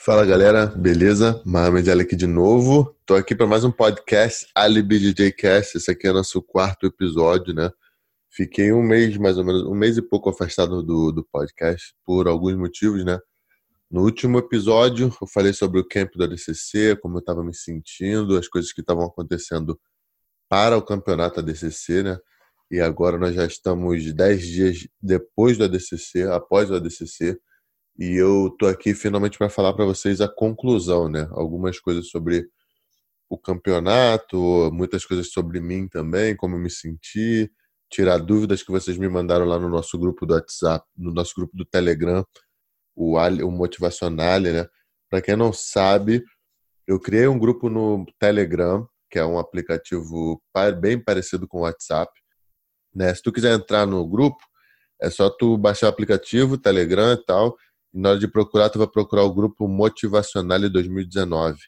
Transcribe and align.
Fala 0.00 0.24
galera, 0.24 0.66
beleza? 0.66 1.42
Mohamed 1.44 1.90
Ali 1.90 2.02
aqui 2.02 2.14
de 2.14 2.26
novo. 2.26 2.96
Tô 3.04 3.16
aqui 3.16 3.34
para 3.34 3.48
mais 3.48 3.64
um 3.64 3.72
podcast 3.72 4.46
Alibi 4.54 4.96
DJ 4.96 5.32
Cast. 5.32 5.76
Esse 5.76 5.90
aqui 5.90 6.06
é 6.06 6.12
nosso 6.12 6.40
quarto 6.40 6.86
episódio, 6.86 7.52
né? 7.52 7.68
Fiquei 8.30 8.72
um 8.72 8.80
mês, 8.80 9.16
mais 9.16 9.36
ou 9.38 9.44
menos, 9.44 9.64
um 9.64 9.74
mês 9.74 9.96
e 9.96 10.02
pouco 10.02 10.30
afastado 10.30 10.84
do, 10.84 11.10
do 11.10 11.24
podcast 11.24 11.92
por 12.06 12.28
alguns 12.28 12.54
motivos, 12.54 13.04
né? 13.04 13.18
No 13.90 14.02
último 14.04 14.38
episódio 14.38 15.12
eu 15.20 15.26
falei 15.26 15.52
sobre 15.52 15.80
o 15.80 15.84
camp 15.84 16.14
da 16.14 16.26
DCC, 16.26 16.96
como 17.02 17.16
eu 17.16 17.20
estava 17.20 17.42
me 17.42 17.52
sentindo, 17.52 18.38
as 18.38 18.46
coisas 18.46 18.72
que 18.72 18.80
estavam 18.80 19.04
acontecendo 19.04 19.78
para 20.48 20.76
o 20.76 20.82
campeonato 20.82 21.42
da 21.42 21.42
DCC, 21.42 22.04
né? 22.04 22.18
E 22.70 22.78
agora 22.78 23.18
nós 23.18 23.34
já 23.34 23.44
estamos 23.44 24.14
10 24.14 24.46
dias 24.46 24.88
depois 25.02 25.58
do 25.58 25.64
ADCC, 25.64 26.22
após 26.30 26.70
o 26.70 26.76
ADCC 26.76 27.36
e 27.98 28.14
eu 28.14 28.54
tô 28.58 28.66
aqui 28.66 28.94
finalmente 28.94 29.36
para 29.36 29.50
falar 29.50 29.72
para 29.72 29.84
vocês 29.84 30.20
a 30.20 30.28
conclusão, 30.28 31.08
né? 31.08 31.26
Algumas 31.32 31.80
coisas 31.80 32.08
sobre 32.08 32.48
o 33.28 33.36
campeonato, 33.36 34.70
muitas 34.72 35.04
coisas 35.04 35.32
sobre 35.32 35.60
mim 35.60 35.88
também, 35.88 36.36
como 36.36 36.54
eu 36.54 36.60
me 36.60 36.70
senti, 36.70 37.50
tirar 37.90 38.18
dúvidas 38.18 38.62
que 38.62 38.70
vocês 38.70 38.96
me 38.96 39.08
mandaram 39.08 39.44
lá 39.44 39.58
no 39.58 39.68
nosso 39.68 39.98
grupo 39.98 40.24
do 40.24 40.34
WhatsApp, 40.34 40.86
no 40.96 41.12
nosso 41.12 41.34
grupo 41.36 41.56
do 41.56 41.64
Telegram, 41.64 42.24
o, 42.94 43.18
o 43.18 43.50
Motivacional, 43.50 44.40
né? 44.40 44.66
Para 45.10 45.20
quem 45.20 45.36
não 45.36 45.52
sabe, 45.52 46.22
eu 46.86 47.00
criei 47.00 47.26
um 47.26 47.38
grupo 47.38 47.68
no 47.68 48.06
Telegram, 48.18 48.86
que 49.10 49.18
é 49.18 49.24
um 49.24 49.38
aplicativo 49.38 50.40
bem 50.80 51.02
parecido 51.02 51.48
com 51.48 51.58
o 51.58 51.62
WhatsApp. 51.62 52.12
Né? 52.94 53.14
Se 53.14 53.22
tu 53.22 53.32
quiser 53.32 53.54
entrar 53.54 53.86
no 53.86 54.06
grupo, 54.06 54.38
é 55.00 55.10
só 55.10 55.30
tu 55.30 55.56
baixar 55.56 55.86
o 55.86 55.90
aplicativo, 55.90 56.58
Telegram 56.58 57.12
e 57.12 57.24
tal, 57.24 57.56
na 57.92 58.10
hora 58.10 58.18
de 58.18 58.28
procurar, 58.28 58.70
tu 58.70 58.78
vai 58.78 58.88
procurar 58.88 59.24
o 59.24 59.32
grupo 59.32 59.66
Motivacional 59.66 60.60
2019. 60.68 61.58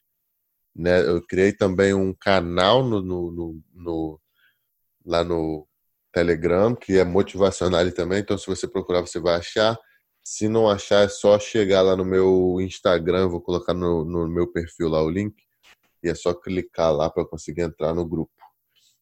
Né? 0.74 1.06
Eu 1.06 1.24
criei 1.26 1.52
também 1.52 1.94
um 1.94 2.14
canal 2.14 2.84
no, 2.84 3.02
no, 3.02 3.30
no, 3.32 3.62
no, 3.74 4.20
lá 5.04 5.24
no 5.24 5.66
Telegram, 6.12 6.74
que 6.74 6.98
é 6.98 7.04
Motivacional 7.04 7.90
também. 7.92 8.20
Então, 8.20 8.36
se 8.36 8.46
você 8.46 8.68
procurar, 8.68 9.00
você 9.00 9.18
vai 9.18 9.36
achar. 9.36 9.78
Se 10.22 10.48
não 10.48 10.68
achar, 10.68 11.04
é 11.04 11.08
só 11.08 11.38
chegar 11.38 11.82
lá 11.82 11.96
no 11.96 12.04
meu 12.04 12.58
Instagram. 12.60 13.28
vou 13.28 13.40
colocar 13.40 13.74
no, 13.74 14.04
no 14.04 14.28
meu 14.28 14.46
perfil 14.46 14.88
lá 14.88 15.02
o 15.02 15.10
link. 15.10 15.34
E 16.02 16.08
é 16.08 16.14
só 16.14 16.32
clicar 16.32 16.92
lá 16.94 17.10
para 17.10 17.26
conseguir 17.26 17.62
entrar 17.62 17.94
no 17.94 18.06
grupo. 18.06 18.32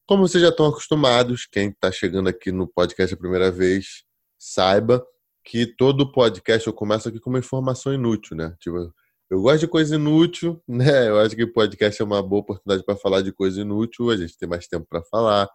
Como 0.07 0.27
vocês 0.27 0.43
já 0.43 0.49
estão 0.49 0.67
acostumados, 0.67 1.47
quem 1.47 1.69
está 1.69 1.93
chegando 1.93 2.29
aqui 2.29 2.51
no 2.51 2.67
podcast 2.67 3.15
a 3.15 3.19
primeira 3.19 3.51
vez, 3.51 4.05
saiba 4.39 5.05
que 5.49 5.65
todo 5.65 6.13
podcast 6.13 6.67
eu 6.67 6.75
começo 6.75 7.09
aqui 7.09 7.19
com 7.19 7.31
uma 7.31 7.39
informação 7.39 7.95
inútil, 7.95 8.37
né? 8.37 8.55
Tipo, 8.61 8.93
eu 9.31 9.41
gosto 9.41 9.61
de 9.61 9.67
coisa 9.67 9.95
inútil, 9.95 10.63
né? 10.69 11.09
Eu 11.09 11.19
acho 11.19 11.35
que 11.35 11.47
podcast 11.47 12.03
é 12.03 12.05
uma 12.05 12.23
boa 12.23 12.43
oportunidade 12.43 12.85
para 12.85 12.97
falar 12.97 13.23
de 13.23 13.33
coisa 13.33 13.63
inútil, 13.63 14.11
a 14.11 14.17
gente 14.17 14.37
tem 14.37 14.47
mais 14.47 14.69
tempo 14.69 14.87
para 14.87 15.03
falar, 15.05 15.49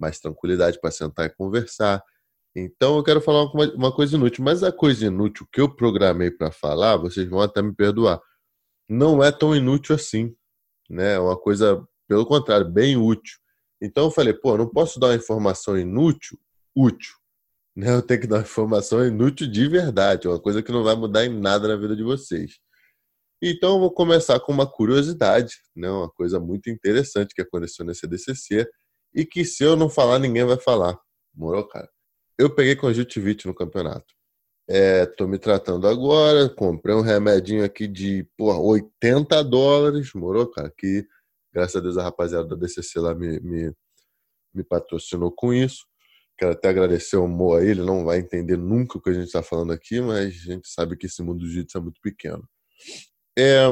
mais 0.00 0.20
tranquilidade 0.20 0.80
para 0.80 0.92
sentar 0.92 1.26
e 1.26 1.34
conversar. 1.34 2.00
Então 2.54 2.96
eu 2.96 3.02
quero 3.02 3.20
falar 3.20 3.50
uma, 3.52 3.92
coisa 3.92 4.14
inútil, 4.16 4.44
mas 4.44 4.62
a 4.62 4.70
coisa 4.70 5.06
inútil 5.06 5.44
que 5.52 5.60
eu 5.60 5.74
programei 5.74 6.30
para 6.30 6.52
falar, 6.52 6.96
vocês 6.96 7.28
vão 7.28 7.40
até 7.40 7.60
me 7.60 7.74
perdoar, 7.74 8.20
não 8.88 9.24
é 9.24 9.32
tão 9.32 9.56
inútil 9.56 9.96
assim, 9.96 10.32
né? 10.88 11.14
É 11.14 11.18
uma 11.18 11.36
coisa, 11.36 11.84
pelo 12.06 12.24
contrário, 12.24 12.70
bem 12.70 12.96
útil. 12.96 13.38
Então 13.80 14.04
eu 14.04 14.10
falei, 14.12 14.34
pô, 14.34 14.56
não 14.56 14.68
posso 14.68 15.00
dar 15.00 15.08
uma 15.08 15.16
informação 15.16 15.76
inútil, 15.76 16.38
útil 16.76 17.21
né? 17.76 17.94
Eu 17.94 18.02
tenho 18.02 18.20
que 18.20 18.26
dar 18.26 18.36
uma 18.36 18.42
informação 18.42 19.04
inútil 19.06 19.46
de 19.50 19.68
verdade, 19.68 20.28
uma 20.28 20.40
coisa 20.40 20.62
que 20.62 20.72
não 20.72 20.84
vai 20.84 20.94
mudar 20.94 21.24
em 21.24 21.40
nada 21.40 21.68
na 21.68 21.76
vida 21.76 21.96
de 21.96 22.02
vocês. 22.02 22.58
Então 23.42 23.74
eu 23.74 23.80
vou 23.80 23.90
começar 23.92 24.38
com 24.40 24.52
uma 24.52 24.70
curiosidade, 24.70 25.56
né? 25.74 25.90
uma 25.90 26.08
coisa 26.10 26.38
muito 26.38 26.70
interessante 26.70 27.34
que 27.34 27.42
aconteceu 27.42 27.84
nesse 27.84 28.06
DCC 28.06 28.68
e 29.14 29.26
que 29.26 29.44
se 29.44 29.64
eu 29.64 29.76
não 29.76 29.90
falar, 29.90 30.18
ninguém 30.20 30.44
vai 30.44 30.58
falar. 30.58 30.96
Morou, 31.34 31.66
cara? 31.66 31.90
Eu 32.38 32.54
peguei 32.54 32.76
conjuntivite 32.76 33.46
no 33.46 33.54
campeonato. 33.54 34.14
É, 34.68 35.06
tô 35.06 35.26
me 35.26 35.38
tratando 35.38 35.88
agora, 35.88 36.48
comprei 36.48 36.94
um 36.94 37.00
remedinho 37.00 37.64
aqui 37.64 37.88
de 37.88 38.24
porra, 38.36 38.58
80 38.60 39.42
dólares, 39.42 40.12
morou, 40.14 40.48
cara? 40.48 40.72
Que 40.78 41.04
graças 41.52 41.76
a 41.76 41.80
Deus 41.80 41.98
a 41.98 42.04
rapaziada 42.04 42.46
da 42.46 42.56
DCC 42.56 43.00
lá 43.00 43.12
me, 43.12 43.40
me, 43.40 43.72
me 44.54 44.62
patrocinou 44.62 45.32
com 45.32 45.52
isso. 45.52 45.84
Quero 46.42 46.54
até 46.54 46.70
agradecer 46.70 47.16
o 47.16 47.28
Mo 47.28 47.54
aí, 47.54 47.68
ele 47.68 47.84
não 47.84 48.04
vai 48.04 48.18
entender 48.18 48.56
nunca 48.56 48.98
o 48.98 49.00
que 49.00 49.10
a 49.10 49.12
gente 49.12 49.26
está 49.26 49.44
falando 49.44 49.72
aqui, 49.72 50.00
mas 50.00 50.26
a 50.26 50.52
gente 50.52 50.68
sabe 50.68 50.96
que 50.96 51.06
esse 51.06 51.22
mundo 51.22 51.38
do 51.38 51.46
jiu-jitsu 51.46 51.78
é 51.78 51.80
muito 51.80 52.00
pequeno. 52.00 52.42
É, 53.38 53.66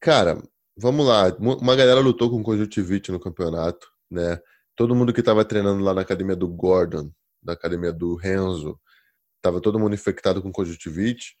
cara, 0.00 0.42
vamos 0.74 1.06
lá. 1.06 1.26
Uma 1.38 1.76
galera 1.76 2.00
lutou 2.00 2.30
com 2.30 2.42
conjuntivite 2.42 3.12
no 3.12 3.20
campeonato, 3.20 3.86
né? 4.10 4.40
Todo 4.74 4.94
mundo 4.94 5.12
que 5.12 5.20
estava 5.20 5.44
treinando 5.44 5.84
lá 5.84 5.92
na 5.92 6.00
academia 6.00 6.34
do 6.34 6.48
Gordon, 6.48 7.12
da 7.42 7.52
academia 7.52 7.92
do 7.92 8.14
Renzo, 8.14 8.80
estava 9.36 9.60
todo 9.60 9.78
mundo 9.78 9.94
infectado 9.94 10.40
com 10.40 10.50
conjuntivite. 10.50 11.36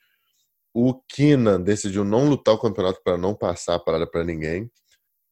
O 0.74 0.92
Kina 1.08 1.58
decidiu 1.58 2.04
não 2.04 2.28
lutar 2.28 2.52
o 2.52 2.60
campeonato 2.60 3.00
para 3.02 3.16
não 3.16 3.34
passar 3.34 3.76
a 3.76 3.80
parada 3.80 4.06
para 4.06 4.22
ninguém 4.22 4.70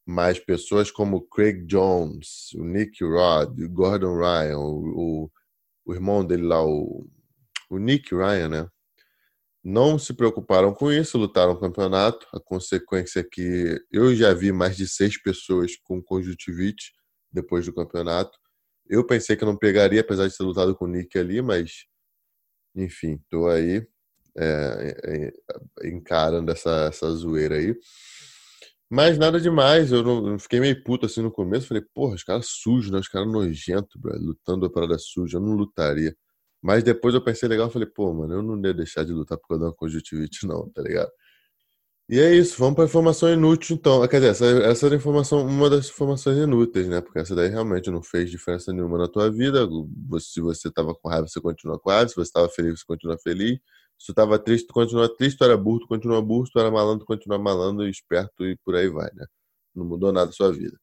mas 0.06 0.39
pessoas 0.39 0.91
como 0.91 1.27
Craig 1.28 1.67
Jones, 1.67 2.53
o 2.55 2.65
Nick 2.65 3.03
Rod, 3.03 3.59
o 3.61 3.69
Gordon 3.69 4.17
Ryan, 4.17 4.59
o, 4.59 5.25
o, 5.25 5.31
o 5.84 5.94
irmão 5.94 6.25
dele 6.25 6.44
lá, 6.44 6.65
o, 6.65 7.11
o 7.69 7.78
Nick 7.78 8.15
Ryan, 8.15 8.49
né? 8.49 8.71
Não 9.65 9.99
se 9.99 10.15
preocuparam 10.15 10.72
com 10.72 10.93
isso, 10.93 11.19
lutaram 11.19 11.53
o 11.53 11.59
campeonato. 11.59 12.25
A 12.33 12.39
consequência 12.39 13.19
é 13.19 13.25
que 13.25 13.84
eu 13.91 14.15
já 14.15 14.33
vi 14.33 14.53
mais 14.53 14.77
de 14.77 14.87
seis 14.87 15.21
pessoas 15.21 15.77
com 15.83 16.00
conjuntivite 16.00 16.93
depois 17.33 17.66
do 17.66 17.75
campeonato. 17.75 18.39
Eu 18.89 19.05
pensei 19.05 19.34
que 19.37 19.45
não 19.45 19.56
pegaria, 19.56 20.03
apesar 20.03 20.28
de 20.28 20.37
ter 20.37 20.45
lutado 20.45 20.77
com 20.77 20.84
o 20.84 20.89
Nick 20.89 21.19
ali, 21.19 21.43
mas 21.43 21.84
enfim, 22.77 23.21
tô 23.28 23.49
aí 23.49 23.84
é, 24.37 24.97
é, 25.05 25.33
é 25.83 25.89
encarando 25.89 26.53
essa, 26.53 26.87
essa 26.87 27.11
zoeira 27.11 27.56
aí. 27.56 27.75
Mas 28.91 29.19
nada 29.19 29.41
demais, 29.41 29.91
eu 29.93 30.03
não 30.03 30.33
eu 30.33 30.39
fiquei 30.39 30.61
meio 30.61 30.83
puto 30.85 31.07
assim 31.07 31.23
no 31.23 31.31
começo. 31.33 31.67
Falei, 31.69 31.83
porra, 31.95 32.15
os 32.15 32.23
caras 32.25 32.47
sujos, 32.49 32.91
né? 32.91 32.99
Os 32.99 33.09
caras 33.09 33.31
nojentos, 33.31 34.01
lutando 34.21 34.67
a 34.67 34.71
parada 34.71 34.97
suja. 34.99 35.39
Eu 35.39 35.43
não 35.43 35.55
lutaria. 35.55 36.17
Mas 36.63 36.83
depois 36.85 37.15
eu 37.15 37.23
pensei 37.23 37.49
legal, 37.49 37.71
falei, 37.71 37.89
pô, 37.89 38.13
mano, 38.15 38.35
eu 38.35 38.43
não 38.43 38.61
ia 38.65 38.75
deixar 38.75 39.05
de 39.05 39.13
lutar 39.13 39.39
por 39.39 39.49
causa 39.49 39.65
de 39.65 39.69
uma 39.71 39.75
conjuntivite, 39.77 40.47
não, 40.47 40.69
tá 40.71 40.83
ligado? 40.83 41.11
E 42.09 42.21
é 42.21 42.33
isso, 42.33 42.57
vamos 42.59 42.77
pra 42.77 42.85
informação 42.85 43.33
inútil, 43.33 43.75
então. 43.77 44.07
Quer 44.07 44.19
dizer, 44.21 44.31
essa, 44.31 44.47
essa 44.47 44.87
era 44.87 44.95
informação, 44.95 45.45
uma 45.45 45.69
das 45.69 45.89
informações 45.89 46.39
inúteis, 46.39 46.87
né? 46.87 47.01
Porque 47.01 47.19
essa 47.19 47.35
daí 47.35 47.49
realmente 47.49 47.91
não 47.91 48.01
fez 48.03 48.31
diferença 48.31 48.73
nenhuma 48.73 48.97
na 48.97 49.09
tua 49.09 49.29
vida. 49.31 49.69
Se 50.21 50.41
você 50.41 50.71
tava 50.71 50.95
com 50.95 51.09
raiva, 51.09 51.27
você 51.27 51.41
continua 51.41 51.81
com 51.81 51.91
raiva. 51.91 52.09
Se 52.09 52.15
você 52.15 52.31
tava 52.31 52.49
feliz, 52.49 52.79
você 52.79 52.87
continua 52.87 53.19
feliz. 53.19 53.59
Se 53.99 54.07
tu 54.07 54.15
tava 54.15 54.39
triste, 54.39 54.67
tu 54.67 54.75
continua 54.75 55.09
triste, 55.15 55.39
tu 55.39 55.45
era 55.45 55.57
burro, 55.57 55.81
tu 55.81 55.89
continua 55.89 56.21
burro, 56.23 56.49
tu 56.51 56.59
era 56.59 56.71
malandro, 56.71 57.01
tu 57.01 57.07
continua 57.07 57.39
malandro, 57.39 57.89
esperto 57.89 58.45
e 58.47 58.57
por 58.65 58.75
aí 58.77 58.89
vai, 58.89 59.11
né? 59.15 59.27
Não 59.75 59.84
mudou 59.84 60.12
nada 60.12 60.31
a 60.31 60.33
sua 60.33 60.53
vida. 60.53 60.79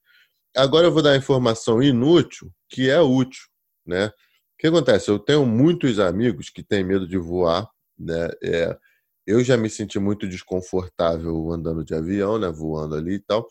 Agora 0.56 0.88
eu 0.88 0.92
vou 0.92 1.02
dar 1.02 1.12
a 1.12 1.18
informação 1.18 1.82
inútil, 1.82 2.52
que 2.70 2.90
é 2.90 3.00
útil, 3.02 3.44
né? 3.86 4.08
O 4.08 4.12
que 4.60 4.68
acontece? 4.68 5.10
Eu 5.10 5.20
tenho 5.20 5.46
muitos 5.46 6.00
amigos 6.00 6.50
que 6.50 6.64
têm 6.64 6.84
medo 6.84 7.08
de 7.08 7.18
voar, 7.18 7.68
né? 7.98 8.30
É, 8.44 8.78
eu 9.26 9.44
já 9.44 9.58
me 9.58 9.70
senti 9.70 10.00
muito 10.00 10.28
desconfortável 10.28 11.52
andando 11.52 11.84
de 11.84 11.96
avião, 11.96 12.38
né? 12.40 12.52
Voando 12.52 12.96
ali 12.96 13.16
e 13.16 13.20
tal. 13.20 13.48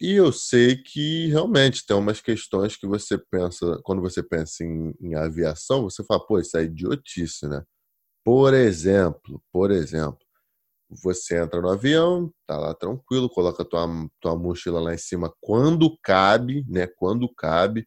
E 0.00 0.12
eu 0.12 0.30
sei 0.32 0.76
que 0.76 1.28
realmente 1.28 1.86
tem 1.86 1.96
umas 1.96 2.20
questões 2.20 2.76
que 2.76 2.86
você 2.86 3.16
pensa, 3.16 3.80
quando 3.82 4.02
você 4.02 4.22
pensa 4.22 4.62
em, 4.62 4.94
em 5.00 5.14
aviação, 5.14 5.84
você 5.84 6.04
fala, 6.04 6.24
pô, 6.26 6.38
isso 6.38 6.56
é 6.58 6.64
idiotice, 6.64 7.48
né? 7.48 7.64
Por 8.26 8.54
exemplo, 8.54 9.40
por 9.52 9.70
exemplo, 9.70 10.18
você 10.90 11.38
entra 11.40 11.60
no 11.60 11.68
avião, 11.70 12.34
tá 12.44 12.58
lá 12.58 12.74
tranquilo, 12.74 13.30
coloca 13.30 13.64
tua, 13.64 13.86
tua 14.20 14.36
mochila 14.36 14.80
lá 14.80 14.92
em 14.92 14.98
cima 14.98 15.32
quando 15.40 15.96
cabe, 16.02 16.64
né? 16.68 16.88
Quando 16.88 17.32
cabe. 17.32 17.86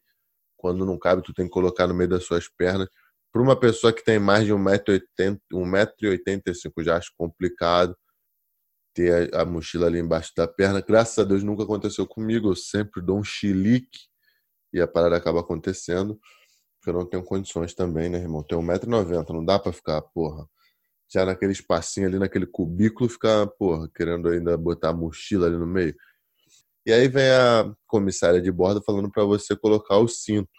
Quando 0.56 0.86
não 0.86 0.98
cabe, 0.98 1.22
tu 1.22 1.34
tem 1.34 1.44
que 1.46 1.52
colocar 1.52 1.86
no 1.86 1.94
meio 1.94 2.08
das 2.08 2.24
suas 2.24 2.48
pernas. 2.48 2.88
Para 3.30 3.42
uma 3.42 3.54
pessoa 3.54 3.92
que 3.92 4.02
tem 4.02 4.18
mais 4.18 4.46
de 4.46 4.52
1,80m, 4.54 5.38
1,85m 5.52 6.84
já 6.84 6.96
acho 6.96 7.12
complicado 7.18 7.94
ter 8.94 9.34
a, 9.34 9.42
a, 9.42 9.44
mochila 9.44 9.88
ali 9.88 9.98
embaixo 9.98 10.32
da 10.34 10.48
perna. 10.48 10.80
Graças 10.80 11.18
a 11.18 11.24
Deus 11.24 11.42
nunca 11.42 11.64
aconteceu 11.64 12.06
comigo. 12.06 12.50
Eu 12.50 12.56
sempre 12.56 13.02
dou 13.02 13.18
um 13.18 13.24
chilique 13.24 14.08
e 14.72 14.80
a 14.80 14.88
parada 14.88 15.16
acaba 15.16 15.40
acontecendo 15.40 16.18
porque 16.80 16.90
eu 16.90 16.94
não 16.94 17.06
tenho 17.06 17.22
condições 17.22 17.74
também, 17.74 18.08
né, 18.08 18.18
irmão? 18.18 18.42
Tenho 18.42 18.62
1,90m, 18.62 19.32
não 19.34 19.44
dá 19.44 19.58
pra 19.58 19.72
ficar, 19.72 20.00
porra, 20.02 20.48
já 21.12 21.24
naquele 21.26 21.52
espacinho 21.52 22.08
ali, 22.08 22.18
naquele 22.18 22.46
cubículo, 22.46 23.08
ficar, 23.10 23.46
porra, 23.46 23.88
querendo 23.94 24.28
ainda 24.28 24.56
botar 24.56 24.90
a 24.90 24.92
mochila 24.94 25.46
ali 25.46 25.56
no 25.58 25.66
meio. 25.66 25.94
E 26.86 26.92
aí 26.92 27.08
vem 27.08 27.30
a 27.30 27.72
comissária 27.86 28.40
de 28.40 28.50
bordo 28.50 28.82
falando 28.82 29.10
para 29.10 29.24
você 29.24 29.56
colocar 29.56 29.98
o 29.98 30.08
cinto, 30.08 30.50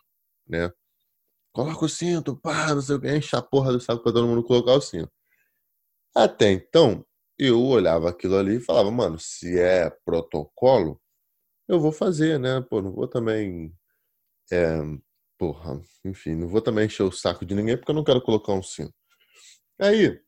né? 0.47 0.71
Coloca 1.53 1.85
o 1.85 1.89
cinto, 1.89 2.37
pá, 2.37 2.73
não 2.75 2.81
sei 2.81 2.95
o 2.97 3.01
que, 3.01 3.09
enche 3.15 3.35
a 3.35 3.41
porra 3.41 3.73
do 3.73 3.79
saco 3.81 4.03
pra 4.03 4.13
todo 4.13 4.27
mundo 4.27 4.43
colocar 4.43 4.73
o 4.73 4.81
cinto. 4.81 5.11
Até 6.15 6.51
então, 6.51 7.05
eu 7.39 7.61
olhava 7.61 8.09
aquilo 8.09 8.37
ali 8.37 8.57
e 8.57 8.61
falava, 8.61 8.91
mano, 8.91 9.17
se 9.19 9.59
é 9.59 9.89
protocolo, 10.05 11.01
eu 11.67 11.79
vou 11.79 11.91
fazer, 11.91 12.39
né? 12.39 12.61
Pô, 12.69 12.81
não 12.81 12.91
vou 12.93 13.07
também. 13.07 13.73
É, 14.51 14.81
porra, 15.41 15.81
enfim, 16.05 16.35
não 16.35 16.47
vou 16.47 16.61
também 16.61 16.85
encher 16.85 17.01
o 17.01 17.11
saco 17.11 17.43
de 17.43 17.55
ninguém 17.55 17.75
porque 17.75 17.89
eu 17.89 17.95
não 17.95 18.03
quero 18.03 18.21
colocar 18.21 18.53
um 18.53 18.61
cinto. 18.61 18.93
Aí, 19.79 20.21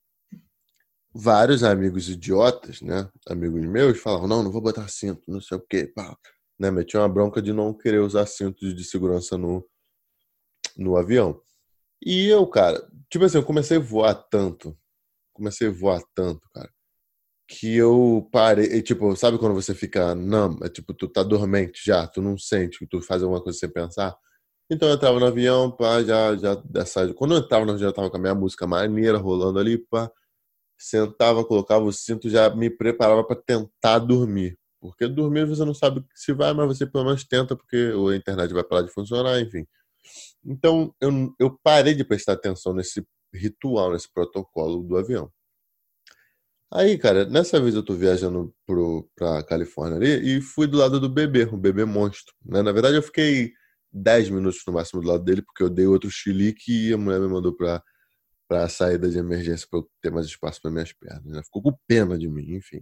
vários 1.14 1.64
amigos 1.64 2.10
idiotas, 2.10 2.82
né? 2.82 3.08
Amigos 3.28 3.62
meus 3.62 4.00
falavam, 4.00 4.28
não, 4.28 4.42
não 4.42 4.52
vou 4.52 4.60
botar 4.60 4.88
cinto, 4.88 5.22
não 5.28 5.40
sei 5.40 5.56
o 5.56 5.62
quê. 5.62 5.86
Pá. 5.86 6.18
Né? 6.58 6.72
Metia 6.72 7.00
uma 7.00 7.08
bronca 7.08 7.44
de 7.44 7.54
não 7.54 7.76
querer 7.78 8.00
usar 8.00 8.26
cintos 8.26 8.76
de 8.76 8.84
segurança 8.84 9.38
no, 9.38 9.64
no 10.76 10.98
avião. 10.98 11.40
E 12.04 12.28
eu, 12.28 12.48
cara, 12.48 12.84
tipo 13.08 13.24
assim, 13.24 13.38
eu 13.38 13.46
comecei 13.46 13.78
a 13.78 13.82
voar 13.82 14.16
tanto, 14.16 14.76
comecei 15.32 15.68
a 15.68 15.72
voar 15.72 16.02
tanto, 16.16 16.42
cara, 16.52 16.72
que 17.48 17.76
eu 17.76 18.28
parei, 18.32 18.82
tipo, 18.82 19.16
sabe 19.16 19.38
quando 19.38 19.54
você 19.54 19.76
fica 19.76 20.16
não, 20.16 20.58
é 20.64 20.70
tipo, 20.70 20.92
tu 20.92 21.08
tá 21.08 21.22
dormente 21.22 21.84
já, 21.86 22.08
tu 22.08 22.20
não 22.20 22.36
sente 22.36 22.80
que 22.80 22.88
tu 22.88 23.00
faz 23.00 23.22
alguma 23.22 23.44
coisa 23.44 23.60
sem 23.60 23.70
pensar? 23.70 24.18
Então 24.74 24.90
eu 24.90 24.96
entrava 24.96 25.20
no 25.20 25.26
avião, 25.26 25.72
pá, 25.72 26.04
já, 26.04 26.36
já 26.36 26.56
dessa, 26.56 27.14
quando 27.14 27.36
eu 27.36 27.40
entrava 27.40 27.66
no 27.66 27.74
avião, 27.74 27.90
eu 27.90 27.94
tava 27.94 28.10
com 28.10 28.18
a 28.18 28.20
minha 28.20 28.36
música 28.36 28.66
maneira 28.66 29.18
rolando 29.18 29.60
ali, 29.60 29.78
pá, 29.78 30.12
sentava, 30.78 31.46
colocava 31.46 31.86
o 31.86 31.94
cinto, 31.94 32.30
já 32.30 32.50
me 32.50 32.70
preparava 32.70 33.24
para 33.24 33.36
tentar 33.36 34.00
dormir. 34.00 34.58
Porque 34.82 35.08
dormir 35.08 35.46
você 35.46 35.64
não 35.64 35.74
sabe 35.74 36.04
se 36.16 36.34
vai, 36.34 36.54
mas 36.54 36.68
você 36.68 36.86
pelo 36.86 37.06
menos 37.06 37.24
tenta, 37.24 37.56
porque 37.56 37.94
a 38.12 38.16
internet 38.16 38.54
vai 38.54 38.64
parar 38.64 38.82
de 38.82 38.92
funcionar, 38.92 39.40
enfim. 39.42 39.66
Então 40.46 40.94
eu, 41.00 41.34
eu 41.40 41.60
parei 41.64 41.94
de 41.96 42.04
prestar 42.04 42.34
atenção 42.34 42.74
nesse 42.74 43.06
ritual, 43.34 43.94
nesse 43.94 44.12
protocolo 44.12 44.84
do 44.84 44.98
avião. 44.98 45.32
Aí, 46.72 46.98
cara, 46.98 47.26
nessa 47.26 47.62
vez 47.62 47.76
eu 47.76 47.84
tô 47.84 47.94
viajando 47.94 48.54
pro, 48.66 49.08
pra 49.16 49.44
Califórnia 49.44 49.98
ali 49.98 50.38
e 50.38 50.42
fui 50.42 50.66
do 50.66 50.78
lado 50.78 51.00
do 51.00 51.08
bebê, 51.08 51.46
um 51.46 51.58
bebê 51.58 51.86
monstro. 51.86 52.34
Né? 52.44 52.64
Na 52.64 52.72
verdade, 52.72 52.96
eu 52.96 53.04
fiquei 53.04 53.54
10 53.94 54.30
minutos 54.30 54.62
no 54.66 54.74
máximo 54.74 55.02
do 55.02 55.08
lado 55.08 55.24
dele, 55.24 55.42
porque 55.42 55.64
eu 55.64 55.70
dei 55.70 55.86
outro 55.86 56.10
chilique 56.10 56.90
e 56.90 56.94
a 56.94 56.98
mulher 56.98 57.20
me 57.20 57.28
mandou 57.28 57.56
pra, 57.56 57.82
pra 58.48 58.68
saída 58.68 59.10
de 59.10 59.18
emergência 59.18 59.68
pra 59.70 59.80
eu 59.80 59.90
ter 60.02 60.12
mais 60.12 60.26
espaço 60.26 60.62
para 60.62 60.72
minhas 60.72 60.92
pernas. 60.94 61.26
Né? 61.26 61.44
Ficou 61.44 61.62
com 61.62 61.78
pena 61.88 62.18
de 62.18 62.28
mim, 62.28 62.56
enfim. 62.56 62.82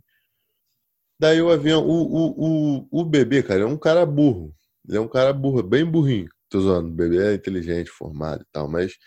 Daí 1.20 1.42
o 1.42 1.52
avião, 1.52 1.86
o, 1.86 2.02
o, 2.02 2.88
o, 2.90 3.02
o 3.02 3.06
bebê, 3.06 3.44
cara, 3.44 3.62
é 3.62 3.66
um 3.66 3.78
cara 3.78 4.06
burro. 4.06 4.56
Ele 4.88 4.98
é 4.98 5.02
um 5.02 5.08
cara 5.08 5.32
burro, 5.32 5.62
bem 5.62 5.86
burrinho. 5.86 6.30
Tô 6.50 6.60
zoando, 6.62 6.90
o 6.90 6.92
bebê 6.92 7.32
é 7.32 7.34
inteligente, 7.36 7.90
formado 7.90 8.42
e 8.42 8.46
tal, 8.52 8.68
mas 8.68 8.98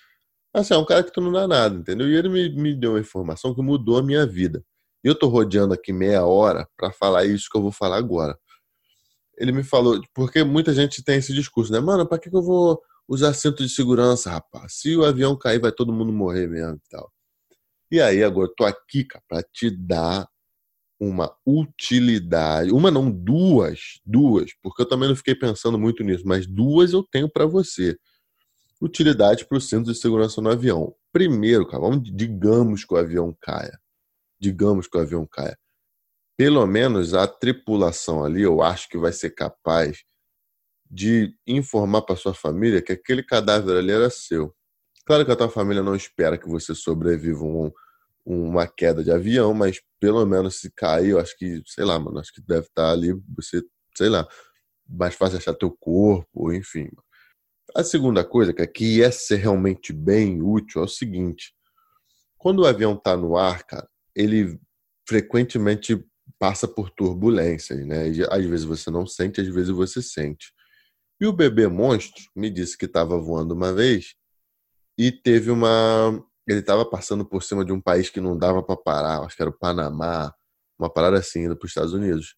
assim, 0.54 0.74
é 0.74 0.78
um 0.78 0.84
cara 0.84 1.02
que 1.02 1.12
tu 1.12 1.20
não 1.20 1.32
dá 1.32 1.48
nada, 1.48 1.76
entendeu? 1.76 2.08
E 2.08 2.14
ele 2.16 2.28
me, 2.28 2.48
me 2.50 2.74
deu 2.74 2.92
uma 2.92 3.00
informação 3.00 3.54
que 3.54 3.60
mudou 3.60 3.98
a 3.98 4.02
minha 4.02 4.24
vida. 4.26 4.64
E 5.04 5.08
eu 5.08 5.14
tô 5.18 5.28
rodeando 5.28 5.74
aqui 5.74 5.92
meia 5.92 6.24
hora 6.24 6.66
para 6.76 6.92
falar 6.92 7.24
isso 7.26 7.48
que 7.50 7.58
eu 7.58 7.62
vou 7.62 7.72
falar 7.72 7.96
agora. 7.98 8.38
Ele 9.38 9.52
me 9.52 9.64
falou, 9.64 10.00
porque 10.14 10.44
muita 10.44 10.72
gente 10.72 11.02
tem 11.02 11.18
esse 11.18 11.32
discurso, 11.32 11.72
né? 11.72 11.80
Mano, 11.80 12.06
pra 12.06 12.18
que, 12.18 12.30
que 12.30 12.36
eu 12.36 12.42
vou 12.42 12.80
usar 13.08 13.34
cinto 13.34 13.62
de 13.62 13.68
segurança, 13.68 14.30
rapaz? 14.30 14.74
Se 14.74 14.96
o 14.96 15.04
avião 15.04 15.36
cair, 15.36 15.60
vai 15.60 15.72
todo 15.72 15.92
mundo 15.92 16.12
morrer 16.12 16.48
mesmo 16.48 16.76
e 16.76 16.88
tal. 16.90 17.12
E 17.90 18.00
aí, 18.00 18.22
agora, 18.24 18.48
eu 18.48 18.54
tô 18.54 18.64
aqui, 18.64 19.04
cara, 19.04 19.24
pra 19.28 19.42
te 19.42 19.70
dar 19.70 20.28
uma 20.98 21.34
utilidade, 21.46 22.72
uma 22.72 22.90
não, 22.90 23.10
duas, 23.10 24.00
duas, 24.04 24.52
porque 24.62 24.82
eu 24.82 24.88
também 24.88 25.08
não 25.08 25.16
fiquei 25.16 25.34
pensando 25.34 25.78
muito 25.78 26.02
nisso, 26.02 26.24
mas 26.26 26.46
duas 26.46 26.92
eu 26.92 27.02
tenho 27.02 27.28
para 27.28 27.46
você. 27.46 27.96
Utilidade 28.80 29.46
para 29.46 29.58
o 29.58 29.60
centro 29.60 29.92
de 29.92 29.98
segurança 29.98 30.40
no 30.40 30.50
avião. 30.50 30.94
Primeiro, 31.12 31.66
cara, 31.66 31.82
vamos, 31.82 32.10
digamos 32.12 32.84
que 32.84 32.94
o 32.94 32.96
avião 32.96 33.36
caia. 33.40 33.78
Digamos 34.40 34.88
que 34.88 34.96
o 34.96 35.00
avião 35.00 35.26
caia. 35.26 35.56
Pelo 36.36 36.66
menos 36.66 37.14
a 37.14 37.26
tripulação 37.26 38.24
ali, 38.24 38.42
eu 38.42 38.62
acho 38.62 38.88
que 38.88 38.98
vai 38.98 39.12
ser 39.12 39.30
capaz 39.30 40.04
de 40.90 41.36
informar 41.46 42.02
para 42.02 42.16
sua 42.16 42.34
família 42.34 42.82
que 42.82 42.92
aquele 42.92 43.22
cadáver 43.22 43.76
ali 43.76 43.92
era 43.92 44.10
seu. 44.10 44.54
Claro 45.06 45.24
que 45.24 45.32
a 45.32 45.36
tua 45.36 45.48
família 45.50 45.82
não 45.82 45.94
espera 45.94 46.38
que 46.38 46.48
você 46.48 46.74
sobreviva 46.74 47.44
um, 47.44 47.70
uma 48.24 48.66
queda 48.66 49.02
de 49.04 49.10
avião, 49.10 49.52
mas 49.54 49.80
pelo 50.00 50.24
menos 50.24 50.60
se 50.60 50.70
cair, 50.70 51.10
eu 51.10 51.20
acho 51.20 51.36
que, 51.36 51.62
sei 51.66 51.84
lá, 51.84 51.98
mano, 51.98 52.18
acho 52.18 52.32
que 52.32 52.40
deve 52.40 52.66
estar 52.66 52.90
ali, 52.90 53.12
você, 53.36 53.62
sei 53.96 54.08
lá, 54.08 54.26
mais 54.88 55.14
fácil 55.14 55.38
achar 55.38 55.54
teu 55.54 55.70
corpo, 55.70 56.52
enfim. 56.52 56.88
A 57.74 57.82
segunda 57.82 58.24
coisa, 58.24 58.52
que 58.52 58.62
aqui 58.62 58.98
ia 58.98 59.10
ser 59.12 59.36
realmente 59.36 59.92
bem 59.92 60.42
útil, 60.42 60.80
é 60.82 60.84
o 60.84 60.88
seguinte: 60.88 61.54
quando 62.38 62.60
o 62.60 62.66
avião 62.66 62.94
está 62.94 63.16
no 63.16 63.36
ar, 63.36 63.64
cara, 63.64 63.88
ele 64.14 64.58
frequentemente 65.08 66.02
passa 66.44 66.68
por 66.68 66.90
turbulências, 66.90 67.86
né? 67.86 68.10
E 68.10 68.22
às 68.22 68.44
vezes 68.44 68.66
você 68.66 68.90
não 68.90 69.06
sente, 69.06 69.40
às 69.40 69.48
vezes 69.48 69.70
você 69.70 70.02
sente. 70.02 70.52
E 71.18 71.24
o 71.24 71.32
bebê 71.32 71.66
monstro 71.66 72.22
me 72.36 72.50
disse 72.50 72.76
que 72.76 72.84
estava 72.84 73.16
voando 73.16 73.54
uma 73.54 73.72
vez 73.72 74.14
e 74.98 75.10
teve 75.10 75.50
uma 75.50 76.22
ele 76.46 76.60
estava 76.60 76.84
passando 76.84 77.24
por 77.24 77.42
cima 77.42 77.64
de 77.64 77.72
um 77.72 77.80
país 77.80 78.10
que 78.10 78.20
não 78.20 78.36
dava 78.36 78.62
para 78.62 78.76
parar, 78.76 79.20
acho 79.22 79.34
que 79.34 79.40
era 79.40 79.50
o 79.50 79.58
Panamá, 79.58 80.34
uma 80.78 80.92
parada 80.92 81.16
assim, 81.16 81.44
indo 81.44 81.56
para 81.56 81.64
os 81.64 81.70
Estados 81.70 81.94
Unidos. 81.94 82.36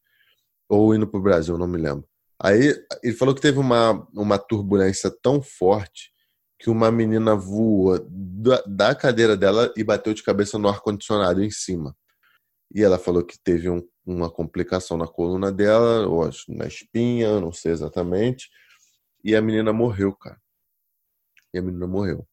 Ou 0.69 0.94
indo 0.94 1.08
para 1.08 1.19
o 1.19 1.23
Brasil, 1.23 1.58
não 1.58 1.67
me 1.67 1.76
lembro. 1.76 2.06
Aí 2.41 2.81
ele 3.03 3.17
falou 3.17 3.35
que 3.35 3.41
teve 3.41 3.58
uma, 3.58 4.06
uma 4.14 4.38
turbulência 4.38 5.11
tão 5.20 5.43
forte 5.43 6.12
que 6.61 6.70
uma 6.70 6.93
menina 6.93 7.35
voou 7.35 7.99
da, 8.08 8.62
da 8.69 8.94
cadeira 8.94 9.37
dela 9.37 9.75
e 9.76 9.82
bateu 9.82 10.14
de 10.14 10.23
cabeça 10.23 10.56
no 10.61 10.69
ar-condicionado 10.69 11.43
em 11.43 11.50
cima. 11.50 11.93
E 12.75 12.83
ela 12.83 12.99
falou 12.99 13.25
que 13.25 13.39
teve 13.39 13.71
um, 13.71 13.87
uma 14.05 14.31
complicação 14.31 14.97
na 14.97 15.07
coluna 15.07 15.53
dela, 15.53 16.07
ou 16.07 16.29
na 16.49 16.67
espinha, 16.67 17.41
não 17.41 17.53
sei 17.53 17.73
exatamente. 17.73 18.49
E 19.25 19.35
a 19.35 19.43
menina 19.43 19.73
morreu, 19.73 20.15
cara. 20.15 20.41
E 21.53 21.59
a 21.59 21.63
menina 21.63 21.87
morreu. 21.87 22.27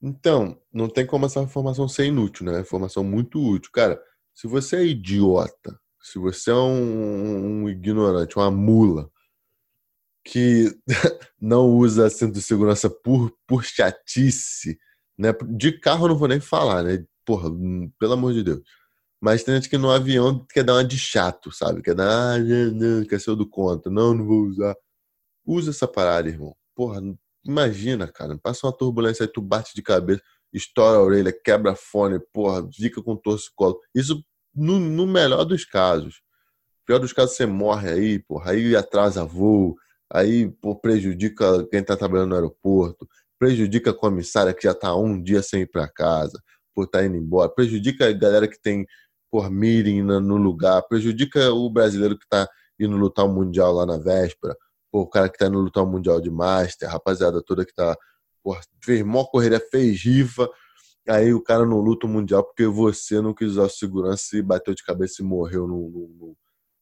Então, 0.00 0.60
não 0.72 0.88
tem 0.88 1.06
como 1.06 1.26
essa 1.26 1.40
informação 1.40 1.88
ser 1.88 2.06
inútil, 2.06 2.44
né? 2.46 2.58
É 2.58 2.60
informação 2.60 3.04
muito 3.04 3.40
útil. 3.40 3.70
Cara, 3.72 4.02
se 4.34 4.48
você 4.48 4.76
é 4.76 4.84
idiota, 4.84 5.78
se 6.00 6.18
você 6.18 6.50
é 6.50 6.54
um, 6.54 7.62
um 7.62 7.68
ignorante, 7.68 8.36
uma 8.36 8.50
mula, 8.50 9.08
que 10.24 10.76
não 11.40 11.68
usa 11.68 12.10
cinto 12.10 12.34
de 12.34 12.42
segurança 12.42 12.90
por, 12.90 13.32
por 13.46 13.64
chatice, 13.64 14.78
né? 15.16 15.32
De 15.56 15.78
carro 15.78 16.04
eu 16.04 16.08
não 16.10 16.18
vou 16.18 16.28
nem 16.28 16.40
falar, 16.40 16.82
né? 16.82 17.04
Porra, 17.24 17.48
pelo 17.98 18.12
amor 18.12 18.32
de 18.32 18.42
Deus. 18.42 18.60
Mas 19.22 19.44
tem 19.44 19.54
gente 19.54 19.70
que 19.70 19.78
no 19.78 19.90
avião 19.90 20.44
quer 20.52 20.64
dar 20.64 20.74
uma 20.74 20.84
de 20.84 20.98
chato, 20.98 21.52
sabe? 21.52 21.80
Quer 21.82 21.94
dar, 21.94 22.34
ah, 22.34 22.38
não, 22.38 22.72
não, 22.72 23.06
quer 23.06 23.20
ser 23.20 23.36
do 23.36 23.48
conta. 23.48 23.88
Não, 23.88 24.12
não 24.12 24.26
vou 24.26 24.46
usar. 24.46 24.76
Usa 25.46 25.70
essa 25.70 25.86
parada, 25.88 26.28
irmão. 26.28 26.56
Porra, 26.74 27.00
Imagina, 27.44 28.06
cara, 28.06 28.38
passa 28.38 28.66
uma 28.66 28.72
turbulência 28.76 29.24
aí, 29.24 29.28
tu 29.28 29.40
bate 29.40 29.74
de 29.74 29.82
cabeça, 29.82 30.22
estoura 30.52 30.98
a 30.98 31.02
orelha, 31.02 31.32
quebra 31.32 31.74
fone, 31.74 32.20
porra, 32.32 32.68
fica 32.72 33.02
com 33.02 33.16
torcicolo. 33.16 33.80
Isso 33.94 34.24
no, 34.54 34.78
no 34.78 35.06
melhor 35.06 35.44
dos 35.44 35.64
casos. 35.64 36.22
Pior 36.86 36.98
dos 36.98 37.12
casos, 37.12 37.36
você 37.36 37.46
morre 37.46 37.90
aí, 37.90 38.18
porra, 38.20 38.52
aí 38.52 38.76
atrasa 38.76 39.24
voo, 39.24 39.76
aí 40.12 40.52
prejudica 40.80 41.66
quem 41.68 41.82
tá 41.82 41.96
trabalhando 41.96 42.30
no 42.30 42.34
aeroporto, 42.36 43.08
prejudica 43.38 43.90
a 43.90 43.94
comissária 43.94 44.54
que 44.54 44.64
já 44.64 44.74
tá 44.74 44.94
um 44.94 45.20
dia 45.20 45.42
sem 45.42 45.62
ir 45.62 45.70
para 45.70 45.88
casa, 45.88 46.40
por 46.74 46.86
tá 46.86 47.04
indo 47.04 47.16
embora, 47.16 47.48
prejudica 47.48 48.08
a 48.08 48.12
galera 48.12 48.46
que 48.48 48.60
tem 48.60 48.86
meeting 49.50 50.02
no 50.02 50.36
lugar, 50.36 50.82
prejudica 50.82 51.52
o 51.52 51.70
brasileiro 51.70 52.18
que 52.18 52.26
tá 52.28 52.48
indo 52.78 52.96
lutar 52.96 53.24
o 53.24 53.32
mundial 53.32 53.72
lá 53.72 53.86
na 53.86 53.98
véspera, 53.98 54.56
o 54.90 55.06
cara 55.06 55.28
que 55.28 55.38
tá 55.38 55.48
no 55.48 55.60
lutar 55.60 55.86
mundial 55.86 56.20
de 56.20 56.30
Master, 56.30 56.88
a 56.88 56.92
rapaziada 56.92 57.42
toda 57.42 57.64
que 57.64 57.74
tá, 57.74 57.96
pô, 58.42 58.56
fez 58.84 59.02
mó 59.02 59.24
correria, 59.24 59.60
fez 59.70 60.02
rifa, 60.02 60.48
aí 61.08 61.32
o 61.32 61.42
cara 61.42 61.64
não 61.64 61.78
luta 61.78 62.06
mundial 62.06 62.44
porque 62.44 62.66
você 62.66 63.20
não 63.20 63.34
quis 63.34 63.52
usar 63.52 63.68
segurança 63.68 64.36
e 64.36 64.42
bateu 64.42 64.74
de 64.74 64.84
cabeça 64.84 65.22
e 65.22 65.24
morreu 65.24 65.66
num, 65.66 66.34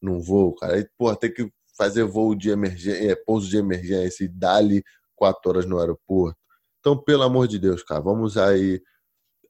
num 0.03 0.21
voo, 0.21 0.55
cara. 0.55 0.75
Aí, 0.75 0.89
pô, 0.99 1.15
tem 1.15 1.33
que 1.33 1.51
fazer 1.77 2.05
voo 2.05 2.35
de 2.35 2.51
emergência, 2.51 3.13
é, 3.13 3.15
pouso 3.15 3.49
de 3.49 3.57
emergência 3.57 4.25
e 4.25 4.29
dali 4.29 4.83
quatro 5.15 5.51
horas 5.51 5.67
no 5.67 5.79
aeroporto. 5.79 6.39
Então, 6.81 6.97
pelo 6.97 7.23
amor 7.23 7.47
de 7.47 7.59
Deus, 7.59 7.83
cara, 7.83 8.01
vamos 8.01 8.37
aí 8.37 8.81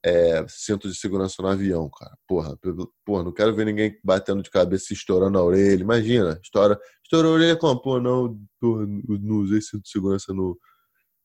é, 0.05 0.45
cinto 0.49 0.89
de 0.89 0.95
segurança 0.95 1.43
no 1.43 1.49
avião, 1.49 1.89
cara. 1.91 2.17
Porra, 2.27 2.59
porra, 3.05 3.25
não 3.25 3.33
quero 3.33 3.55
ver 3.55 3.67
ninguém 3.67 3.99
batendo 4.03 4.43
de 4.43 4.51
cabeça 4.51 4.93
e 4.93 4.97
estourando 4.97 5.39
a 5.39 5.45
orelha. 5.45 5.83
Imagina, 5.83 6.39
estoura, 6.43 6.79
estoura 7.03 7.29
a 7.29 7.31
orelha 7.33 7.57
com 7.57 7.77
pô, 7.79 8.01
não, 8.01 8.39
porra, 8.61 8.87
não 8.87 9.37
usei 9.37 9.61
cinto 9.61 9.83
de 9.83 9.91
segurança 9.91 10.33
no, 10.33 10.59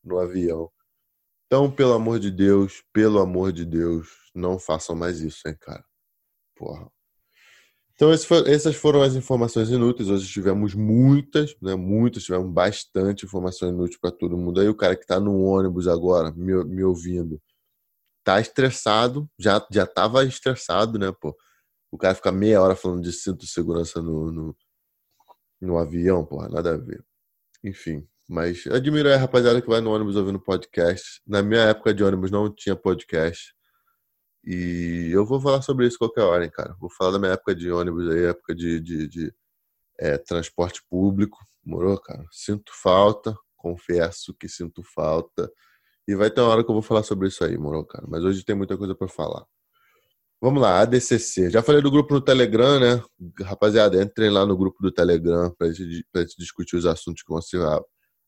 no 0.04 0.20
avião. 0.20 0.70
Então, 1.48 1.72
pelo 1.72 1.94
amor 1.94 2.20
de 2.20 2.32
Deus, 2.32 2.84
pelo 2.92 3.20
amor 3.20 3.52
de 3.52 3.66
Deus, 3.66 4.10
não 4.34 4.60
façam 4.60 4.96
mais 4.96 5.22
isso, 5.22 5.48
hein, 5.48 5.56
cara. 5.60 5.84
Porra. 6.56 6.90
Então, 7.96 8.12
essas 8.12 8.76
foram 8.76 9.02
as 9.02 9.16
informações 9.16 9.70
inúteis. 9.70 10.10
Hoje 10.10 10.28
tivemos 10.28 10.76
muitas, 10.76 11.56
né? 11.62 11.76
Muitas, 11.76 12.24
tivemos 12.24 12.52
bastante 12.52 13.26
informação 13.26 13.70
inútil 13.70 14.00
para 14.02 14.12
todo 14.12 14.38
mundo. 14.38 14.60
Aí 14.60 14.68
o 14.68 14.76
cara 14.76 14.98
que 14.98 15.04
está 15.04 15.18
no 15.18 15.42
ônibus 15.44 15.88
agora, 15.88 16.32
me, 16.34 16.66
me 16.66 16.84
ouvindo, 16.84 17.42
tá 18.26 18.42
estressado, 18.42 19.30
já 19.40 19.66
já 19.72 19.88
tava 19.88 20.26
estressado, 20.26 21.00
né, 21.00 21.14
pô? 21.22 21.36
o 21.96 21.98
cara 21.98 22.14
fica 22.14 22.32
meia 22.32 22.62
hora 22.62 22.76
falando 22.76 23.02
de 23.02 23.14
cinto 23.14 23.40
de 23.40 23.48
segurança 23.48 24.02
no, 24.02 24.30
no, 24.30 24.58
no 25.62 25.78
avião, 25.78 26.26
porra, 26.26 26.50
nada 26.50 26.74
a 26.74 26.78
ver. 26.78 27.04
Enfim, 27.64 28.06
mas 28.28 28.68
admiro 28.68 29.12
a 29.12 29.18
rapaziada 29.18 29.62
que 29.62 29.70
vai 29.70 29.80
no 29.80 29.94
ônibus 29.94 30.18
ouvindo 30.18 30.40
podcast. 30.40 31.22
Na 31.26 31.42
minha 31.42 31.62
época 31.62 31.94
de 31.94 32.04
ônibus 32.04 32.30
não 32.32 32.54
tinha 32.54 32.76
podcast. 32.76 33.56
E 34.44 35.10
eu 35.12 35.26
vou 35.26 35.40
falar 35.40 35.62
sobre 35.62 35.88
isso 35.88 35.98
qualquer 35.98 36.22
hora, 36.22 36.44
hein, 36.44 36.52
cara. 36.54 36.76
Vou 36.80 36.90
falar 36.90 37.12
da 37.12 37.20
minha 37.20 37.32
época 37.32 37.56
de 37.56 37.72
ônibus 37.72 38.10
aí, 38.10 38.26
época 38.26 38.54
de, 38.54 38.80
de, 38.82 39.08
de 39.08 39.34
é, 39.98 40.18
transporte 40.18 40.84
público. 40.90 41.38
Morou, 41.64 42.00
cara? 42.00 42.26
Sinto 42.30 42.72
falta, 42.84 43.36
confesso 43.56 44.36
que 44.38 44.50
sinto 44.50 44.84
falta. 44.84 45.50
E 46.08 46.16
vai 46.16 46.30
ter 46.30 46.42
uma 46.42 46.50
hora 46.50 46.64
que 46.64 46.70
eu 46.70 46.74
vou 46.74 46.82
falar 46.82 47.04
sobre 47.04 47.28
isso 47.28 47.44
aí, 47.44 47.58
morou, 47.58 47.86
cara? 47.86 48.06
Mas 48.08 48.24
hoje 48.24 48.44
tem 48.44 48.56
muita 48.56 48.78
coisa 48.78 48.94
para 48.96 49.08
falar. 49.08 49.46
Vamos 50.42 50.62
lá, 50.62 50.82
ADCC. 50.82 51.50
Já 51.50 51.64
falei 51.64 51.82
do 51.82 51.90
grupo 51.90 52.14
no 52.14 52.22
Telegram, 52.22 52.80
né? 52.80 53.04
Rapaziada, 53.42 54.02
entrem 54.02 54.30
lá 54.30 54.46
no 54.46 54.56
grupo 54.56 54.82
do 54.82 54.92
Telegram 54.92 55.52
pra 55.58 55.72
gente, 55.72 56.06
pra 56.12 56.22
gente 56.22 56.36
discutir 56.38 56.76
os 56.76 56.86
assuntos 56.86 57.24
que 57.24 57.32
vão 57.32 57.42
ser 57.42 57.60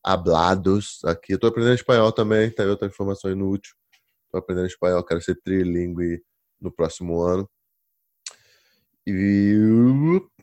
hablados 0.02 0.98
aqui. 1.04 1.34
Eu 1.34 1.38
tô 1.38 1.46
aprendendo 1.46 1.74
espanhol 1.74 2.10
também, 2.12 2.50
tá 2.50 2.62
aí 2.62 2.68
outra 2.68 2.88
informação 2.88 3.30
inútil. 3.30 3.74
Tô 4.30 4.38
aprendendo 4.38 4.66
espanhol, 4.66 5.04
quero 5.04 5.20
ser 5.20 5.40
trilingue 5.42 6.22
no 6.60 6.72
próximo 6.72 7.20
ano. 7.22 7.48
E 9.06 9.56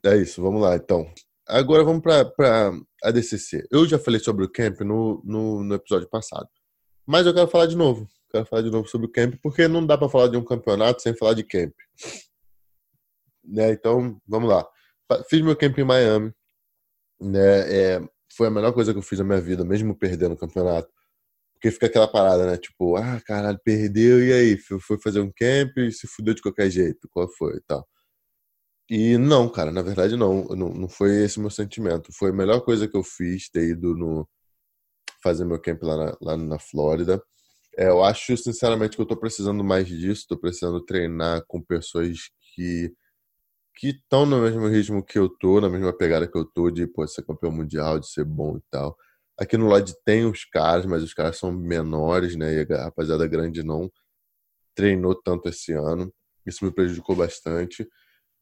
é 0.04 0.18
isso, 0.18 0.42
vamos 0.42 0.62
lá 0.62 0.76
então. 0.76 1.06
Agora 1.48 1.84
vamos 1.84 2.02
para 2.02 2.72
a 3.04 3.12
DCC. 3.12 3.68
Eu 3.72 3.86
já 3.86 4.00
falei 4.00 4.20
sobre 4.20 4.44
o 4.44 4.52
camp 4.52 4.80
no, 4.82 5.22
no, 5.24 5.64
no, 5.64 5.76
episódio 5.76 6.10
passado, 6.10 6.48
mas 7.06 7.26
eu 7.26 7.34
quero 7.34 7.48
falar 7.48 7.68
de 7.68 7.76
novo. 7.76 8.08
Quero 8.32 8.46
falar 8.46 8.62
de 8.62 8.72
novo 8.72 8.88
sobre 8.88 9.08
o 9.08 9.12
camp, 9.12 9.36
porque 9.42 9.68
não 9.68 9.86
dá 9.86 9.98
para 9.98 10.10
falar 10.10 10.28
de 10.28 10.38
um 10.38 10.44
campeonato 10.44 11.02
sem 11.02 11.16
falar 11.16 11.34
de 11.34 11.44
camp. 11.44 11.74
Né? 13.44 13.72
Então, 13.72 14.20
vamos 14.28 14.50
lá. 14.50 14.68
Fiz 15.30 15.42
meu 15.42 15.56
camp 15.56 15.78
em 15.78 15.84
Miami. 15.84 16.34
Né? 17.20 17.74
É, 17.74 18.10
foi 18.36 18.48
a 18.48 18.52
melhor 18.52 18.74
coisa 18.74 18.92
que 18.92 19.00
eu 19.00 19.04
fiz 19.04 19.20
na 19.20 19.26
minha 19.26 19.40
vida, 19.40 19.64
mesmo 19.64 19.96
perdendo 19.96 20.34
o 20.34 20.38
campeonato. 20.38 20.92
Porque 21.54 21.72
fica 21.72 21.86
aquela 21.86 22.08
parada, 22.08 22.46
né? 22.46 22.58
Tipo, 22.58 22.98
ah, 22.98 23.22
caralho, 23.26 23.60
perdeu, 23.64 24.24
e 24.24 24.34
aí? 24.34 24.58
Foi 24.58 25.00
fazer 25.00 25.22
um 25.22 25.32
camp 25.32 25.78
e 25.78 25.92
se 25.92 26.08
fudeu 26.08 26.34
de 26.34 26.42
qualquer 26.42 26.70
jeito. 26.70 27.08
Qual 27.10 27.28
foi 27.30 27.58
e 27.58 27.62
tal. 27.62 27.88
E 28.90 29.18
não, 29.18 29.50
cara, 29.50 29.72
na 29.72 29.82
verdade 29.82 30.16
não, 30.16 30.44
não, 30.50 30.70
não 30.70 30.88
foi 30.88 31.24
esse 31.24 31.40
meu 31.40 31.50
sentimento. 31.50 32.12
Foi 32.14 32.30
a 32.30 32.34
melhor 32.34 32.62
coisa 32.62 32.88
que 32.88 32.96
eu 32.96 33.04
fiz 33.04 33.50
ter 33.50 33.70
ido 33.70 33.96
no 33.96 34.28
fazer 35.26 35.46
meu 35.46 35.60
camp 35.60 35.82
lá 35.82 35.98
na, 35.98 36.18
lá 36.22 36.38
na 36.38 36.60
Flórida. 36.60 37.20
É, 37.78 37.90
eu 37.90 38.04
acho, 38.04 38.38
sinceramente, 38.38 38.96
que 38.96 39.02
eu 39.02 39.08
tô 39.08 39.18
precisando 39.18 39.64
mais 39.64 39.88
disso. 39.88 40.28
Tô 40.30 40.38
precisando 40.38 40.86
treinar 40.86 41.44
com 41.48 41.62
pessoas 41.62 42.18
que 42.54 42.94
que 43.78 43.90
estão 43.90 44.26
no 44.26 44.42
mesmo 44.42 44.68
ritmo 44.68 45.04
que 45.04 45.20
eu 45.20 45.28
tô, 45.30 45.60
na 45.60 45.70
mesma 45.70 45.92
pegada 45.92 46.28
que 46.28 46.38
eu 46.38 46.46
tô, 46.46 46.72
de 46.72 46.88
pô, 46.88 47.06
ser 47.08 47.24
campeão 47.26 47.52
mundial, 47.52 48.00
de 48.00 48.10
ser 48.10 48.24
bom 48.24 48.58
e 48.58 48.62
tal. 48.72 48.96
Aqui 49.38 49.58
no 49.58 49.68
lado 49.68 49.92
tem 50.06 50.26
os 50.26 50.46
caras, 50.46 50.86
mas 50.86 51.04
os 51.04 51.14
caras 51.14 51.38
são 51.38 51.52
menores, 51.52 52.38
né? 52.38 52.54
E 52.54 52.74
a 52.74 52.86
rapaziada 52.86 53.28
grande 53.28 53.64
não 53.64 53.92
treinou 54.76 55.16
tanto 55.16 55.50
esse 55.50 55.74
ano. 55.74 56.14
Isso 56.46 56.64
me 56.64 56.72
prejudicou 56.72 57.16
bastante. 57.16 57.88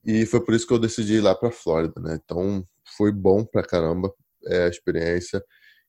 E 0.05 0.25
foi 0.25 0.43
por 0.45 0.53
isso 0.53 0.67
que 0.67 0.73
eu 0.73 0.79
decidi 0.79 1.15
ir 1.15 1.21
lá 1.21 1.35
para 1.35 1.51
Flórida, 1.51 1.99
né? 2.01 2.19
Então 2.23 2.65
foi 2.97 3.11
bom 3.11 3.45
pra 3.45 3.63
caramba 3.63 4.13
é, 4.47 4.65
a 4.65 4.67
experiência. 4.69 5.43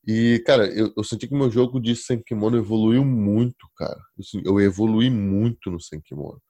E, 0.07 0.43
cara, 0.47 0.67
eu, 0.67 0.93
eu 0.97 1.05
senti 1.05 1.27
que 1.29 1.35
meu 1.35 1.51
jogo 1.51 1.81
de 1.81 1.97
sem 1.97 2.23
kimono 2.23 2.57
evoluiu 2.59 3.05
muito, 3.05 3.69
cara. 3.77 3.99
Eu, 4.35 4.43
eu 4.45 4.61
evolui 4.61 5.11
muito 5.11 5.71
no 5.71 5.81
sem 5.81 6.01
kimono, 6.01 6.41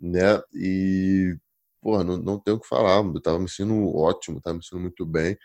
né? 0.00 0.42
E, 0.54 1.36
porra, 1.80 2.04
não, 2.04 2.18
não 2.18 2.38
tenho 2.40 2.56
o 2.58 2.60
que 2.60 2.68
falar. 2.68 3.04
Eu 3.04 3.20
tava 3.22 3.38
me 3.38 3.48
sentindo 3.48 3.96
ótimo, 3.96 4.40
tava 4.40 4.56
me 4.56 4.64
sentindo 4.64 4.82
muito 4.82 5.06
bem. 5.06 5.36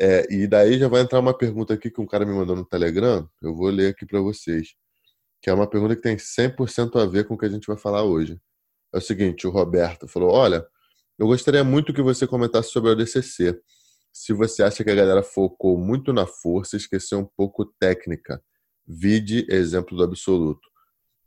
É, 0.00 0.26
e 0.32 0.46
daí 0.48 0.78
já 0.78 0.88
vai 0.88 1.02
entrar 1.02 1.20
uma 1.20 1.36
pergunta 1.36 1.74
aqui 1.74 1.90
que 1.90 2.00
um 2.00 2.06
cara 2.06 2.26
me 2.26 2.34
mandou 2.34 2.56
no 2.56 2.64
Telegram. 2.64 3.28
Eu 3.42 3.54
vou 3.54 3.68
ler 3.70 3.90
aqui 3.90 4.06
para 4.06 4.20
vocês. 4.20 4.74
Que 5.42 5.50
é 5.50 5.54
uma 5.54 5.68
pergunta 5.68 5.96
que 5.96 6.02
tem 6.02 6.16
100% 6.18 7.00
a 7.00 7.06
ver 7.06 7.26
com 7.26 7.34
o 7.34 7.38
que 7.38 7.46
a 7.46 7.50
gente 7.50 7.66
vai 7.66 7.76
falar 7.76 8.04
hoje 8.04 8.40
é 8.92 8.98
o 8.98 9.00
seguinte: 9.00 9.46
o 9.46 9.50
Roberto 9.50 10.08
falou, 10.08 10.32
olha, 10.32 10.66
eu 11.18 11.26
gostaria 11.26 11.64
muito 11.64 11.92
que 11.92 12.02
você 12.02 12.26
comentasse 12.26 12.70
sobre 12.70 12.90
a 12.90 12.94
DCC. 12.94 13.60
Se 14.12 14.32
você 14.32 14.62
acha 14.62 14.82
que 14.82 14.90
a 14.90 14.94
galera 14.94 15.22
focou 15.22 15.78
muito 15.78 16.12
na 16.12 16.26
força 16.26 16.76
esqueceu 16.76 17.18
um 17.20 17.28
pouco 17.36 17.64
técnica, 17.78 18.42
vide 18.86 19.46
exemplo 19.48 19.96
do 19.96 20.02
absoluto. 20.02 20.60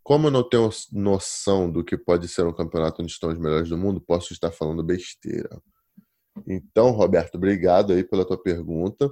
Como 0.03 0.27
eu 0.27 0.31
não 0.31 0.47
tenho 0.47 0.69
noção 0.91 1.71
do 1.71 1.83
que 1.83 1.97
pode 1.97 2.27
ser 2.27 2.45
um 2.45 2.53
campeonato 2.53 3.01
onde 3.01 3.11
estão 3.11 3.29
os 3.29 3.39
melhores 3.39 3.69
do 3.69 3.77
mundo, 3.77 4.01
posso 4.01 4.33
estar 4.33 4.51
falando 4.51 4.83
besteira. 4.83 5.61
Então, 6.47 6.91
Roberto, 6.91 7.35
obrigado 7.35 7.93
aí 7.93 8.03
pela 8.03 8.25
tua 8.25 8.41
pergunta. 8.41 9.09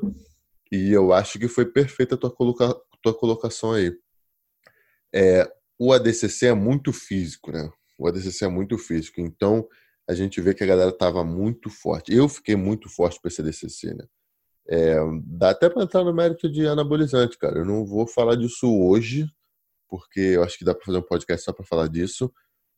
E 0.72 0.92
eu 0.92 1.14
acho 1.14 1.40
que 1.40 1.48
foi 1.48 1.66
perfeita 1.66 2.16
a 2.16 2.18
tua, 2.18 2.34
coloca 2.34 2.76
tua 3.02 3.14
colocação 3.14 3.72
aí. 3.72 3.96
É, 5.14 5.50
o 5.80 5.94
ADCC 5.94 6.48
é 6.48 6.54
muito 6.54 6.92
físico, 6.92 7.52
né? 7.52 7.72
o 8.02 8.08
ADCC 8.08 8.46
é 8.46 8.48
muito 8.48 8.78
físico. 8.80 9.22
Então, 9.22 9.68
a 10.12 10.16
gente 10.16 10.42
vê 10.42 10.54
que 10.54 10.62
a 10.62 10.68
galera 10.68 10.90
estava 10.90 11.24
muito 11.24 11.70
forte. 11.70 12.14
Eu 12.14 12.28
fiquei 12.28 12.54
muito 12.54 12.90
forte 12.90 13.18
para 13.22 13.32
ADCC, 13.32 13.94
né? 13.94 14.06
É, 14.68 14.98
dá 15.24 15.52
até 15.52 15.70
para 15.70 15.84
entrar 15.84 16.04
no 16.04 16.14
mérito 16.14 16.52
de 16.52 16.68
anabolizante, 16.68 17.38
cara. 17.38 17.60
Eu 17.60 17.66
não 17.66 17.86
vou 17.86 18.06
falar 18.06 18.36
disso 18.36 18.68
hoje, 18.68 19.26
porque 19.88 20.20
eu 20.20 20.44
acho 20.44 20.58
que 20.58 20.66
dá 20.66 20.76
para 20.76 20.86
fazer 20.86 20.98
um 20.98 21.04
podcast 21.04 21.46
só 21.46 21.54
para 21.54 21.66
falar 21.66 21.88
disso. 21.88 22.30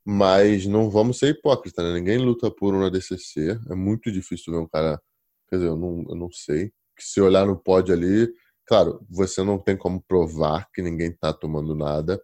Mas 0.05 0.67
não 0.67 0.91
vamos 0.91 1.17
ser 1.17 1.29
hipócritas, 1.29 1.83
né? 1.83 1.93
Ninguém 1.93 2.19
luta 2.19 2.51
por 2.51 2.75
um 2.75 2.85
ADCC. 2.85 3.59
É 3.67 3.73
muito 3.73 4.11
difícil 4.11 4.53
ver 4.53 4.59
um 4.59 4.67
cara. 4.67 5.01
Quer 5.49 5.55
dizer, 5.55 5.69
eu 5.69 5.77
não, 5.77 6.05
eu 6.09 6.15
não 6.15 6.31
sei. 6.31 6.67
Que 6.95 7.03
se 7.03 7.19
olhar 7.19 7.47
no 7.47 7.57
pódio 7.57 7.95
ali, 7.95 8.31
claro, 8.67 9.03
você 9.09 9.41
não 9.41 9.57
tem 9.57 9.75
como 9.75 10.03
provar 10.07 10.69
que 10.71 10.83
ninguém 10.83 11.11
tá 11.11 11.33
tomando 11.33 11.73
nada, 11.73 12.21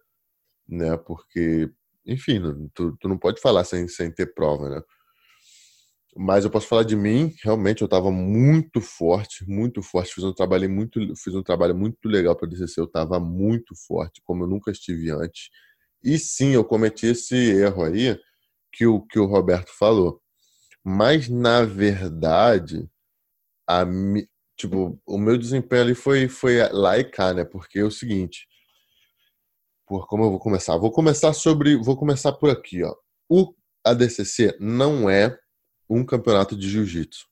né? 0.68 0.96
Porque 0.98 1.68
enfim, 2.06 2.40
tu, 2.74 2.96
tu 2.98 3.08
não 3.08 3.18
pode 3.18 3.40
falar 3.40 3.64
sem, 3.64 3.86
sem 3.88 4.10
ter 4.10 4.34
prova, 4.34 4.68
né? 4.68 4.82
Mas 6.16 6.44
eu 6.44 6.50
posso 6.50 6.66
falar 6.66 6.82
de 6.82 6.96
mim, 6.96 7.34
realmente 7.42 7.82
eu 7.82 7.86
estava 7.86 8.10
muito 8.10 8.80
forte, 8.80 9.48
muito 9.48 9.80
forte, 9.82 10.14
fiz 10.14 10.24
um 10.24 10.32
trabalho 10.34 10.68
muito, 10.68 11.00
fiz 11.16 11.34
um 11.34 11.42
trabalho 11.42 11.74
muito 11.74 11.98
legal 12.08 12.36
para 12.36 12.48
DCC, 12.48 12.80
eu 12.80 12.84
estava 12.86 13.20
muito 13.20 13.74
forte, 13.86 14.20
como 14.24 14.44
eu 14.44 14.48
nunca 14.48 14.70
estive 14.72 15.10
antes. 15.10 15.50
E 16.02 16.18
sim, 16.18 16.50
eu 16.50 16.64
cometi 16.64 17.06
esse 17.06 17.34
erro 17.36 17.84
aí 17.84 18.18
que 18.72 18.86
o 18.86 19.02
que 19.02 19.18
o 19.18 19.26
Roberto 19.26 19.70
falou. 19.78 20.20
Mas 20.84 21.28
na 21.28 21.64
verdade, 21.64 22.88
a 23.68 23.84
tipo, 24.56 25.00
o 25.06 25.18
meu 25.18 25.38
desempenho 25.38 25.82
ali 25.82 25.94
foi 25.94 26.28
foi 26.28 26.58
lá 26.72 26.98
e 26.98 27.04
cá, 27.04 27.34
né? 27.34 27.44
Porque 27.44 27.80
é 27.80 27.84
o 27.84 27.90
seguinte, 27.90 28.46
por 29.86 30.06
como 30.06 30.24
eu 30.24 30.30
vou 30.30 30.38
começar? 30.40 30.76
Vou 30.76 30.92
começar 30.92 31.32
sobre, 31.32 31.76
vou 31.76 31.96
começar 31.96 32.32
por 32.32 32.50
aqui, 32.50 32.82
ó. 32.84 32.94
O 33.28 33.54
ADCC 33.84 34.56
não 34.60 35.10
é 35.10 35.38
um 35.90 36.04
campeonato 36.04 36.56
de 36.56 36.68
jiu-jitsu, 36.68 37.26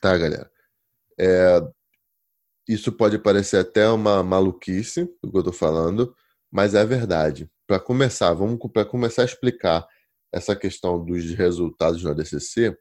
tá, 0.00 0.16
galera? 0.16 0.50
É, 1.18 1.60
isso 2.68 2.92
pode 2.92 3.18
parecer 3.18 3.56
até 3.56 3.88
uma 3.88 4.22
maluquice 4.22 5.04
do 5.22 5.32
que 5.32 5.38
eu 5.38 5.44
tô 5.44 5.52
falando, 5.52 6.14
mas 6.52 6.74
é 6.74 6.84
verdade. 6.84 7.50
Para 7.66 7.80
começar, 7.80 8.32
vamos 8.34 8.58
para 8.70 8.84
começar 8.84 9.22
a 9.22 9.24
explicar 9.24 9.88
essa 10.30 10.54
questão 10.54 11.02
dos 11.02 11.24
resultados 11.30 12.02
do 12.02 12.10
ADCC, 12.10 12.76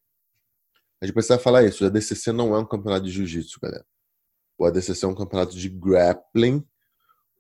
a 1.02 1.06
gente 1.06 1.14
precisa 1.14 1.38
falar 1.38 1.64
isso. 1.64 1.84
O 1.84 1.88
ADCC 1.88 2.32
não 2.32 2.56
é 2.56 2.60
um 2.60 2.66
campeonato 2.66 3.06
de 3.06 3.12
jiu-jitsu, 3.12 3.60
galera. 3.62 3.86
O 4.58 4.66
ADCC 4.66 5.04
é 5.04 5.08
um 5.08 5.16
campeonato 5.16 5.56
de 5.58 5.68
grappling 5.68 6.66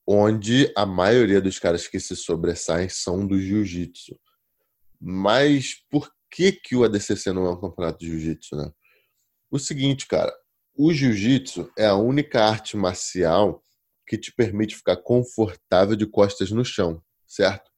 onde 0.06 0.72
a 0.76 0.86
maioria 0.86 1.40
dos 1.42 1.60
caras 1.60 1.88
que 1.88 1.98
se 1.98 2.14
sobressaem 2.14 2.90
são 2.90 3.26
do 3.26 3.40
jiu-jitsu. 3.40 4.20
Mas 5.00 5.76
por 5.90 6.12
que, 6.34 6.52
que 6.52 6.76
o 6.76 6.84
ADCC 6.84 7.32
não 7.32 7.46
é 7.46 7.52
um 7.52 7.62
campeonato 7.62 8.00
de 8.00 8.08
jiu-jitsu, 8.08 8.56
né? 8.56 8.72
O 9.52 9.60
seguinte, 9.60 10.08
cara, 10.08 10.34
o 10.76 10.92
jiu-jitsu 10.92 11.72
é 11.78 11.86
a 11.86 11.96
única 11.96 12.44
arte 12.44 12.76
marcial 12.76 13.62
que 14.08 14.18
te 14.18 14.34
permite 14.34 14.76
ficar 14.76 14.98
confortável 14.98 15.96
de 15.96 16.08
costas 16.08 16.50
no 16.50 16.66
chão, 16.66 17.02
certo? 17.28 17.70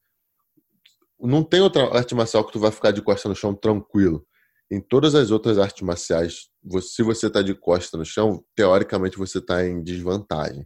Não 1.19 1.43
tem 1.43 1.59
outra 1.59 1.83
arte 1.95 2.15
marcial 2.15 2.45
que 2.45 2.53
tu 2.53 2.59
vai 2.59 2.71
ficar 2.71 2.91
de 2.91 3.01
costas 3.01 3.29
no 3.29 3.35
chão 3.35 3.53
tranquilo. 3.53 4.25
Em 4.71 4.79
todas 4.79 5.15
as 5.15 5.31
outras 5.31 5.59
artes 5.59 5.81
marciais, 5.81 6.47
se 6.81 7.03
você 7.03 7.27
está 7.27 7.41
de 7.41 7.53
costas 7.53 7.99
no 7.99 8.05
chão, 8.05 8.43
teoricamente 8.55 9.17
você 9.17 9.39
está 9.39 9.65
em 9.65 9.83
desvantagem. 9.83 10.65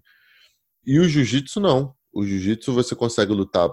E 0.85 0.99
o 0.99 1.09
jiu-jitsu 1.09 1.59
não. 1.59 1.95
O 2.13 2.23
jiu-jitsu 2.23 2.71
você 2.71 2.95
consegue 2.95 3.33
lutar 3.33 3.69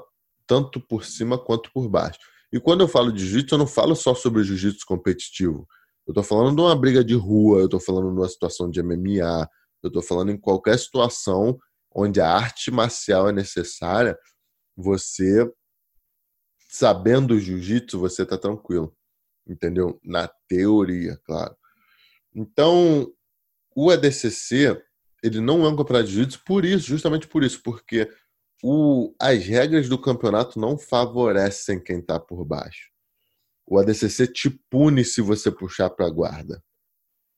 tanto 0.47 0.81
por 0.81 1.05
cima 1.05 1.39
quanto 1.39 1.71
por 1.71 1.89
baixo. 1.89 2.19
E 2.57 2.61
quando 2.61 2.81
eu 2.81 2.89
falo 2.89 3.13
de 3.13 3.21
jiu-jitsu, 3.21 3.55
eu 3.55 3.59
não 3.59 3.67
falo 3.67 3.95
só 3.95 4.15
sobre 4.15 4.43
jiu-jitsu 4.43 4.87
competitivo. 4.87 5.69
Eu 6.07 6.15
tô 6.15 6.23
falando 6.23 6.57
de 6.57 6.63
uma 6.63 6.75
briga 6.75 7.05
de 7.05 7.15
rua, 7.15 7.61
eu 7.61 7.69
tô 7.69 7.79
falando 7.79 8.11
de 8.11 8.19
uma 8.19 8.29
situação 8.29 8.71
de 8.71 8.83
MMA, 8.83 9.47
eu 9.83 9.93
tô 9.93 10.01
falando 10.01 10.31
em 10.31 10.39
qualquer 10.39 10.79
situação 10.79 11.59
onde 11.95 12.19
a 12.19 12.31
arte 12.31 12.71
marcial 12.71 13.29
é 13.29 13.33
necessária, 13.33 14.17
você 14.75 15.47
sabendo 16.71 17.35
o 17.35 17.39
jiu-jitsu, 17.39 17.99
você 17.99 18.25
tá 18.25 18.39
tranquilo. 18.39 18.97
entendeu? 19.47 20.01
Na 20.03 20.27
teoria, 20.49 21.21
claro. 21.25 21.55
Então, 22.35 23.07
o 23.75 23.91
ADCC, 23.91 24.83
ele 25.23 25.41
não 25.41 25.67
é 25.67 25.69
um 25.69 25.77
campeonato 25.77 26.07
de 26.07 26.15
jiu-jitsu 26.15 26.43
por 26.47 26.65
isso, 26.65 26.87
justamente 26.87 27.29
por 27.29 27.45
isso, 27.45 27.61
porque 27.63 28.11
o, 28.63 29.15
as 29.21 29.45
regras 29.45 29.89
do 29.89 30.01
campeonato 30.01 30.59
não 30.59 30.79
favorecem 30.79 31.81
quem 31.81 31.99
está 31.99 32.19
por 32.19 32.45
baixo. 32.45 32.91
O 33.67 33.79
ADCC 33.79 34.29
te 34.29 34.51
pune 34.71 35.05
se 35.05 35.21
você 35.21 35.51
puxar 35.51 35.91
para 35.91 36.07
a 36.07 36.11
guarda. 36.11 36.63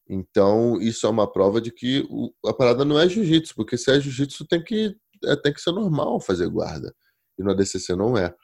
Então, 0.09 0.81
isso 0.81 1.07
é 1.07 1.11
uma 1.11 1.31
prova 1.31 1.61
de 1.61 1.71
que 1.71 2.07
o, 2.09 2.33
a 2.47 2.55
parada 2.55 2.85
não 2.85 2.99
é 2.99 3.09
jiu-jitsu, 3.09 3.55
porque 3.55 3.77
se 3.77 3.91
é 3.91 4.01
jiu-jitsu 4.01 4.47
tem 4.47 4.63
que, 4.63 4.97
é, 5.25 5.37
tem 5.37 5.53
que 5.53 5.61
ser 5.61 5.73
normal 5.73 6.21
fazer 6.21 6.49
guarda. 6.49 6.95
E 7.39 7.43
no 7.43 7.51
ADCC 7.51 7.95
não 7.95 8.17
é. 8.17 8.35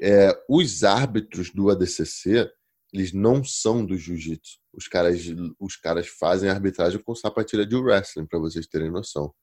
é 0.00 0.30
os 0.48 0.84
árbitros 0.84 1.50
do 1.50 1.70
ADCC, 1.70 2.50
eles 2.92 3.12
não 3.12 3.42
são 3.44 3.84
do 3.84 3.96
jiu-jitsu. 3.96 4.58
Os 4.72 4.86
caras, 4.86 5.22
os 5.58 5.76
caras 5.76 6.08
fazem 6.08 6.50
arbitragem 6.50 7.00
com 7.00 7.14
sapatilha 7.14 7.66
de 7.66 7.76
wrestling, 7.76 8.26
para 8.26 8.38
vocês 8.38 8.66
terem 8.66 8.90
noção. 8.90 9.34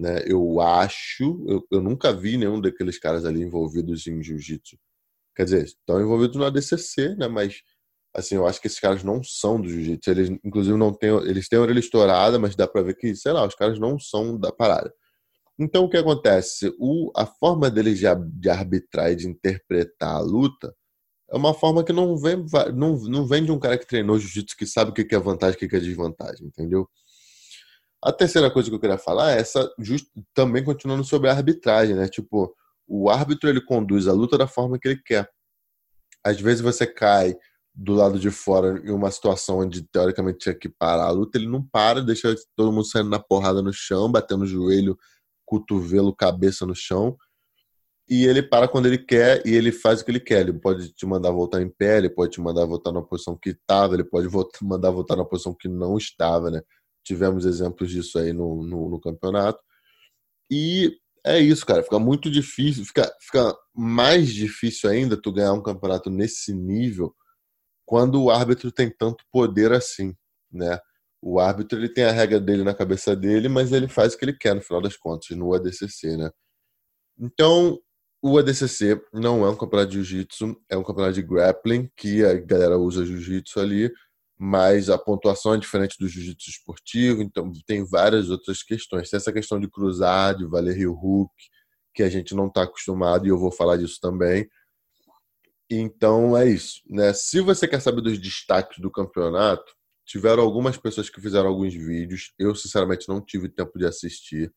Né? 0.00 0.22
Eu 0.26 0.60
acho, 0.62 1.44
eu, 1.46 1.66
eu 1.70 1.82
nunca 1.82 2.10
vi 2.10 2.38
nenhum 2.38 2.58
daqueles 2.58 2.98
caras 2.98 3.26
ali 3.26 3.42
envolvidos 3.42 4.06
em 4.06 4.22
jiu-jitsu. 4.22 4.78
Quer 5.36 5.44
dizer, 5.44 5.64
estão 5.64 6.00
envolvidos 6.00 6.36
no 6.36 6.44
ADCC, 6.44 7.16
né? 7.16 7.28
Mas 7.28 7.60
assim, 8.14 8.36
eu 8.36 8.46
acho 8.46 8.60
que 8.60 8.66
esses 8.66 8.80
caras 8.80 9.04
não 9.04 9.22
são 9.22 9.60
do 9.60 9.68
jiu-jitsu. 9.68 10.10
Eles, 10.10 10.30
inclusive, 10.42 10.76
não 10.78 10.92
têm, 10.92 11.10
eles 11.28 11.48
têm 11.48 11.58
a 11.58 11.62
orelha 11.62 11.78
estourada, 11.78 12.38
mas 12.38 12.56
dá 12.56 12.66
para 12.66 12.82
ver 12.82 12.94
que, 12.96 13.14
sei 13.14 13.32
lá, 13.32 13.46
os 13.46 13.54
caras 13.54 13.78
não 13.78 13.98
são 13.98 14.38
da 14.38 14.50
parada. 14.50 14.90
Então, 15.58 15.84
o 15.84 15.90
que 15.90 15.98
acontece? 15.98 16.74
O, 16.78 17.12
a 17.14 17.26
forma 17.26 17.70
deles 17.70 17.98
de, 17.98 18.06
de 18.32 18.48
arbitrar 18.48 19.12
e 19.12 19.16
de 19.16 19.28
interpretar 19.28 20.16
a 20.16 20.20
luta 20.20 20.74
é 21.30 21.36
uma 21.36 21.52
forma 21.52 21.84
que 21.84 21.92
não 21.92 22.16
vem, 22.16 22.42
não, 22.74 22.96
não 22.96 23.26
vem 23.26 23.44
de 23.44 23.52
um 23.52 23.58
cara 23.58 23.76
que 23.78 23.86
treinou 23.86 24.18
jiu-jitsu 24.18 24.56
que 24.56 24.66
sabe 24.66 24.90
o 24.90 24.94
que 24.94 25.14
é 25.14 25.18
vantagem 25.18 25.58
e 25.60 25.66
o 25.66 25.68
que 25.68 25.76
é 25.76 25.80
desvantagem, 25.80 26.46
entendeu? 26.46 26.88
A 28.02 28.12
terceira 28.12 28.50
coisa 28.50 28.68
que 28.68 28.74
eu 28.74 28.80
queria 28.80 28.96
falar 28.96 29.32
é 29.32 29.40
essa, 29.40 29.70
just, 29.78 30.06
também 30.34 30.64
continuando 30.64 31.04
sobre 31.04 31.28
a 31.28 31.32
arbitragem, 31.32 31.94
né? 31.94 32.08
Tipo, 32.08 32.54
o 32.88 33.10
árbitro 33.10 33.48
ele 33.48 33.60
conduz 33.60 34.08
a 34.08 34.12
luta 34.12 34.38
da 34.38 34.46
forma 34.46 34.78
que 34.78 34.88
ele 34.88 35.02
quer. 35.04 35.28
Às 36.24 36.40
vezes 36.40 36.60
você 36.60 36.86
cai 36.86 37.36
do 37.74 37.94
lado 37.94 38.18
de 38.18 38.30
fora 38.30 38.80
em 38.84 38.90
uma 38.90 39.10
situação 39.10 39.58
onde 39.58 39.82
teoricamente 39.82 40.38
tinha 40.38 40.54
que 40.54 40.68
parar 40.68 41.04
a 41.04 41.10
luta, 41.10 41.38
ele 41.38 41.46
não 41.46 41.62
para, 41.62 42.02
deixa 42.02 42.34
todo 42.56 42.72
mundo 42.72 42.84
saindo 42.84 43.08
na 43.10 43.18
porrada 43.18 43.62
no 43.62 43.72
chão, 43.72 44.10
batendo 44.10 44.44
o 44.44 44.46
joelho, 44.46 44.98
cotovelo, 45.44 46.14
cabeça 46.14 46.66
no 46.66 46.74
chão. 46.74 47.16
E 48.08 48.26
ele 48.26 48.42
para 48.42 48.66
quando 48.66 48.86
ele 48.86 48.98
quer 48.98 49.46
e 49.46 49.54
ele 49.54 49.70
faz 49.70 50.00
o 50.00 50.04
que 50.04 50.10
ele 50.10 50.20
quer. 50.20 50.40
Ele 50.40 50.52
pode 50.52 50.92
te 50.92 51.06
mandar 51.06 51.30
voltar 51.30 51.62
em 51.62 51.68
pé, 51.68 51.98
ele 51.98 52.10
pode 52.10 52.32
te 52.32 52.40
mandar 52.40 52.64
voltar 52.64 52.92
na 52.92 53.02
posição 53.02 53.36
que 53.36 53.50
estava, 53.50 53.94
ele 53.94 54.04
pode 54.04 54.26
voltar, 54.26 54.58
mandar 54.62 54.90
voltar 54.90 55.16
na 55.16 55.24
posição 55.24 55.54
que 55.54 55.68
não 55.68 55.96
estava, 55.96 56.50
né? 56.50 56.60
Tivemos 57.04 57.44
exemplos 57.44 57.90
disso 57.90 58.18
aí 58.18 58.32
no, 58.32 58.62
no, 58.62 58.90
no 58.90 59.00
campeonato. 59.00 59.60
E 60.50 60.96
é 61.24 61.38
isso, 61.38 61.64
cara. 61.66 61.82
Fica 61.82 61.98
muito 61.98 62.30
difícil, 62.30 62.84
fica, 62.84 63.10
fica 63.20 63.56
mais 63.74 64.32
difícil 64.32 64.90
ainda 64.90 65.20
tu 65.20 65.32
ganhar 65.32 65.52
um 65.52 65.62
campeonato 65.62 66.10
nesse 66.10 66.54
nível 66.54 67.14
quando 67.86 68.22
o 68.22 68.30
árbitro 68.30 68.70
tem 68.70 68.88
tanto 68.88 69.24
poder 69.32 69.72
assim, 69.72 70.14
né? 70.52 70.78
O 71.22 71.40
árbitro 71.40 71.78
ele 71.78 71.88
tem 71.88 72.04
a 72.04 72.12
regra 72.12 72.40
dele 72.40 72.62
na 72.64 72.74
cabeça 72.74 73.14
dele, 73.16 73.48
mas 73.48 73.72
ele 73.72 73.88
faz 73.88 74.14
o 74.14 74.18
que 74.18 74.24
ele 74.24 74.36
quer 74.36 74.54
no 74.54 74.62
final 74.62 74.80
das 74.80 74.96
contas 74.96 75.36
no 75.36 75.52
ADCC, 75.52 76.16
né? 76.16 76.30
Então, 77.18 77.78
o 78.22 78.38
ADCC 78.38 79.00
não 79.12 79.44
é 79.44 79.50
um 79.50 79.56
campeonato 79.56 79.90
de 79.90 80.02
jiu-jitsu, 80.02 80.56
é 80.70 80.76
um 80.76 80.84
campeonato 80.84 81.14
de 81.14 81.22
grappling 81.22 81.90
que 81.96 82.24
a 82.24 82.34
galera 82.34 82.78
usa 82.78 83.04
jiu-jitsu 83.04 83.60
ali 83.60 83.92
mas 84.42 84.88
a 84.88 84.96
pontuação 84.96 85.52
é 85.52 85.58
diferente 85.58 85.98
do 86.00 86.08
jiu-jitsu 86.08 86.48
esportivo, 86.48 87.20
então 87.20 87.52
tem 87.66 87.84
várias 87.84 88.30
outras 88.30 88.62
questões. 88.62 89.10
Tem 89.10 89.18
essa 89.18 89.30
questão 89.30 89.60
de 89.60 89.68
cruzar, 89.68 90.34
de 90.34 90.46
valer 90.46 90.78
Rio 90.78 90.94
Hook, 90.94 91.30
que 91.94 92.02
a 92.02 92.08
gente 92.08 92.34
não 92.34 92.46
está 92.46 92.62
acostumado, 92.62 93.26
e 93.26 93.28
eu 93.28 93.38
vou 93.38 93.52
falar 93.52 93.76
disso 93.76 93.98
também. 94.00 94.48
Então 95.68 96.34
é 96.34 96.48
isso. 96.48 96.80
Né? 96.88 97.12
Se 97.12 97.42
você 97.42 97.68
quer 97.68 97.80
saber 97.80 98.00
dos 98.00 98.18
destaques 98.18 98.78
do 98.78 98.90
campeonato, 98.90 99.70
tiveram 100.06 100.42
algumas 100.42 100.78
pessoas 100.78 101.10
que 101.10 101.20
fizeram 101.20 101.50
alguns 101.50 101.74
vídeos. 101.74 102.32
Eu, 102.38 102.54
sinceramente, 102.54 103.10
não 103.10 103.20
tive 103.20 103.46
tempo 103.46 103.78
de 103.78 103.84
assistir. 103.84 104.50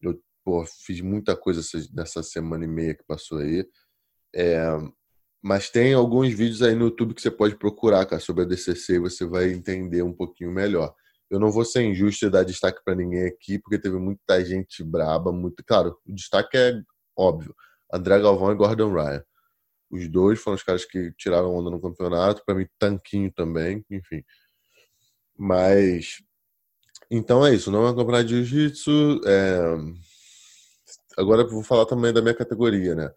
Eu 0.00 0.22
pô, 0.44 0.64
fiz 0.86 1.00
muita 1.00 1.36
coisa 1.36 1.60
nessa 1.92 2.22
semana 2.22 2.64
e 2.64 2.68
meia 2.68 2.94
que 2.94 3.02
passou 3.02 3.38
aí. 3.38 3.68
É, 4.32 4.68
mas 5.42 5.70
tem 5.70 5.94
alguns 5.94 6.32
vídeos 6.34 6.62
aí 6.62 6.74
no 6.74 6.86
YouTube 6.86 7.14
que 7.14 7.22
você 7.22 7.30
pode 7.30 7.56
procurar, 7.56 8.04
cara, 8.06 8.20
sobre 8.20 8.44
a 8.44 8.46
DCC 8.46 8.94
e 8.94 8.98
você 8.98 9.24
vai 9.24 9.50
entender 9.50 10.02
um 10.02 10.12
pouquinho 10.12 10.50
melhor. 10.50 10.94
Eu 11.30 11.38
não 11.38 11.50
vou 11.50 11.64
ser 11.64 11.82
injusto 11.82 12.26
e 12.26 12.30
dar 12.30 12.44
destaque 12.44 12.80
para 12.84 12.94
ninguém 12.94 13.26
aqui, 13.26 13.58
porque 13.58 13.78
teve 13.78 13.96
muita 13.98 14.44
gente 14.44 14.82
braba, 14.82 15.32
muito. 15.32 15.64
Claro, 15.64 15.96
o 16.06 16.12
destaque 16.12 16.56
é 16.58 16.82
óbvio. 17.16 17.54
André 17.92 18.20
Galvão 18.20 18.52
e 18.52 18.56
Gordon 18.56 18.92
Ryan. 18.92 19.24
Os 19.90 20.08
dois 20.08 20.40
foram 20.40 20.56
os 20.56 20.62
caras 20.62 20.84
que 20.84 21.12
tiraram 21.16 21.54
onda 21.54 21.70
no 21.70 21.80
campeonato. 21.80 22.44
Para 22.44 22.54
mim, 22.54 22.66
Tanquinho 22.78 23.32
também, 23.32 23.84
enfim. 23.90 24.22
Mas. 25.36 26.16
Então 27.10 27.44
é 27.46 27.54
isso. 27.54 27.70
Não 27.70 27.86
é 27.86 27.90
um 27.90 27.96
campeonato 27.96 28.26
de 28.26 28.44
jiu-jitsu. 28.44 29.20
É... 29.26 29.76
Agora 31.16 31.42
eu 31.42 31.48
vou 31.48 31.62
falar 31.62 31.86
também 31.86 32.12
da 32.12 32.22
minha 32.22 32.34
categoria, 32.34 32.94
né? 32.94 33.10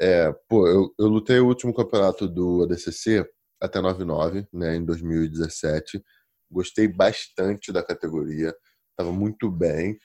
É, 0.00 0.32
pô, 0.48 0.66
eu, 0.66 0.94
eu 0.98 1.08
lutei 1.08 1.38
o 1.40 1.46
último 1.46 1.74
campeonato 1.74 2.26
do 2.26 2.62
ADCC 2.62 3.28
até 3.60 3.80
99, 3.80 4.48
né, 4.52 4.76
em 4.76 4.84
2017. 4.84 6.02
Gostei 6.50 6.88
bastante 6.88 7.70
da 7.70 7.82
categoria, 7.82 8.54
estava 8.90 9.12
muito 9.12 9.50
bem. 9.50 9.98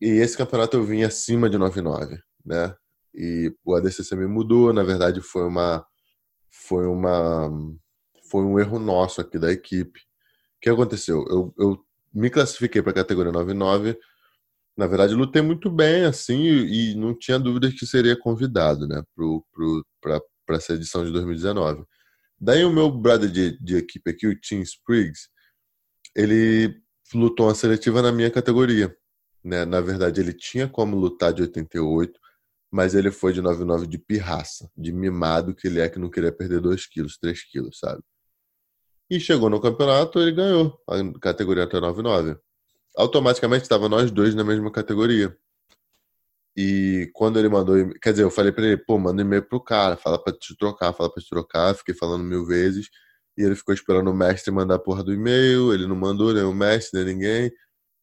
E 0.00 0.06
esse 0.06 0.36
campeonato 0.36 0.76
eu 0.76 0.84
vim 0.84 1.02
acima 1.02 1.50
de 1.50 1.58
99, 1.58 2.18
né? 2.44 2.74
E 3.14 3.54
o 3.64 3.74
ADCC 3.74 4.16
me 4.16 4.26
mudou, 4.26 4.72
na 4.72 4.82
verdade 4.82 5.20
foi 5.20 5.42
uma 5.42 5.84
foi 6.50 6.86
uma 6.86 7.50
foi 8.30 8.42
um 8.44 8.58
erro 8.58 8.78
nosso 8.78 9.20
aqui 9.20 9.38
da 9.38 9.52
equipe. 9.52 10.00
O 10.00 10.60
que 10.62 10.70
aconteceu? 10.70 11.24
Eu, 11.28 11.54
eu 11.58 11.84
me 12.14 12.30
classifiquei 12.30 12.80
para 12.80 12.92
a 12.92 12.94
categoria 12.94 13.32
99 13.32 13.98
na 14.76 14.86
verdade, 14.86 15.14
lutei 15.14 15.42
muito 15.42 15.70
bem, 15.70 16.04
assim, 16.04 16.42
e 16.42 16.94
não 16.94 17.16
tinha 17.16 17.38
dúvidas 17.38 17.74
que 17.74 17.86
seria 17.86 18.16
convidado, 18.16 18.86
né, 18.88 19.02
para 20.00 20.56
essa 20.56 20.72
edição 20.74 21.04
de 21.04 21.12
2019. 21.12 21.84
Daí 22.40 22.64
o 22.64 22.72
meu 22.72 22.90
brother 22.90 23.30
de, 23.30 23.58
de 23.60 23.76
equipe 23.76 24.10
aqui, 24.10 24.26
o 24.26 24.40
Tim 24.40 24.60
Spriggs, 24.60 25.28
ele 26.16 26.82
lutou 27.14 27.46
uma 27.46 27.54
seletiva 27.54 28.02
na 28.02 28.10
minha 28.10 28.30
categoria. 28.30 28.94
Né? 29.44 29.64
Na 29.64 29.80
verdade, 29.80 30.20
ele 30.20 30.32
tinha 30.32 30.68
como 30.68 30.96
lutar 30.96 31.32
de 31.32 31.42
88, 31.42 32.18
mas 32.70 32.94
ele 32.94 33.10
foi 33.10 33.32
de 33.32 33.42
99 33.42 33.86
de 33.86 33.98
pirraça, 33.98 34.70
de 34.76 34.92
mimado 34.92 35.54
que 35.54 35.68
ele 35.68 35.80
é 35.80 35.88
que 35.88 35.98
não 35.98 36.10
queria 36.10 36.32
perder 36.32 36.60
2 36.60 36.86
quilos, 36.86 37.18
3 37.18 37.44
quilos, 37.44 37.78
sabe? 37.78 38.02
E 39.10 39.20
chegou 39.20 39.50
no 39.50 39.60
campeonato, 39.60 40.18
ele 40.18 40.32
ganhou 40.32 40.80
a 40.88 41.20
categoria 41.20 41.64
até 41.64 41.78
99 41.78 42.36
automaticamente 42.96 43.62
estava 43.62 43.88
nós 43.88 44.10
dois 44.10 44.34
na 44.34 44.44
mesma 44.44 44.70
categoria. 44.70 45.36
E 46.56 47.10
quando 47.14 47.38
ele 47.38 47.48
mandou, 47.48 47.76
quer 48.00 48.10
dizer, 48.10 48.24
eu 48.24 48.30
falei 48.30 48.52
para 48.52 48.64
ele, 48.66 48.76
pô, 48.76 48.98
manda 48.98 49.22
e-mail 49.22 49.42
pro 49.42 49.62
cara, 49.62 49.96
fala 49.96 50.22
para 50.22 50.34
te 50.34 50.56
trocar, 50.56 50.92
fala 50.92 51.10
para 51.10 51.22
te 51.22 51.28
trocar, 51.28 51.74
fiquei 51.74 51.94
falando 51.94 52.24
mil 52.24 52.44
vezes. 52.44 52.88
E 53.36 53.42
ele 53.42 53.54
ficou 53.56 53.74
esperando 53.74 54.10
o 54.10 54.14
mestre 54.14 54.52
mandar 54.52 54.74
a 54.74 54.78
porra 54.78 55.02
do 55.02 55.12
e-mail, 55.14 55.72
ele 55.72 55.86
não 55.86 55.96
mandou 55.96 56.32
nem 56.34 56.42
o 56.44 56.52
mestre, 56.52 57.02
nem 57.02 57.14
ninguém. 57.14 57.52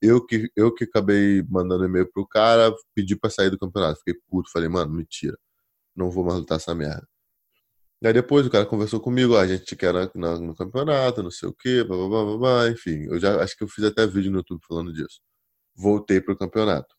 Eu 0.02 0.25
que, 0.25 0.52
eu 0.56 0.73
que 0.73 0.86
acabei 0.86 1.43
mandando 1.49 1.86
e-mail 1.86 2.10
pro 2.12 2.28
cara, 2.28 2.73
pedi 2.95 3.15
para 3.15 3.30
sair 3.30 3.49
do 3.52 3.60
campeonato. 3.60 3.99
Fiquei 3.99 4.15
puto, 4.30 4.52
falei, 4.52 4.69
mano, 4.69 4.93
mentira. 4.93 5.38
Não 5.95 6.10
vou 6.10 6.23
mais 6.23 6.39
lutar 6.39 6.58
essa 6.58 6.73
merda. 6.73 7.08
Aí 8.04 8.14
depois 8.14 8.46
o 8.46 8.50
cara 8.50 8.66
conversou 8.66 9.00
comigo, 9.02 9.36
a 9.36 9.46
gente 9.46 9.76
quer 9.76 9.94
na, 9.94 10.10
na, 10.16 10.40
no 10.40 10.56
campeonato, 10.56 11.22
não 11.22 11.32
sei 11.32 11.50
o 11.50 11.54
quê, 11.54 11.84
blá, 11.84 11.98
blá, 11.98 12.08
blá, 12.08 12.38
blá, 12.38 12.70
enfim. 12.70 13.04
Eu 13.06 13.20
já 13.20 13.42
acho 13.44 13.58
que 13.58 13.64
eu 13.64 13.68
fiz 13.68 13.84
até 13.84 14.08
vídeo 14.08 14.32
no 14.32 14.38
YouTube 14.38 14.62
falando 14.66 14.94
disso. 14.94 15.20
Voltei 15.76 16.22
pro 16.22 16.38
campeonato. 16.38 16.96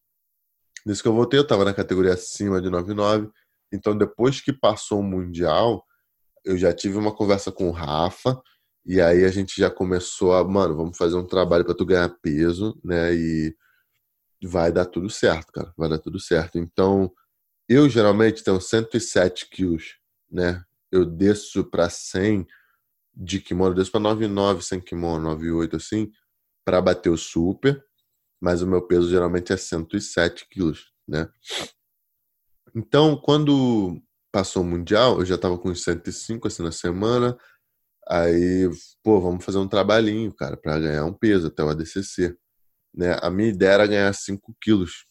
Desde 0.85 1.03
que 1.03 1.09
eu 1.09 1.15
voltei, 1.15 1.41
eu 1.41 1.47
tava 1.47 1.65
na 1.65 1.75
categoria 1.75 2.15
acima 2.15 2.61
de 2.61 2.69
99. 2.69 3.31
Então, 3.73 3.97
depois 3.97 4.41
que 4.41 4.53
passou 4.53 5.01
o 5.01 5.03
Mundial, 5.03 5.85
eu 6.45 6.57
já 6.59 6.73
tive 6.73 6.99
uma 6.99 7.15
conversa 7.15 7.51
com 7.53 7.69
o 7.69 7.73
Rafa. 7.73 8.41
E 8.85 9.01
aí 9.01 9.25
a 9.25 9.31
gente 9.31 9.59
já 9.59 9.71
começou 9.71 10.35
a, 10.35 10.45
mano, 10.45 10.77
vamos 10.77 10.97
fazer 10.97 11.17
um 11.17 11.27
trabalho 11.27 11.65
para 11.65 11.75
tu 11.75 11.85
ganhar 11.87 12.09
peso, 12.23 12.79
né? 12.85 13.15
E 13.15 13.55
vai 14.43 14.73
dar 14.73 14.87
tudo 14.87 15.09
certo, 15.11 15.53
cara. 15.53 15.73
Vai 15.77 15.89
dar 15.89 15.99
tudo 15.99 16.19
certo. 16.19 16.59
Então, 16.59 17.13
eu 17.69 17.89
geralmente 17.89 18.43
tenho 18.43 18.61
107 18.61 19.49
quilos, 19.51 19.99
né? 20.31 20.65
Eu 20.91 21.05
desço 21.05 21.65
para 21.65 21.89
100 21.89 22.47
de 23.15 23.41
kimono, 23.41 23.73
eu 23.73 23.77
desço 23.77 23.91
para 23.91 24.01
99 24.01 24.63
sem 24.63 24.81
kimono, 24.81 25.25
98 25.25 25.77
assim, 25.77 26.11
para 26.65 26.81
bater 26.81 27.11
o 27.11 27.17
super, 27.17 27.85
mas 28.41 28.63
o 28.63 28.67
meu 28.67 28.83
peso 28.83 29.11
geralmente 29.11 29.53
é 29.53 29.57
107 29.57 30.49
quilos, 30.49 30.93
né? 31.07 31.29
Então, 32.75 33.17
quando 33.17 34.01
passou 34.33 34.63
o 34.63 34.67
Mundial, 34.67 35.19
eu 35.19 35.27
já 35.27 35.35
estava 35.35 35.59
com 35.59 35.75
105 35.75 36.47
assim 36.47 36.63
na 36.63 36.73
semana, 36.73 37.37
Aí, 38.11 38.69
pô, 39.05 39.21
vamos 39.21 39.45
fazer 39.45 39.59
um 39.59 39.69
trabalhinho, 39.69 40.35
cara, 40.35 40.57
para 40.57 40.81
ganhar 40.81 41.05
um 41.05 41.13
peso 41.13 41.47
até 41.47 41.63
o 41.63 41.69
ADCC. 41.69 42.37
Né? 42.93 43.17
A 43.23 43.31
minha 43.31 43.51
ideia 43.51 43.71
era 43.71 43.87
ganhar 43.87 44.13
5 44.13 44.53
quilos. 44.61 45.07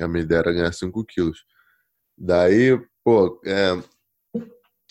A 0.00 0.06
minha 0.06 0.22
ideia 0.22 0.38
era 0.38 0.52
ganhar 0.52 0.72
5 0.72 1.04
quilos. 1.04 1.44
Daí, 2.16 2.80
pô, 3.02 3.40
é, 3.44 3.72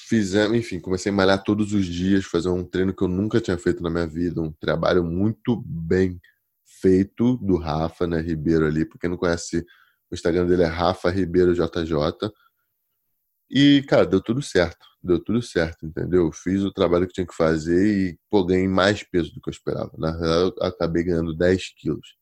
fizemos, 0.08 0.58
enfim, 0.58 0.80
comecei 0.80 1.12
a 1.12 1.16
malhar 1.16 1.44
todos 1.44 1.74
os 1.74 1.86
dias, 1.86 2.26
fazer 2.26 2.50
um 2.50 2.64
treino 2.64 2.94
que 2.94 3.04
eu 3.04 3.08
nunca 3.08 3.42
tinha 3.42 3.58
feito 3.58 3.82
na 3.82 3.90
minha 3.90 4.08
vida, 4.08 4.42
um 4.42 4.52
trabalho 4.52 5.04
muito 5.04 5.62
bem 5.66 6.20
feito 6.66 7.38
do 7.38 7.58
Rafa, 7.58 8.06
né, 8.06 8.20
Ribeiro 8.20 8.66
ali, 8.66 8.86
porque 8.86 9.08
não 9.08 9.18
conhece, 9.18 9.66
o 10.12 10.14
Instagram 10.14 10.46
dele 10.46 10.64
é 10.64 10.68
Rafa 10.68 11.10
Ribeiro 11.10 11.54
JJ. 11.54 12.32
E, 13.50 13.84
cara, 13.88 14.06
deu 14.06 14.20
tudo 14.22 14.42
certo, 14.42 14.86
deu 15.02 15.24
tudo 15.24 15.42
certo, 15.42 15.86
entendeu? 15.86 16.32
Fiz 16.32 16.62
o 16.64 16.74
trabalho 16.74 17.08
que 17.08 17.14
tinha 17.14 17.28
que 17.28 17.36
fazer 17.36 17.86
e, 17.88 18.20
pô, 18.30 18.44
ganhei 18.44 18.68
mais 18.68 19.04
peso 19.04 19.34
do 19.34 19.40
que 19.40 19.50
eu 19.50 19.54
esperava. 19.54 19.92
Na 19.98 20.12
verdade, 20.12 20.54
eu 20.58 20.68
acabei 20.68 21.04
ganhando 21.04 21.36
10 21.36 21.74
quilos. 21.78 22.16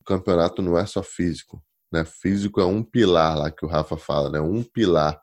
O 0.00 0.04
campeonato 0.04 0.62
não 0.62 0.78
é 0.78 0.86
só 0.86 1.02
físico, 1.02 1.62
né? 1.92 2.04
Físico 2.04 2.60
é 2.60 2.64
um 2.64 2.82
pilar 2.82 3.36
lá 3.36 3.50
que 3.50 3.66
o 3.66 3.68
Rafa 3.68 3.96
fala, 3.96 4.30
né? 4.30 4.40
Um 4.40 4.62
pilar 4.62 5.20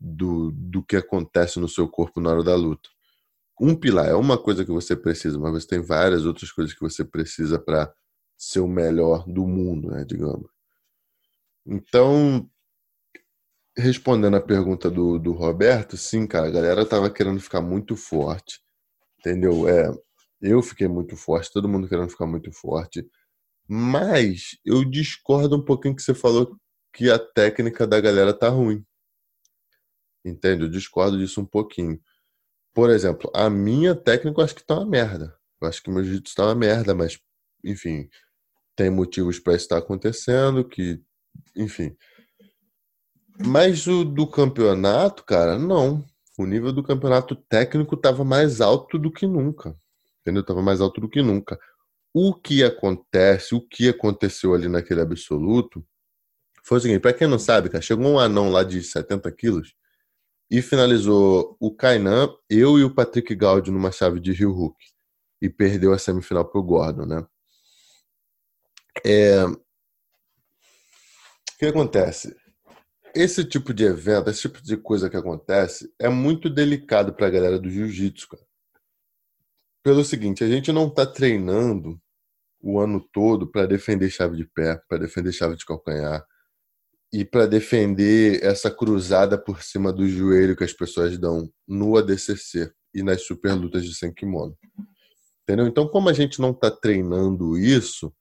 do, 0.00 0.50
do 0.52 0.82
que 0.82 0.96
acontece 0.96 1.60
no 1.60 1.68
seu 1.68 1.88
corpo 1.88 2.20
na 2.20 2.30
hora 2.30 2.42
da 2.42 2.56
luta. 2.56 2.88
Um 3.60 3.76
pilar 3.76 4.08
é 4.08 4.14
uma 4.14 4.38
coisa 4.38 4.64
que 4.64 4.72
você 4.72 4.96
precisa, 4.96 5.38
mas 5.38 5.52
você 5.52 5.68
tem 5.68 5.82
várias 5.82 6.24
outras 6.24 6.50
coisas 6.50 6.72
que 6.72 6.80
você 6.80 7.04
precisa 7.04 7.58
para 7.58 7.92
ser 8.36 8.60
o 8.60 8.68
melhor 8.68 9.24
do 9.26 9.46
mundo, 9.46 9.90
né, 9.90 10.04
digamos. 10.04 10.50
Então, 11.66 12.48
respondendo 13.76 14.36
a 14.36 14.40
pergunta 14.40 14.90
do, 14.90 15.18
do 15.18 15.32
Roberto, 15.32 15.96
sim, 15.96 16.26
cara, 16.26 16.48
a 16.48 16.50
galera 16.50 16.86
tava 16.86 17.10
querendo 17.10 17.40
ficar 17.40 17.60
muito 17.60 17.96
forte, 17.96 18.60
entendeu? 19.18 19.68
É, 19.68 19.90
eu 20.40 20.62
fiquei 20.62 20.88
muito 20.88 21.16
forte, 21.16 21.52
todo 21.52 21.68
mundo 21.68 21.88
querendo 21.88 22.08
ficar 22.08 22.26
muito 22.26 22.50
forte, 22.52 23.06
mas 23.68 24.58
eu 24.64 24.84
discordo 24.84 25.56
um 25.56 25.64
pouquinho 25.64 25.94
que 25.94 26.02
você 26.02 26.14
falou 26.14 26.56
que 26.92 27.10
a 27.10 27.18
técnica 27.18 27.86
da 27.86 28.00
galera 28.00 28.34
tá 28.34 28.48
ruim. 28.48 28.84
Entende? 30.24 30.64
Eu 30.64 30.68
discordo 30.68 31.18
disso 31.18 31.40
um 31.40 31.46
pouquinho. 31.46 32.00
Por 32.74 32.90
exemplo, 32.90 33.30
a 33.34 33.50
minha 33.50 33.94
técnica 33.94 34.40
eu 34.40 34.44
acho 34.44 34.54
que 34.54 34.64
tá 34.64 34.74
uma 34.74 34.86
merda. 34.86 35.36
Eu 35.60 35.68
acho 35.68 35.82
que 35.82 35.90
meu 35.90 36.04
jiu-jitsu 36.04 36.34
tá 36.34 36.46
uma 36.46 36.54
merda, 36.54 36.94
mas, 36.94 37.18
enfim, 37.64 38.08
tem 38.76 38.90
motivos 38.90 39.38
para 39.38 39.54
isso 39.54 39.64
estar 39.64 39.78
acontecendo, 39.78 40.64
que, 40.64 41.02
enfim. 41.56 41.96
Mas 43.44 43.86
o 43.86 44.04
do 44.04 44.26
campeonato, 44.26 45.24
cara, 45.24 45.58
não. 45.58 46.04
O 46.38 46.46
nível 46.46 46.72
do 46.72 46.82
campeonato 46.82 47.34
técnico 47.34 47.96
tava 47.96 48.24
mais 48.24 48.60
alto 48.60 48.98
do 48.98 49.10
que 49.10 49.26
nunca. 49.26 49.76
Entendeu? 50.20 50.44
Tava 50.44 50.62
mais 50.62 50.80
alto 50.80 51.00
do 51.00 51.08
que 51.08 51.22
nunca. 51.22 51.58
O 52.12 52.34
que 52.34 52.62
acontece, 52.64 53.54
o 53.54 53.60
que 53.60 53.88
aconteceu 53.88 54.54
ali 54.54 54.68
naquele 54.68 55.00
absoluto, 55.00 55.84
foi 56.64 56.78
o 56.78 56.80
seguinte: 56.80 57.00
para 57.00 57.12
quem 57.12 57.28
não 57.28 57.38
sabe, 57.38 57.68
cara, 57.68 57.82
chegou 57.82 58.06
um 58.06 58.18
anão 58.18 58.50
lá 58.50 58.62
de 58.62 58.82
70 58.82 59.30
quilos 59.32 59.74
e 60.50 60.60
finalizou 60.60 61.56
o 61.60 61.72
Kainan, 61.72 62.34
eu 62.48 62.78
e 62.78 62.82
o 62.82 62.92
Patrick 62.92 63.34
Gaudi 63.34 63.70
numa 63.70 63.92
chave 63.92 64.18
de 64.18 64.32
Rio 64.32 64.50
Hook. 64.50 64.76
E 65.40 65.48
perdeu 65.48 65.92
a 65.92 65.98
semifinal 65.98 66.44
pro 66.44 66.62
Gordon, 66.62 67.06
né? 67.06 67.26
É... 69.04 69.44
O 69.44 69.56
que 71.58 71.66
acontece? 71.66 72.36
Esse 73.14 73.44
tipo 73.44 73.72
de 73.72 73.84
evento, 73.84 74.28
esse 74.28 74.42
tipo 74.42 74.60
de 74.60 74.76
coisa 74.76 75.08
que 75.08 75.16
acontece, 75.16 75.92
é 75.98 76.08
muito 76.08 76.50
delicado 76.50 77.14
para 77.14 77.28
a 77.28 77.30
galera 77.30 77.58
do 77.58 77.70
jiu-jitsu, 77.70 78.28
cara. 78.28 78.42
Pelo 79.82 80.04
seguinte, 80.04 80.44
a 80.44 80.48
gente 80.48 80.72
não 80.72 80.88
está 80.88 81.06
treinando 81.06 82.00
o 82.60 82.78
ano 82.78 83.00
todo 83.00 83.46
para 83.46 83.66
defender 83.66 84.10
chave 84.10 84.36
de 84.36 84.44
pé, 84.44 84.80
para 84.88 84.98
defender 84.98 85.32
chave 85.32 85.56
de 85.56 85.64
calcanhar, 85.64 86.26
e 87.12 87.24
para 87.24 87.46
defender 87.46 88.42
essa 88.42 88.70
cruzada 88.70 89.36
por 89.36 89.62
cima 89.62 89.92
do 89.92 90.08
joelho 90.08 90.56
que 90.56 90.64
as 90.64 90.72
pessoas 90.72 91.18
dão 91.18 91.50
no 91.66 91.96
ADCC 91.96 92.70
e 92.94 93.02
nas 93.02 93.22
super 93.22 93.52
lutas 93.54 93.84
de 93.84 93.94
sem 93.94 94.12
kimono. 94.12 94.56
Entendeu? 95.42 95.66
Então, 95.66 95.88
como 95.88 96.08
a 96.08 96.12
gente 96.12 96.40
não 96.40 96.52
está 96.52 96.70
treinando 96.70 97.58
isso, 97.58 98.12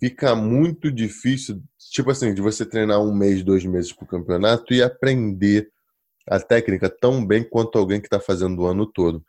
fica 0.00 0.34
muito 0.34 0.90
difícil, 0.90 1.62
tipo 1.92 2.10
assim, 2.10 2.32
de 2.32 2.40
você 2.40 2.64
treinar 2.64 3.00
um 3.00 3.14
mês, 3.14 3.42
dois 3.42 3.64
meses 3.64 3.92
para 3.92 4.04
o 4.04 4.08
campeonato 4.08 4.72
e 4.72 4.82
aprender 4.82 5.70
a 6.26 6.40
técnica 6.40 6.88
tão 6.88 7.26
bem 7.26 7.46
quanto 7.46 7.78
alguém 7.78 8.00
que 8.00 8.06
está 8.06 8.18
fazendo 8.18 8.62
o 8.62 8.66
ano 8.66 8.86
todo. 8.86 9.22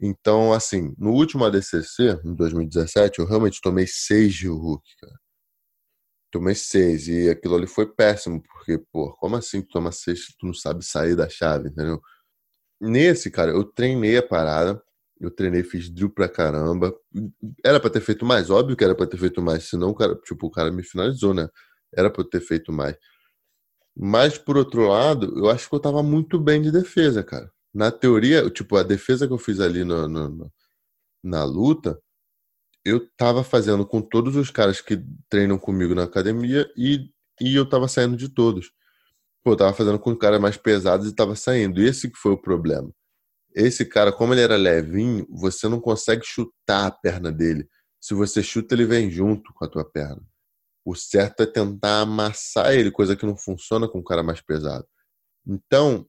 Então, 0.00 0.52
assim, 0.52 0.94
no 0.96 1.10
último 1.10 1.44
ADCC, 1.44 2.20
em 2.24 2.34
2017, 2.34 3.18
eu 3.18 3.26
realmente 3.26 3.60
tomei 3.60 3.86
seis 3.88 4.34
de 4.34 4.46
Hulk, 4.46 4.84
cara 5.00 5.15
tomei 6.36 6.54
seis. 6.54 7.08
E 7.08 7.30
aquilo 7.30 7.56
ali 7.56 7.66
foi 7.66 7.86
péssimo, 7.86 8.42
porque, 8.42 8.78
pô, 8.92 9.12
como 9.16 9.36
assim 9.36 9.62
tu 9.62 9.68
toma 9.68 9.92
seis 9.92 10.26
tu 10.38 10.46
não 10.46 10.54
sabe 10.54 10.84
sair 10.84 11.16
da 11.16 11.28
chave, 11.28 11.68
entendeu? 11.70 12.00
Nesse, 12.80 13.30
cara, 13.30 13.52
eu 13.52 13.64
treinei 13.64 14.16
a 14.18 14.22
parada. 14.22 14.82
Eu 15.20 15.30
treinei, 15.30 15.62
fiz 15.64 15.88
drill 15.90 16.10
pra 16.10 16.28
caramba. 16.28 16.94
Era 17.64 17.80
pra 17.80 17.90
ter 17.90 18.00
feito 18.02 18.24
mais, 18.26 18.50
óbvio 18.50 18.76
que 18.76 18.84
era 18.84 18.94
pra 18.94 19.06
ter 19.06 19.18
feito 19.18 19.40
mais, 19.42 19.64
senão 19.64 19.90
o 19.90 19.94
cara, 19.94 20.14
tipo, 20.16 20.46
o 20.46 20.50
cara 20.50 20.70
me 20.72 20.82
finalizou, 20.82 21.32
né? 21.34 21.48
Era 21.94 22.10
pra 22.10 22.22
eu 22.22 22.28
ter 22.28 22.40
feito 22.40 22.72
mais. 22.72 22.96
Mas, 23.96 24.36
por 24.38 24.56
outro 24.58 24.88
lado, 24.88 25.32
eu 25.38 25.48
acho 25.50 25.68
que 25.68 25.74
eu 25.74 25.80
tava 25.80 26.02
muito 26.02 26.38
bem 26.38 26.60
de 26.62 26.70
defesa, 26.70 27.22
cara. 27.24 27.50
Na 27.74 27.90
teoria, 27.90 28.50
tipo, 28.50 28.76
a 28.76 28.82
defesa 28.82 29.26
que 29.26 29.32
eu 29.32 29.38
fiz 29.38 29.60
ali 29.60 29.84
no, 29.84 30.06
no, 30.08 30.28
no 30.28 30.52
na 31.24 31.44
luta, 31.44 32.00
eu 32.86 33.04
tava 33.16 33.42
fazendo 33.42 33.84
com 33.84 34.00
todos 34.00 34.36
os 34.36 34.48
caras 34.48 34.80
que 34.80 35.02
treinam 35.28 35.58
comigo 35.58 35.92
na 35.92 36.04
academia 36.04 36.70
e, 36.76 37.10
e 37.40 37.56
eu 37.56 37.68
tava 37.68 37.88
saindo 37.88 38.16
de 38.16 38.28
todos. 38.28 38.70
Pô, 39.42 39.52
eu 39.52 39.56
tava 39.56 39.72
fazendo 39.72 39.98
com 39.98 40.14
caras 40.14 40.40
mais 40.40 40.56
pesados 40.56 41.08
e 41.08 41.14
tava 41.14 41.34
saindo. 41.34 41.82
Esse 41.82 42.08
que 42.08 42.16
foi 42.16 42.30
o 42.30 42.40
problema. 42.40 42.88
Esse 43.52 43.84
cara, 43.84 44.12
como 44.12 44.32
ele 44.34 44.42
era 44.42 44.54
levinho, 44.54 45.26
você 45.28 45.68
não 45.68 45.80
consegue 45.80 46.24
chutar 46.24 46.86
a 46.86 46.90
perna 46.92 47.32
dele. 47.32 47.68
Se 48.00 48.14
você 48.14 48.40
chuta, 48.40 48.76
ele 48.76 48.84
vem 48.84 49.10
junto 49.10 49.52
com 49.52 49.64
a 49.64 49.68
tua 49.68 49.84
perna. 49.84 50.22
O 50.84 50.94
certo 50.94 51.42
é 51.42 51.46
tentar 51.46 52.02
amassar 52.02 52.72
ele, 52.72 52.92
coisa 52.92 53.16
que 53.16 53.26
não 53.26 53.36
funciona 53.36 53.88
com 53.88 53.98
um 53.98 54.04
cara 54.04 54.22
mais 54.22 54.40
pesado. 54.40 54.86
Então, 55.44 56.06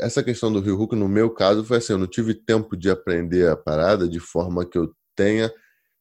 essa 0.00 0.20
questão 0.20 0.52
do 0.52 0.58
Rio 0.58 0.74
Hulk, 0.74 0.96
no 0.96 1.08
meu 1.08 1.30
caso, 1.30 1.64
foi 1.64 1.76
assim: 1.76 1.92
eu 1.92 1.98
não 1.98 2.08
tive 2.08 2.34
tempo 2.34 2.76
de 2.76 2.90
aprender 2.90 3.48
a 3.48 3.56
parada 3.56 4.08
de 4.08 4.18
forma 4.18 4.66
que 4.68 4.76
eu 4.76 4.92
tenha 5.14 5.52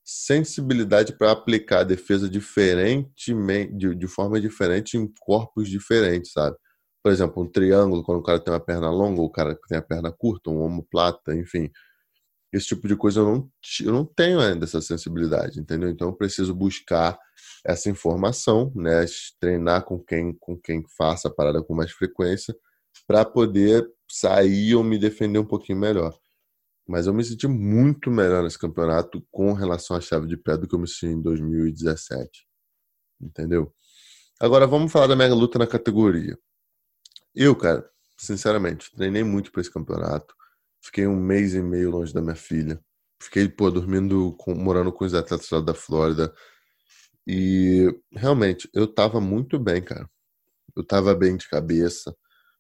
sensibilidade 0.04 1.14
para 1.18 1.32
aplicar 1.32 1.80
a 1.82 1.84
defesa 1.84 2.30
diferentemente, 2.30 3.74
de, 3.76 3.96
de 3.96 4.08
forma 4.08 4.40
diferente 4.42 4.98
em 4.98 5.12
corpos 5.20 5.70
diferentes, 5.70 6.32
sabe? 6.34 6.56
Por 7.04 7.12
exemplo, 7.12 7.44
um 7.44 7.48
triângulo, 7.52 8.04
quando 8.04 8.20
o 8.20 8.24
cara 8.24 8.40
tem 8.40 8.54
uma 8.54 8.60
perna 8.60 8.90
longa, 8.92 9.22
ou 9.22 9.28
o 9.28 9.32
cara 9.32 9.58
tem 9.68 9.78
a 9.78 9.82
perna 9.82 10.12
curta, 10.12 10.50
um 10.52 10.62
omoplata, 10.62 11.36
enfim. 11.36 11.70
Esse 12.54 12.68
tipo 12.68 12.88
de 12.88 12.96
coisa 12.98 13.22
eu 13.22 13.26
não, 13.26 13.52
eu 13.82 13.94
não 13.94 14.06
tenho 14.06 14.40
ainda 14.40 14.66
essa 14.66 14.82
sensibilidade, 14.82 15.60
entendeu? 15.60 15.90
Então 15.90 16.10
eu 16.10 16.16
preciso 16.16 16.54
buscar 16.54 17.18
essa 17.66 17.90
informação, 17.90 18.72
né? 18.76 19.06
Treinar 19.40 19.86
com 19.86 20.00
quem, 20.00 20.34
com 20.40 20.58
quem 20.60 20.84
faça 20.98 21.30
a 21.30 21.34
parada 21.34 21.64
com 21.64 21.74
mais 21.76 21.92
frequência, 21.92 22.56
para 23.08 23.26
poder 23.26 23.88
sair 24.10 24.76
ou 24.76 24.84
me 24.84 24.98
defender 24.98 25.40
um 25.40 25.46
pouquinho 25.46 25.80
melhor. 25.80 26.14
Mas 26.92 27.08
eu 27.08 27.14
me 27.14 27.24
senti 27.24 27.48
muito 27.48 28.12
melhor 28.12 28.44
nesse 28.44 28.60
campeonato 28.60 29.26
com 29.32 29.54
relação 29.54 29.96
à 29.96 30.02
chave 30.02 30.28
de 30.28 30.36
pé 30.36 30.58
do 30.58 30.68
que 30.68 30.76
eu 30.76 30.80
me 30.80 30.86
senti 30.86 31.06
em 31.06 31.22
2017. 31.22 32.46
Entendeu? 33.22 33.74
Agora 34.38 34.68
vamos 34.68 34.92
falar 34.92 35.08
da 35.08 35.16
mega 35.16 35.34
luta 35.34 35.58
na 35.58 35.66
categoria. 35.66 36.38
Eu, 37.34 37.56
cara, 37.56 37.90
sinceramente, 38.18 38.94
treinei 38.94 39.24
muito 39.24 39.54
para 39.54 39.62
esse 39.62 39.72
campeonato. 39.72 40.36
Fiquei 40.84 41.08
um 41.08 41.16
mês 41.16 41.54
e 41.54 41.62
meio 41.62 41.92
longe 41.92 42.14
da 42.14 42.22
minha 42.22 42.36
filha. 42.36 42.78
Fiquei, 43.24 43.48
pô, 43.48 43.72
dormindo, 43.72 44.36
com, 44.38 44.54
morando 44.54 44.92
com 44.92 45.06
os 45.06 45.14
atletas 45.14 45.50
lá 45.50 45.62
da 45.62 45.74
Flórida. 45.74 46.34
E 47.26 47.88
realmente, 48.12 48.70
eu 48.74 48.86
tava 48.86 49.22
muito 49.22 49.58
bem, 49.58 49.82
cara. 49.82 50.10
Eu 50.76 50.86
tava 50.86 51.16
bem 51.16 51.38
de 51.38 51.48
cabeça, 51.48 52.14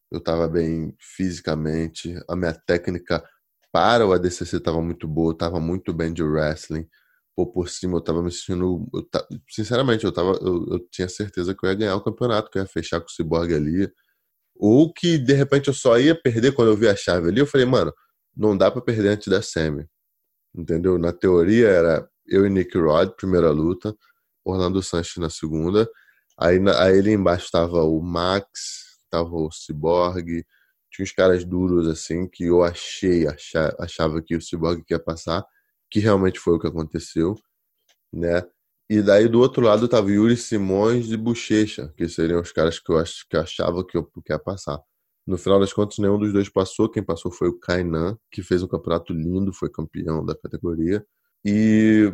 eu 0.09 0.23
tava 0.23 0.47
bem 0.47 0.95
fisicamente, 1.01 2.15
a 2.29 2.35
minha 2.37 2.53
técnica 2.53 3.21
para 3.71 4.05
o 4.05 4.13
ADCC 4.13 4.57
estava 4.57 4.81
muito 4.81 5.07
boa, 5.07 5.33
estava 5.33 5.59
muito 5.59 5.93
bem 5.93 6.13
de 6.13 6.23
wrestling. 6.23 6.87
Pô, 7.35 7.47
por 7.47 7.69
cima 7.69 7.95
eu 7.95 7.99
estava 7.99 8.21
me 8.21 8.31
sentindo. 8.31 8.87
Eu, 8.93 9.07
sinceramente, 9.49 10.05
eu, 10.05 10.11
tava, 10.11 10.31
eu, 10.41 10.65
eu, 10.71 10.79
tinha 10.91 11.07
certeza 11.07 11.55
que 11.55 11.65
eu 11.65 11.69
ia 11.69 11.75
ganhar 11.75 11.95
o 11.95 12.03
campeonato, 12.03 12.51
que 12.51 12.57
eu 12.57 12.63
ia 12.63 12.67
fechar 12.67 12.99
com 12.99 13.07
o 13.07 13.11
Cyborg 13.11 13.53
ali. 13.53 13.91
Ou 14.55 14.93
que 14.93 15.17
de 15.17 15.33
repente 15.33 15.69
eu 15.69 15.73
só 15.73 15.99
ia 15.99 16.15
perder 16.19 16.53
quando 16.53 16.69
eu 16.69 16.77
vi 16.77 16.87
a 16.87 16.95
chave 16.95 17.29
ali. 17.29 17.39
Eu 17.39 17.47
falei, 17.47 17.65
mano, 17.65 17.93
não 18.35 18.57
dá 18.57 18.69
para 18.71 18.81
perder 18.81 19.09
antes 19.09 19.27
da 19.27 19.41
semi. 19.41 19.87
Entendeu? 20.55 20.97
Na 20.97 21.13
teoria 21.13 21.67
era 21.69 22.09
eu 22.27 22.45
e 22.45 22.49
Nick 22.49 22.77
Rod, 22.77 23.11
primeira 23.11 23.51
luta, 23.51 23.95
Orlando 24.45 24.83
Sanches 24.83 25.17
na 25.17 25.29
segunda. 25.29 25.89
Aí, 26.37 26.57
aí 26.77 26.99
ali 26.99 27.11
embaixo 27.11 27.45
estava 27.45 27.83
o 27.83 28.01
Max, 28.01 28.99
estava 29.05 29.29
o 29.29 29.51
Cyborg, 29.51 30.45
tinha 30.91 31.03
uns 31.03 31.11
caras 31.11 31.45
duros 31.45 31.87
assim 31.87 32.27
que 32.27 32.45
eu 32.45 32.63
achei, 32.63 33.27
achava, 33.27 33.75
achava 33.79 34.21
que 34.21 34.35
o 34.35 34.41
Cyborg 34.41 34.83
ia 34.89 34.99
passar, 34.99 35.45
que 35.89 35.99
realmente 35.99 36.39
foi 36.39 36.55
o 36.55 36.59
que 36.59 36.67
aconteceu, 36.67 37.35
né? 38.13 38.43
E 38.89 39.01
daí 39.01 39.27
do 39.29 39.39
outro 39.39 39.63
lado 39.63 39.87
tava 39.87 40.11
Yuri 40.11 40.35
Simões 40.35 41.11
e 41.11 41.17
Bochecha, 41.17 41.93
que 41.95 42.09
seriam 42.09 42.41
os 42.41 42.51
caras 42.51 42.79
que 42.79 42.91
eu, 42.91 42.97
ach, 42.97 43.25
que 43.29 43.37
eu 43.37 43.41
achava 43.41 43.85
que 43.85 43.97
eu 43.97 44.11
ia 44.29 44.37
passar. 44.37 44.81
No 45.25 45.37
final 45.37 45.59
das 45.61 45.71
contas, 45.71 45.97
nenhum 45.99 46.19
dos 46.19 46.33
dois 46.33 46.49
passou. 46.49 46.89
Quem 46.89 47.03
passou 47.03 47.31
foi 47.31 47.47
o 47.47 47.57
Kainan, 47.59 48.17
que 48.31 48.43
fez 48.43 48.63
um 48.63 48.67
campeonato 48.67 49.13
lindo, 49.13 49.53
foi 49.53 49.69
campeão 49.69 50.25
da 50.25 50.35
categoria. 50.35 51.05
E, 51.45 52.13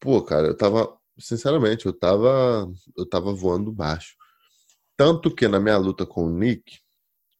pô, 0.00 0.22
cara, 0.22 0.48
eu 0.48 0.56
tava, 0.56 0.96
sinceramente, 1.18 1.86
eu 1.86 1.92
tava, 1.92 2.70
eu 2.96 3.06
tava 3.08 3.32
voando 3.32 3.72
baixo. 3.72 4.14
Tanto 4.96 5.34
que 5.34 5.48
na 5.48 5.58
minha 5.58 5.76
luta 5.78 6.06
com 6.06 6.26
o 6.26 6.30
Nick, 6.30 6.80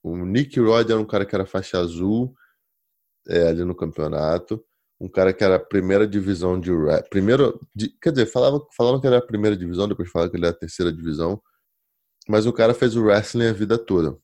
o 0.05 0.27
Nick 0.27 0.61
Rod 0.61 0.91
era 0.91 1.01
um 1.01 1.07
cara 1.07 1.25
que 1.25 1.35
era 1.35 1.47
faixa 1.47 1.79
azul 1.79 2.37
é, 3.27 3.49
ali 3.49 3.65
no 3.65 3.75
campeonato. 3.75 4.63
Um 5.01 5.09
cara 5.09 5.33
que 5.33 5.43
era 5.43 5.57
a 5.57 5.61
primeira 5.61 6.07
divisão 6.07 6.61
de 6.61 6.71
rap. 6.71 7.09
Primeiro, 7.09 7.59
de, 7.75 7.89
quer 8.01 8.11
dizer, 8.11 8.27
falava, 8.27 8.65
falavam 8.77 9.01
que 9.01 9.07
ele 9.07 9.17
era 9.17 9.25
a 9.25 9.27
primeira 9.27 9.57
divisão, 9.57 9.89
depois 9.89 10.11
falavam 10.11 10.31
que 10.31 10.37
ele 10.37 10.45
era 10.45 10.55
a 10.55 10.59
terceira 10.59 10.93
divisão. 10.93 11.43
Mas 12.29 12.45
o 12.45 12.53
cara 12.53 12.75
fez 12.75 12.95
o 12.97 13.03
wrestling 13.03 13.47
a 13.47 13.53
vida 13.53 13.79
toda. 13.79 14.17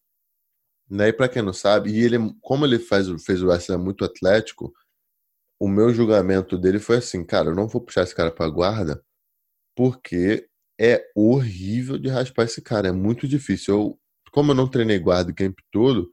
Né? 0.89 1.09
E 1.09 1.13
pra 1.15 1.29
quem 1.29 1.43
não 1.43 1.53
sabe, 1.53 1.91
e 1.91 2.05
ele, 2.05 2.17
como 2.43 2.67
ele 2.67 2.79
faz, 2.79 3.07
fez 3.25 3.43
o 3.43 3.47
wrestling 3.47 3.79
muito 3.79 4.05
atlético, 4.05 4.73
o 5.59 5.67
meu 5.67 5.95
julgamento 5.95 6.59
dele 6.59 6.79
foi 6.79 6.99
assim, 6.99 7.25
cara, 7.25 7.51
eu 7.51 7.55
não 7.55 7.67
vou 7.67 7.81
puxar 7.81 8.03
esse 8.03 8.15
cara 8.15 8.31
pra 8.31 8.49
guarda, 8.49 9.03
porque 9.75 10.47
é 10.79 11.11
horrível 11.15 11.99
de 11.99 12.09
raspar 12.09 12.45
esse 12.45 12.63
cara, 12.63 12.89
é 12.89 12.93
muito 12.93 13.29
difícil. 13.29 13.75
Eu, 13.75 14.00
como 14.31 14.53
eu 14.53 14.55
não 14.55 14.69
treinei 14.69 14.99
guarda 14.99 15.31
o 15.31 15.35
camp 15.35 15.59
todo, 15.71 16.11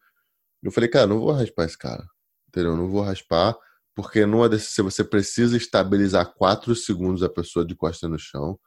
eu 0.64 0.72
falei, 0.72 0.90
cara, 0.90 1.08
não 1.08 1.20
vou 1.20 1.32
raspar 1.32 1.66
esse 1.66 1.78
cara. 1.78 2.06
Entendeu? 2.48 2.76
Não 2.76 2.88
vou 2.90 3.02
raspar, 3.02 3.56
porque 3.96 4.26
numa 4.26 4.50
DCC 4.50 4.82
você 4.82 5.04
precisa 5.04 5.58
estabilizar 5.58 6.34
4 6.36 6.76
segundos 6.76 7.24
a 7.24 7.30
pessoa 7.30 7.66
de 7.66 7.76
costa 7.76 8.08
no 8.08 8.18
chão. 8.18 8.60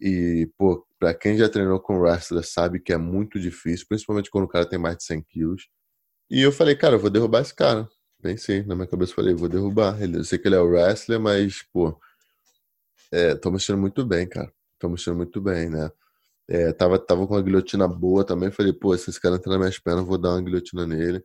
E, 0.00 0.50
pô, 0.58 0.86
pra 0.98 1.14
quem 1.14 1.36
já 1.36 1.48
treinou 1.48 1.80
com 1.80 1.98
wrestler 1.98 2.44
sabe 2.44 2.80
que 2.80 2.92
é 2.92 2.98
muito 2.98 3.38
difícil, 3.38 3.86
principalmente 3.88 4.30
quando 4.30 4.44
o 4.44 4.48
cara 4.48 4.68
tem 4.68 4.78
mais 4.78 4.96
de 4.96 5.04
100 5.04 5.22
quilos. 5.22 5.68
E 6.30 6.40
eu 6.40 6.52
falei, 6.52 6.74
cara, 6.74 6.96
eu 6.96 6.98
vou 6.98 7.10
derrubar 7.10 7.42
esse 7.42 7.54
cara. 7.54 7.88
Pensei, 8.22 8.62
na 8.62 8.74
minha 8.74 8.86
cabeça 8.86 9.14
falei, 9.14 9.34
vou 9.34 9.48
derrubar. 9.48 10.00
Eu 10.02 10.24
sei 10.24 10.38
que 10.38 10.48
ele 10.48 10.56
é 10.56 10.60
o 10.60 10.66
wrestler, 10.66 11.20
mas, 11.20 11.62
pô, 11.72 11.98
é, 13.12 13.34
tô 13.34 13.50
mexendo 13.50 13.78
muito 13.78 14.04
bem, 14.04 14.28
cara. 14.28 14.52
Tô 14.78 14.88
mexendo 14.88 15.16
muito 15.16 15.40
bem, 15.40 15.68
né? 15.70 15.90
É, 16.48 16.72
tava, 16.72 16.98
tava 16.98 17.26
com 17.26 17.34
uma 17.34 17.42
guilhotina 17.42 17.88
boa 17.88 18.24
também. 18.24 18.50
Falei, 18.50 18.72
pô, 18.72 18.96
se 18.96 19.10
esse 19.10 19.20
cara 19.20 19.36
entrar 19.36 19.52
nas 19.52 19.60
minhas 19.60 19.78
pernas, 19.78 20.06
vou 20.06 20.18
dar 20.18 20.30
uma 20.30 20.42
guilhotina 20.42 20.86
nele. 20.86 21.24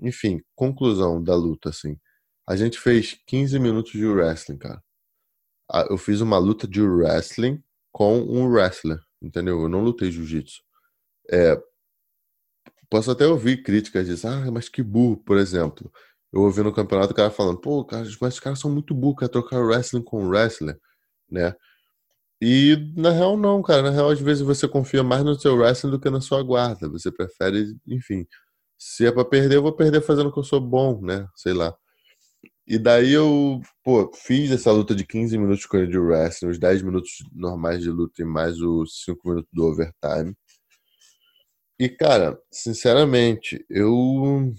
Enfim, 0.00 0.40
conclusão 0.54 1.22
da 1.22 1.34
luta, 1.34 1.70
assim. 1.70 1.98
A 2.46 2.56
gente 2.56 2.78
fez 2.78 3.20
15 3.26 3.58
minutos 3.58 3.92
de 3.92 4.06
wrestling, 4.06 4.58
cara. 4.58 4.82
Eu 5.90 5.98
fiz 5.98 6.20
uma 6.20 6.38
luta 6.38 6.66
de 6.66 6.82
wrestling 6.82 7.62
com 7.92 8.20
um 8.20 8.46
wrestler, 8.48 8.98
entendeu? 9.20 9.60
Eu 9.62 9.68
não 9.68 9.82
lutei 9.82 10.10
jiu-jitsu. 10.10 10.62
É, 11.30 11.60
posso 12.90 13.10
até 13.10 13.26
ouvir 13.26 13.62
críticas 13.62 14.06
disso, 14.06 14.26
ah, 14.28 14.50
mas 14.50 14.68
que 14.68 14.82
burro, 14.82 15.18
por 15.18 15.36
exemplo. 15.38 15.92
Eu 16.32 16.42
ouvi 16.42 16.62
no 16.62 16.72
campeonato 16.72 17.12
o 17.12 17.16
cara 17.16 17.30
falando, 17.30 17.60
pô, 17.60 17.84
cara, 17.84 18.04
mas 18.20 18.34
os 18.34 18.40
caras 18.40 18.58
são 18.60 18.70
muito 18.70 18.94
burros, 18.94 19.20
quer 19.20 19.28
trocar 19.28 19.60
wrestling 19.60 20.02
com 20.02 20.26
wrestler, 20.28 20.78
né? 21.30 21.54
E 22.40 22.76
na 22.96 23.10
real 23.10 23.36
não, 23.36 23.62
cara. 23.62 23.82
Na 23.82 23.90
real, 23.90 24.10
às 24.10 24.20
vezes 24.20 24.42
você 24.42 24.68
confia 24.68 25.02
mais 25.02 25.24
no 25.24 25.38
seu 25.38 25.56
wrestling 25.56 25.90
do 25.90 26.00
que 26.00 26.10
na 26.10 26.20
sua 26.20 26.42
guarda. 26.42 26.88
Você 26.88 27.10
prefere, 27.10 27.76
enfim. 27.86 28.26
Se 28.78 29.06
é 29.06 29.12
pra 29.12 29.24
perder, 29.24 29.56
eu 29.56 29.62
vou 29.62 29.72
perder 29.74 30.00
fazendo 30.02 30.32
que 30.32 30.38
eu 30.38 30.44
sou 30.44 30.60
bom, 30.60 31.00
né? 31.02 31.28
Sei 31.36 31.52
lá. 31.52 31.74
E 32.66 32.78
daí 32.78 33.12
eu, 33.12 33.60
pô, 33.84 34.10
fiz 34.14 34.50
essa 34.52 34.70
luta 34.72 34.94
de 34.94 35.06
15 35.06 35.38
minutos 35.38 35.66
com 35.66 35.78
ele 35.78 35.88
de 35.90 35.98
wrestling, 35.98 36.50
os 36.50 36.58
10 36.58 36.82
minutos 36.82 37.12
normais 37.32 37.82
de 37.82 37.90
luta 37.90 38.22
e 38.22 38.24
mais 38.26 38.60
os 38.60 39.04
5 39.04 39.28
minutos 39.28 39.50
do 39.52 39.64
overtime. 39.64 40.34
E, 41.80 41.88
cara, 41.88 42.38
sinceramente, 42.52 43.64
eu. 43.70 44.52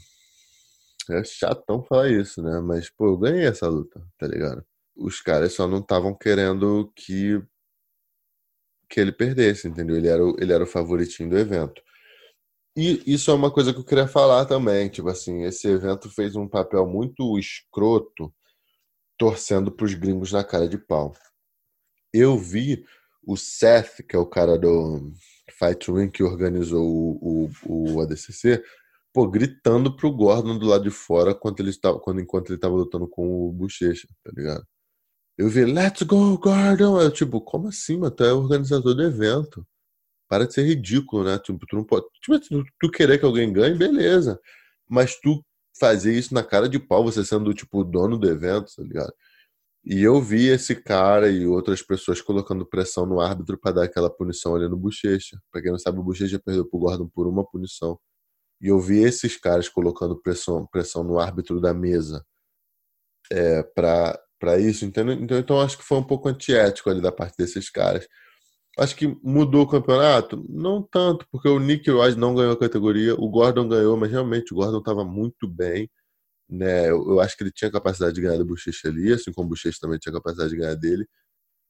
É 1.10 1.24
chatão 1.24 1.84
falar 1.84 2.10
isso, 2.10 2.42
né? 2.42 2.60
Mas, 2.62 2.90
pô, 2.90 3.08
eu 3.08 3.18
ganhei 3.18 3.46
essa 3.46 3.68
luta, 3.68 4.02
tá 4.18 4.28
ligado? 4.28 4.64
Os 4.96 5.22
caras 5.22 5.54
só 5.54 5.68
não 5.68 5.80
estavam 5.80 6.16
querendo 6.16 6.92
que 6.96 7.42
que 8.90 9.00
ele 9.00 9.12
perdesse, 9.12 9.68
entendeu? 9.68 9.96
Ele 9.96 10.08
era, 10.08 10.26
o, 10.26 10.36
ele 10.40 10.52
era 10.52 10.64
o 10.64 10.68
favoritinho 10.68 11.30
do 11.30 11.38
evento. 11.38 11.82
E 12.76 13.04
isso 13.06 13.32
é 13.32 13.34
uma 13.34 13.52
coisa 13.52 13.74
que 13.74 13.80
eu 13.80 13.86
queria 13.86 14.08
falar 14.08 14.46
também, 14.46 14.90
tipo 14.90 15.10
assim, 15.10 15.44
esse 15.44 15.68
evento 15.68 16.10
fez 16.10 16.36
um 16.36 16.48
papel 16.48 16.86
muito 16.88 17.38
escroto 17.38 18.34
torcendo 19.18 19.72
para 19.72 19.86
os 19.86 19.94
gringos 19.94 20.32
na 20.32 20.44
cara 20.44 20.68
de 20.68 20.78
pau. 20.78 21.14
Eu 22.14 22.38
vi 22.38 22.86
o 23.28 23.36
Seth, 23.36 24.02
que 24.08 24.16
é 24.16 24.20
o 24.20 24.26
cara 24.26 24.58
do 24.58 25.12
Fight 25.52 25.92
Ring 25.92 26.10
que 26.10 26.24
organizou 26.24 26.86
o, 26.88 27.50
o, 27.66 27.94
o 27.96 28.02
ADCC, 28.02 28.64
pô, 29.14 29.28
gritando 29.30 29.96
pro 29.96 30.12
Gordon 30.12 30.58
do 30.58 30.66
lado 30.66 30.84
de 30.84 30.90
fora 30.90 31.36
quando 31.36 31.60
ele 31.60 31.70
estava, 31.72 32.00
quando, 32.00 32.22
enquanto 32.22 32.50
ele 32.50 32.56
estava 32.56 32.76
lutando 32.76 33.08
com 33.08 33.50
o 33.50 33.52
Bochecha, 33.52 34.08
tá 34.24 34.32
ligado? 34.36 34.66
Eu 35.40 35.48
vi, 35.48 35.64
let's 35.64 36.02
go, 36.04 36.38
Gordon. 36.38 37.02
Eu, 37.02 37.10
tipo, 37.10 37.40
como 37.40 37.70
assim, 37.70 37.98
mano? 37.98 38.14
Tu 38.14 38.26
é 38.26 38.34
organizador 38.34 38.94
do 38.94 39.04
evento. 39.04 39.66
Para 40.28 40.46
de 40.46 40.54
ser 40.54 40.64
ridículo, 40.64 41.24
né? 41.24 41.40
Tipo, 41.40 41.66
tu 41.66 41.78
não 41.78 41.84
pode. 41.86 42.06
Tipo, 42.22 42.40
tu, 42.42 42.66
tu 42.78 42.92
querer 42.92 43.18
que 43.18 43.26
alguém 43.26 43.54
ganhe, 43.54 43.74
beleza. 43.78 44.38
Mas 44.90 45.16
tu 45.22 45.42
fazer 45.80 46.14
isso 46.14 46.34
na 46.34 46.44
cara 46.44 46.68
de 46.68 46.78
pau, 46.78 47.06
você 47.06 47.24
sendo, 47.24 47.54
tipo, 47.54 47.80
o 47.80 47.84
dono 47.86 48.18
do 48.18 48.30
evento, 48.30 48.70
tá 48.76 48.84
ligado? 48.84 49.14
E 49.86 50.04
eu 50.04 50.22
vi 50.22 50.48
esse 50.48 50.76
cara 50.76 51.30
e 51.32 51.48
outras 51.48 51.82
pessoas 51.82 52.22
colocando 52.22 52.66
pressão 52.66 53.06
no 53.06 53.22
árbitro 53.22 53.58
para 53.58 53.74
dar 53.74 53.84
aquela 53.86 54.10
punição 54.10 54.56
ali 54.56 54.68
no 54.68 54.78
Bochecha. 54.78 55.40
Pra 55.52 55.62
quem 55.62 55.72
não 55.72 55.80
sabe, 55.80 56.00
o 56.00 56.04
Bochecha 56.04 56.38
perdeu 56.38 56.66
pro 56.70 56.80
Gordon 56.80 57.08
por 57.08 57.28
uma 57.28 57.46
punição. 57.46 57.98
E 58.62 58.68
eu 58.68 58.80
vi 58.82 59.00
esses 59.04 59.38
caras 59.38 59.70
colocando 59.70 60.22
pressão, 60.22 60.68
pressão 60.68 61.04
no 61.04 61.18
árbitro 61.18 61.62
da 61.62 61.74
mesa 61.74 62.26
é, 63.32 63.64
para 63.64 64.20
para 64.40 64.58
isso, 64.60 64.86
entendeu? 64.86 65.16
Então, 65.16 65.38
então 65.38 65.62
acho 65.62 65.78
que 65.78 65.84
foi 65.84 65.98
um 65.98 66.04
pouco 66.04 66.30
antiético 66.30 66.90
ali 66.90 67.02
da 67.02 67.12
parte 67.12 67.36
desses 67.38 67.70
caras. 67.70 68.08
Acho 68.78 68.96
que 68.96 69.08
mudou 69.24 69.64
o 69.64 69.68
campeonato? 69.68 70.46
Não 70.50 70.82
tanto, 70.82 71.28
porque 71.32 71.50
o 71.50 71.60
Nick 71.60 71.90
Rod 71.92 72.16
não 72.16 72.34
ganhou 72.34 72.54
a 72.54 72.60
categoria, 72.60 73.14
o 73.16 73.30
Gordon 73.30 73.68
ganhou, 73.68 73.98
mas 73.98 74.12
realmente 74.12 74.54
o 74.54 74.58
Gordon 74.58 74.80
estava 74.80 75.04
muito 75.04 75.48
bem. 75.48 75.90
Né? 76.50 76.90
Eu, 76.90 77.06
eu, 77.12 77.20
acho 77.20 77.38
que 77.38 77.44
ele 77.44 77.52
tinha 77.52 77.72
capacidade 77.72 78.16
de 78.16 78.22
ganhar 78.22 78.38
do 78.38 78.46
Bochecha 78.46 78.88
ali, 78.88 79.14
assim 79.14 79.32
como 79.34 79.48
o 79.48 79.50
Bochecha 79.50 79.78
também 79.82 80.00
tinha 80.00 80.14
capacidade 80.14 80.52
de 80.52 80.58
ganhar 80.58 80.76
dele. 80.76 81.06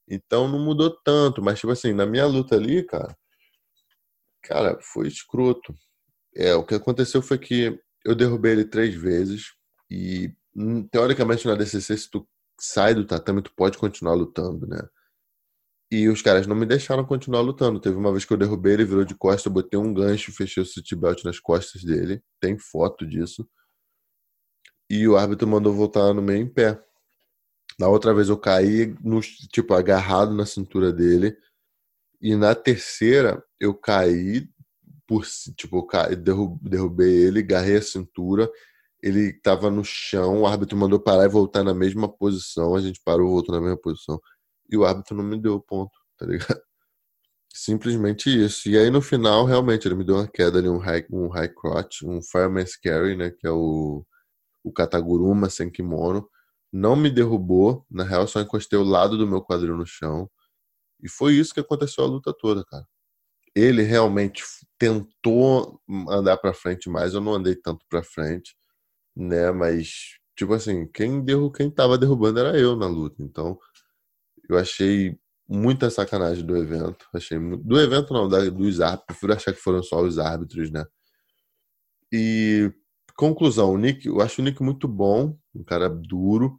Então 0.10 0.48
não 0.48 0.60
mudou 0.60 0.92
tanto, 1.04 1.42
mas 1.42 1.60
tipo 1.60 1.72
assim, 1.72 1.94
na 1.94 2.06
minha 2.06 2.26
luta 2.26 2.56
ali, 2.56 2.84
cara, 2.84 3.16
cara, 4.44 4.80
foi 4.82 5.08
escroto. 5.08 5.76
É, 6.36 6.56
o 6.56 6.66
que 6.66 6.76
aconteceu 6.76 7.22
foi 7.22 7.38
que 7.38 7.80
eu 8.06 8.16
derrubei 8.16 8.54
ele 8.54 8.66
três 8.66 8.96
vezes 8.96 9.54
e 9.90 10.34
hum, 10.56 10.88
teoricamente 10.88 11.46
na 11.48 11.56
DCC 11.56 11.98
se 11.98 12.10
tu 12.10 12.28
sai 12.60 12.94
do 12.94 13.06
tatame, 13.06 13.42
tu 13.42 13.52
pode 13.56 13.78
continuar 13.78 14.14
lutando, 14.14 14.68
né? 14.68 14.80
E 15.92 16.08
os 16.08 16.22
caras 16.22 16.46
não 16.46 16.56
me 16.56 16.66
deixaram 16.66 17.04
continuar 17.06 17.42
lutando. 17.42 17.80
Teve 17.80 17.96
uma 17.96 18.12
vez 18.12 18.24
que 18.24 18.32
eu 18.32 18.38
derrubei 18.38 18.74
ele, 18.74 18.86
virou 18.86 19.04
de 19.04 19.16
costas, 19.16 19.46
eu 19.46 19.52
botei 19.52 19.80
um 19.80 19.94
gancho, 19.94 20.32
fechei 20.32 20.62
o 20.62 20.66
city 20.66 20.96
belt 20.96 21.24
nas 21.24 21.40
costas 21.40 21.84
dele. 21.84 22.22
Tem 22.40 22.58
foto 22.60 23.08
disso. 23.08 23.48
E 24.90 25.08
o 25.08 25.18
árbitro 25.18 25.48
mandou 25.48 25.74
voltar 25.74 26.14
no 26.14 26.22
meio 26.22 26.44
em 26.44 26.48
pé. 26.48 26.80
Na 27.80 27.88
outra 27.88 28.14
vez 28.14 28.30
eu 28.30 28.38
caí, 28.38 28.96
no, 29.04 29.20
tipo, 29.22 29.74
agarrado 29.74 30.34
na 30.34 30.46
cintura 30.46 30.94
dele. 30.94 31.36
E 32.22 32.36
na 32.36 32.54
terceira 32.54 33.44
eu 33.60 33.74
caí 33.74 34.48
por 35.08 35.26
tipo, 35.58 35.78
eu 35.78 35.84
caí, 35.88 36.16
derrubei 36.16 37.26
ele, 37.26 37.40
agarrei 37.40 37.78
a 37.78 37.82
cintura 37.82 38.48
ele 39.02 39.30
estava 39.30 39.70
no 39.72 39.84
chão, 39.84 40.42
o 40.42 40.48
árbitro 40.48 40.78
mandou 40.78 41.00
parar 41.00 41.26
e 41.26 41.30
voltar 41.30 41.64
na 41.64 41.74
mesma 41.74 42.08
posição, 42.12 42.76
a 42.76 42.82
gente 42.82 43.02
parou, 43.04 43.30
voltou 43.30 43.56
na 43.56 43.62
mesma 43.62 43.78
posição, 43.78 44.20
e 44.70 44.78
o 44.78 44.86
árbitro 44.86 45.16
não 45.16 45.24
me 45.24 45.40
deu 45.40 45.60
ponto, 45.60 45.98
tá 46.18 46.26
ligado? 46.26 46.62
Simplesmente 47.54 48.30
isso. 48.30 48.70
E 48.70 48.78
aí 48.78 48.90
no 48.92 49.02
final, 49.02 49.46
realmente, 49.46 49.88
ele 49.88 49.96
me 49.96 50.04
deu 50.06 50.16
uma 50.16 50.28
queda 50.28 50.60
ali, 50.60 50.70
um 50.70 50.78
high, 50.78 51.06
um 51.12 51.28
high 51.30 51.50
crotch, 51.50 52.04
um 52.04 52.22
fireman's 52.22 52.76
carry, 52.78 53.16
né, 53.16 53.32
que 53.32 53.48
é 53.48 53.52
o, 53.52 54.06
o 54.64 54.72
Kataguruma 54.74 55.50
sem 55.50 55.72
kimono. 55.72 56.30
Não 56.72 56.96
me 56.96 57.10
derrubou, 57.10 57.86
na 57.90 58.04
real 58.04 58.28
só 58.28 58.42
encostei 58.42 58.78
o 58.80 58.84
lado 58.84 59.18
do 59.18 59.28
meu 59.28 59.42
quadril 59.42 59.76
no 59.78 59.86
chão. 59.86 60.30
E 61.04 61.10
foi 61.10 61.34
isso 61.36 61.54
que 61.54 61.60
aconteceu 61.62 62.04
a 62.04 62.08
luta 62.08 62.34
toda, 62.38 62.64
cara. 62.66 62.86
Ele 63.56 63.84
realmente 63.84 64.44
tentou 64.78 65.82
andar 66.10 66.38
para 66.38 66.54
frente 66.54 66.90
mais, 66.90 67.14
eu 67.14 67.22
não 67.22 67.34
andei 67.34 67.56
tanto 67.56 67.86
para 67.90 68.04
frente 68.04 68.56
né? 69.20 69.52
Mas, 69.52 70.18
tipo 70.38 70.54
assim, 70.54 70.88
quem, 70.88 71.24
derru 71.24 71.52
quem 71.52 71.70
tava 71.70 71.98
derrubando 71.98 72.40
era 72.40 72.58
eu 72.58 72.76
na 72.76 72.88
luta. 72.88 73.22
Então, 73.22 73.60
eu 74.50 74.58
achei 74.58 75.18
muita 75.48 75.90
sacanagem 75.90 76.46
do 76.46 76.58
evento. 76.58 77.06
Achei 77.14 77.38
Do 77.40 77.80
evento 77.80 78.14
não, 78.14 78.30
da, 78.30 78.50
dos 78.50 78.80
árbitros. 78.82 79.06
Prefiro 79.08 79.34
achar 79.34 79.54
que 79.54 79.60
foram 79.60 79.84
só 79.84 80.02
os 80.02 80.18
árbitros, 80.20 80.72
né? 80.72 80.86
E 82.12 82.72
conclusão, 83.16 83.74
o 83.74 83.78
Nick, 83.78 84.08
eu 84.08 84.22
acho 84.22 84.42
o 84.42 84.46
Nick 84.46 84.64
muito 84.64 84.88
bom, 84.88 85.38
um 85.54 85.64
cara 85.64 85.90
duro, 85.90 86.58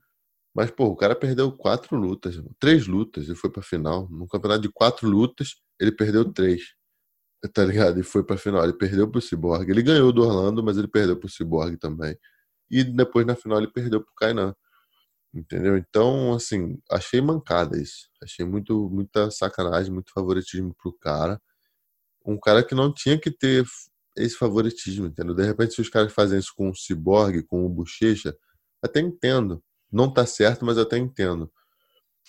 mas 0.55 0.71
pô, 0.71 0.87
o 0.87 0.97
cara 0.97 1.17
perdeu 1.17 1.51
quatro 1.53 1.97
lutas, 1.97 2.41
três 2.59 2.87
lutas 2.87 3.29
e 3.29 3.35
foi 3.35 3.51
para 3.51 3.63
final. 3.63 4.09
No 4.11 4.29
campeonato 4.29 4.63
de 4.63 4.69
quatro 4.71 5.09
lutas, 5.09 5.55
ele 5.81 5.93
perdeu 5.93 6.25
três. 6.33 6.75
Tá 7.55 7.65
ligado? 7.65 7.99
E 8.01 8.03
foi 8.03 8.23
pra 8.25 8.37
final. 8.37 8.63
Ele 8.65 8.75
perdeu 8.75 9.11
pro 9.11 9.21
Cyborg. 9.21 9.71
Ele 9.71 9.83
ganhou 9.83 10.13
do 10.13 10.23
Orlando, 10.23 10.63
mas 10.63 10.77
ele 10.77 10.89
perdeu 10.89 11.17
pro 11.19 11.29
Cyborg 11.29 11.77
também. 11.79 12.17
E 12.71 12.85
depois 12.85 13.27
na 13.27 13.35
final 13.37 13.59
ele 13.59 13.71
perdeu 13.73 14.03
pro 14.03 14.15
Kainan. 14.15 14.55
Entendeu? 15.33 15.77
Então, 15.77 16.35
assim, 16.35 16.79
achei 16.91 17.21
mancada 17.21 17.81
isso. 17.81 18.09
Achei 18.23 18.45
muito, 18.45 18.89
muita 18.91 19.31
sacanagem, 19.31 19.93
muito 19.93 20.13
favoritismo 20.13 20.75
pro 20.81 20.93
cara. 20.93 21.41
Um 22.27 22.39
cara 22.39 22.65
que 22.65 22.75
não 22.75 22.93
tinha 22.93 23.19
que 23.19 23.31
ter 23.31 23.65
esse 24.17 24.37
favoritismo, 24.37 25.07
entendeu? 25.07 25.35
De 25.35 25.45
repente, 25.45 25.75
se 25.75 25.81
os 25.81 25.89
caras 25.89 26.13
fazem 26.13 26.39
isso 26.39 26.53
com 26.57 26.71
o 26.71 26.75
Cyborg, 26.75 27.43
com 27.45 27.65
o 27.65 27.69
Bochecha, 27.69 28.37
até 28.83 29.01
entendo. 29.01 29.63
Não 29.91 30.13
tá 30.13 30.27
certo, 30.27 30.65
mas 30.65 30.79
até 30.79 30.99
entendo. 30.99 31.51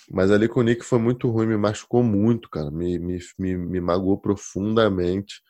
Mas 0.10 0.32
ali 0.32 0.48
com 0.48 0.62
o 0.62 0.64
Nick 0.64 0.84
foi 0.84 1.00
muito 1.00 1.30
ruim, 1.30 1.48
me 1.48 1.58
machucou 1.58 2.04
muito, 2.04 2.50
cara. 2.50 2.72
Me, 2.72 2.98
me, 3.00 3.20
me, 3.38 3.58
me 3.58 3.82
magoou 3.82 4.18
profundamente. 4.18 5.42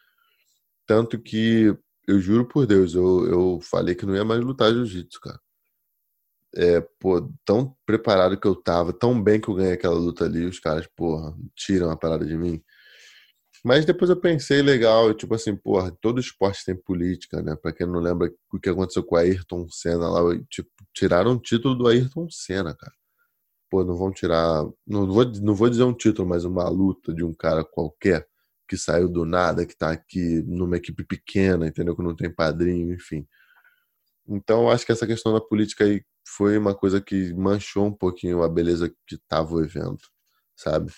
Tanto 0.85 1.19
que, 1.19 1.75
eu 2.07 2.19
juro 2.19 2.47
por 2.47 2.65
Deus, 2.65 2.93
eu, 2.95 3.25
eu 3.27 3.59
falei 3.61 3.95
que 3.95 4.05
não 4.05 4.15
ia 4.15 4.25
mais 4.25 4.41
lutar 4.41 4.71
jiu-jitsu, 4.73 5.19
cara. 5.21 5.39
É, 6.55 6.81
pô, 6.99 7.31
tão 7.45 7.75
preparado 7.85 8.37
que 8.39 8.47
eu 8.47 8.55
tava, 8.55 8.91
tão 8.91 9.21
bem 9.21 9.39
que 9.39 9.49
eu 9.49 9.55
ganhei 9.55 9.73
aquela 9.73 9.95
luta 9.95 10.25
ali, 10.25 10.45
os 10.45 10.59
caras, 10.59 10.87
porra, 10.95 11.33
tiram 11.55 11.89
a 11.89 11.97
parada 11.97 12.25
de 12.25 12.37
mim. 12.37 12.61
Mas 13.63 13.85
depois 13.85 14.09
eu 14.09 14.19
pensei 14.19 14.61
legal, 14.61 15.13
tipo 15.13 15.33
assim, 15.35 15.55
porra, 15.55 15.95
todo 16.01 16.19
esporte 16.19 16.65
tem 16.65 16.75
política, 16.75 17.41
né? 17.41 17.55
Pra 17.55 17.71
quem 17.71 17.87
não 17.87 17.99
lembra 17.99 18.31
o 18.51 18.59
que 18.59 18.69
aconteceu 18.69 19.03
com 19.03 19.15
o 19.15 19.17
Ayrton 19.19 19.67
Senna 19.69 20.09
lá, 20.09 20.21
tipo, 20.49 20.69
tiraram 20.93 21.33
o 21.33 21.39
título 21.39 21.75
do 21.75 21.87
Ayrton 21.87 22.27
Senna, 22.29 22.75
cara 22.75 22.93
pô, 23.71 23.85
não 23.85 23.95
vão 23.95 24.11
tirar. 24.11 24.65
Não 24.85 25.07
vou, 25.07 25.25
não 25.41 25.55
vou 25.55 25.69
dizer 25.69 25.83
um 25.83 25.93
título, 25.93 26.27
mas 26.27 26.43
uma 26.43 26.67
luta 26.69 27.13
de 27.13 27.23
um 27.23 27.33
cara 27.33 27.63
qualquer 27.63 28.27
que 28.71 28.77
saiu 28.77 29.09
do 29.09 29.25
nada, 29.25 29.65
que 29.65 29.75
tá 29.75 29.91
aqui 29.91 30.41
numa 30.43 30.77
equipe 30.77 31.03
pequena, 31.03 31.67
entendeu? 31.67 31.93
Que 31.93 32.01
não 32.01 32.15
tem 32.15 32.33
padrinho, 32.33 32.93
enfim. 32.93 33.27
Então, 34.25 34.69
acho 34.69 34.85
que 34.85 34.93
essa 34.93 35.05
questão 35.05 35.33
da 35.33 35.41
política 35.41 35.83
aí 35.83 36.05
foi 36.25 36.57
uma 36.57 36.73
coisa 36.73 37.01
que 37.01 37.33
manchou 37.33 37.87
um 37.87 37.93
pouquinho 37.93 38.41
a 38.43 38.47
beleza 38.47 38.89
que 39.05 39.17
tava 39.27 39.53
o 39.55 39.61
evento, 39.61 40.09
sabe? 40.55 40.93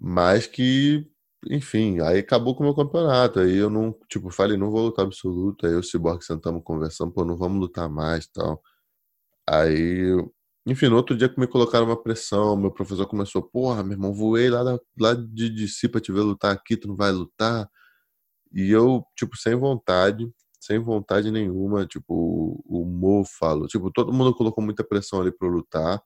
Mas 0.00 0.48
que, 0.48 1.06
enfim, 1.48 2.00
aí 2.00 2.18
acabou 2.18 2.56
com 2.56 2.64
o 2.64 2.66
meu 2.66 2.74
campeonato. 2.74 3.38
Aí 3.40 3.56
eu 3.56 3.70
não, 3.70 3.96
tipo, 4.08 4.28
falei, 4.30 4.56
não 4.56 4.70
vou 4.70 4.82
lutar 4.86 5.04
absoluto. 5.06 5.66
Aí 5.66 5.74
o 5.74 5.82
Cyborg 5.84 6.24
sentamos 6.24 6.62
conversando, 6.64 7.12
pô, 7.12 7.24
não 7.24 7.36
vamos 7.36 7.60
lutar 7.60 7.88
mais 7.88 8.26
tal. 8.26 8.60
Aí 9.48 10.12
enfim, 10.66 10.88
no 10.88 10.96
outro 10.96 11.16
dia 11.16 11.28
que 11.28 11.40
me 11.40 11.46
colocaram 11.46 11.86
uma 11.86 12.00
pressão, 12.02 12.56
meu 12.56 12.70
professor 12.70 13.06
começou, 13.06 13.42
porra, 13.42 13.82
meu 13.82 13.92
irmão, 13.92 14.12
voei 14.12 14.50
lá, 14.50 14.62
da, 14.62 14.78
lá 14.98 15.14
de 15.14 15.48
DC 15.50 15.88
pra 15.88 16.00
te 16.00 16.12
ver 16.12 16.20
lutar 16.20 16.52
aqui, 16.52 16.76
tu 16.76 16.88
não 16.88 16.96
vai 16.96 17.10
lutar. 17.12 17.68
E 18.52 18.70
eu, 18.70 19.04
tipo, 19.16 19.36
sem 19.36 19.54
vontade, 19.56 20.30
sem 20.60 20.78
vontade 20.78 21.30
nenhuma, 21.30 21.86
tipo, 21.86 22.14
o, 22.66 22.82
o 22.82 22.86
Mo 22.86 23.24
falou, 23.24 23.66
tipo, 23.68 23.90
todo 23.92 24.12
mundo 24.12 24.34
colocou 24.34 24.64
muita 24.64 24.84
pressão 24.84 25.20
ali 25.20 25.32
pra 25.32 25.48
eu 25.48 25.52
lutar. 25.52 26.02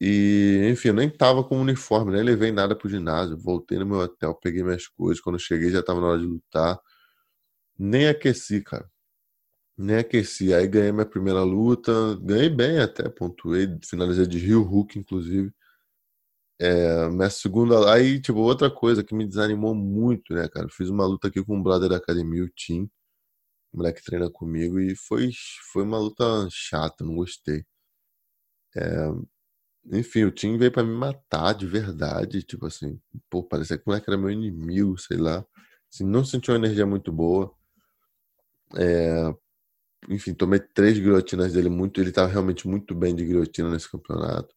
E, 0.00 0.68
enfim, 0.70 0.88
eu 0.88 0.94
nem 0.94 1.08
tava 1.08 1.44
com 1.44 1.60
uniforme, 1.60 2.12
nem 2.12 2.22
levei 2.24 2.50
nada 2.50 2.74
pro 2.76 2.88
ginásio. 2.88 3.38
Voltei 3.38 3.78
no 3.78 3.86
meu 3.86 3.98
hotel, 4.00 4.34
peguei 4.34 4.62
minhas 4.64 4.88
coisas. 4.88 5.20
Quando 5.22 5.38
cheguei 5.38 5.70
já 5.70 5.82
tava 5.82 6.00
na 6.00 6.08
hora 6.08 6.18
de 6.18 6.26
lutar. 6.26 6.78
Nem 7.78 8.08
aqueci, 8.08 8.62
cara 8.62 8.91
nem 9.76 9.96
aqueci. 9.98 10.52
Aí 10.54 10.66
ganhei 10.68 10.92
minha 10.92 11.06
primeira 11.06 11.42
luta, 11.42 11.92
ganhei 12.22 12.48
bem 12.50 12.78
até, 12.80 13.08
pontuei, 13.08 13.68
finalizei 13.84 14.26
de 14.26 14.38
Rio 14.38 14.62
Hulk, 14.62 14.98
inclusive. 14.98 15.52
É, 16.60 17.08
minha 17.08 17.30
segunda. 17.30 17.92
Aí, 17.92 18.20
tipo, 18.20 18.38
outra 18.38 18.70
coisa 18.70 19.02
que 19.02 19.14
me 19.14 19.26
desanimou 19.26 19.74
muito, 19.74 20.32
né, 20.34 20.48
cara? 20.48 20.68
Fiz 20.70 20.88
uma 20.88 21.04
luta 21.06 21.28
aqui 21.28 21.44
com 21.44 21.56
um 21.56 21.62
brother 21.62 21.88
da 21.88 21.96
academia, 21.96 22.44
o 22.44 22.48
Tim, 22.50 22.84
o 23.72 23.78
moleque 23.78 24.00
que 24.00 24.06
treina 24.06 24.30
comigo, 24.30 24.80
e 24.80 24.96
foi, 24.96 25.30
foi 25.72 25.84
uma 25.84 25.98
luta 25.98 26.24
chata, 26.50 27.04
não 27.04 27.16
gostei. 27.16 27.64
É, 28.76 29.08
enfim, 29.92 30.24
o 30.24 30.30
Tim 30.32 30.56
veio 30.58 30.72
para 30.72 30.84
me 30.84 30.94
matar 30.94 31.54
de 31.54 31.66
verdade, 31.66 32.42
tipo 32.42 32.66
assim, 32.66 33.00
pô, 33.30 33.42
parecia 33.42 33.76
que 33.78 33.84
o 33.86 33.90
moleque 33.90 34.08
era 34.10 34.18
meu 34.18 34.30
inimigo, 34.30 34.98
sei 34.98 35.16
lá. 35.18 35.44
Assim, 35.92 36.04
não 36.04 36.24
senti 36.24 36.50
uma 36.50 36.58
energia 36.58 36.86
muito 36.86 37.12
boa. 37.12 37.54
É, 38.76 39.34
enfim, 40.08 40.34
tomei 40.34 40.60
três 40.60 40.98
guilhotinas 40.98 41.52
dele 41.52 41.68
muito. 41.68 42.00
Ele 42.00 42.12
tava 42.12 42.28
realmente 42.30 42.66
muito 42.68 42.94
bem 42.94 43.14
de 43.14 43.24
guilhotina 43.24 43.70
nesse 43.70 43.90
campeonato. 43.90 44.54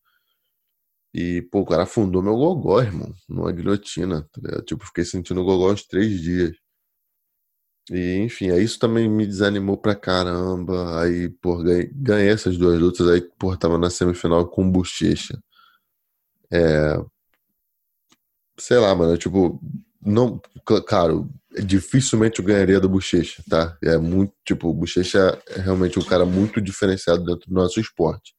E, 1.13 1.41
pô, 1.43 1.62
o 1.62 1.65
cara 1.65 1.84
afundou 1.84 2.21
meu 2.21 2.36
gogó, 2.36 2.81
irmão, 2.81 3.13
numa 3.29 3.51
guilhotina. 3.51 4.27
Tá 4.34 4.62
tipo, 4.63 4.86
fiquei 4.86 5.05
sentindo 5.05 5.41
o 5.41 5.45
gogó 5.45 5.71
uns 5.71 5.86
três 5.88 6.19
dias. 6.21 6.55
E, 7.91 8.17
enfim, 8.23 8.49
aí 8.49 8.63
isso 8.63 8.79
também 8.79 9.08
me 9.08 9.25
desanimou 9.27 9.77
pra 9.77 9.95
caramba. 9.95 11.01
Aí, 11.01 11.29
pô, 11.29 11.58
ganhei, 11.63 11.89
ganhei 11.93 12.29
essas 12.29 12.58
duas 12.58 12.79
lutas. 12.79 13.08
Aí, 13.08 13.21
pô, 13.38 13.55
tava 13.55 13.77
na 13.77 13.89
semifinal 13.89 14.47
com 14.47 14.69
bochecha. 14.69 15.39
É. 16.51 17.05
Sei 18.58 18.77
lá, 18.77 18.93
mano, 18.95 19.17
tipo, 19.17 19.60
não, 20.05 20.39
claro, 20.85 21.27
dificilmente 21.63 22.39
eu 22.39 22.45
ganharia 22.45 22.79
do 22.79 22.87
Bochecha, 22.87 23.43
tá? 23.49 23.75
É 23.81 23.97
muito, 23.97 24.33
tipo, 24.45 24.69
o 24.69 24.73
Bochecha 24.73 25.41
é 25.49 25.59
realmente 25.59 25.97
um 25.97 26.03
cara 26.03 26.25
muito 26.25 26.61
diferenciado 26.61 27.25
dentro 27.25 27.49
do 27.49 27.55
nosso 27.55 27.79
esporte. 27.79 28.35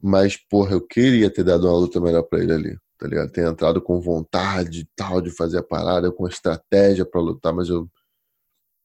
Mas, 0.00 0.36
porra, 0.36 0.72
eu 0.72 0.80
queria 0.80 1.28
ter 1.30 1.42
dado 1.42 1.66
uma 1.66 1.76
luta 1.76 2.00
melhor 2.00 2.22
para 2.22 2.42
ele 2.42 2.52
ali, 2.52 2.78
tá 2.98 3.08
ligado? 3.08 3.30
Ter 3.32 3.46
entrado 3.46 3.82
com 3.82 4.00
vontade 4.00 4.88
tal 4.94 5.20
de 5.20 5.30
fazer 5.30 5.58
a 5.58 5.62
parada, 5.62 6.12
com 6.12 6.28
estratégia 6.28 7.04
para 7.04 7.20
lutar, 7.20 7.52
mas 7.52 7.68
eu 7.68 7.88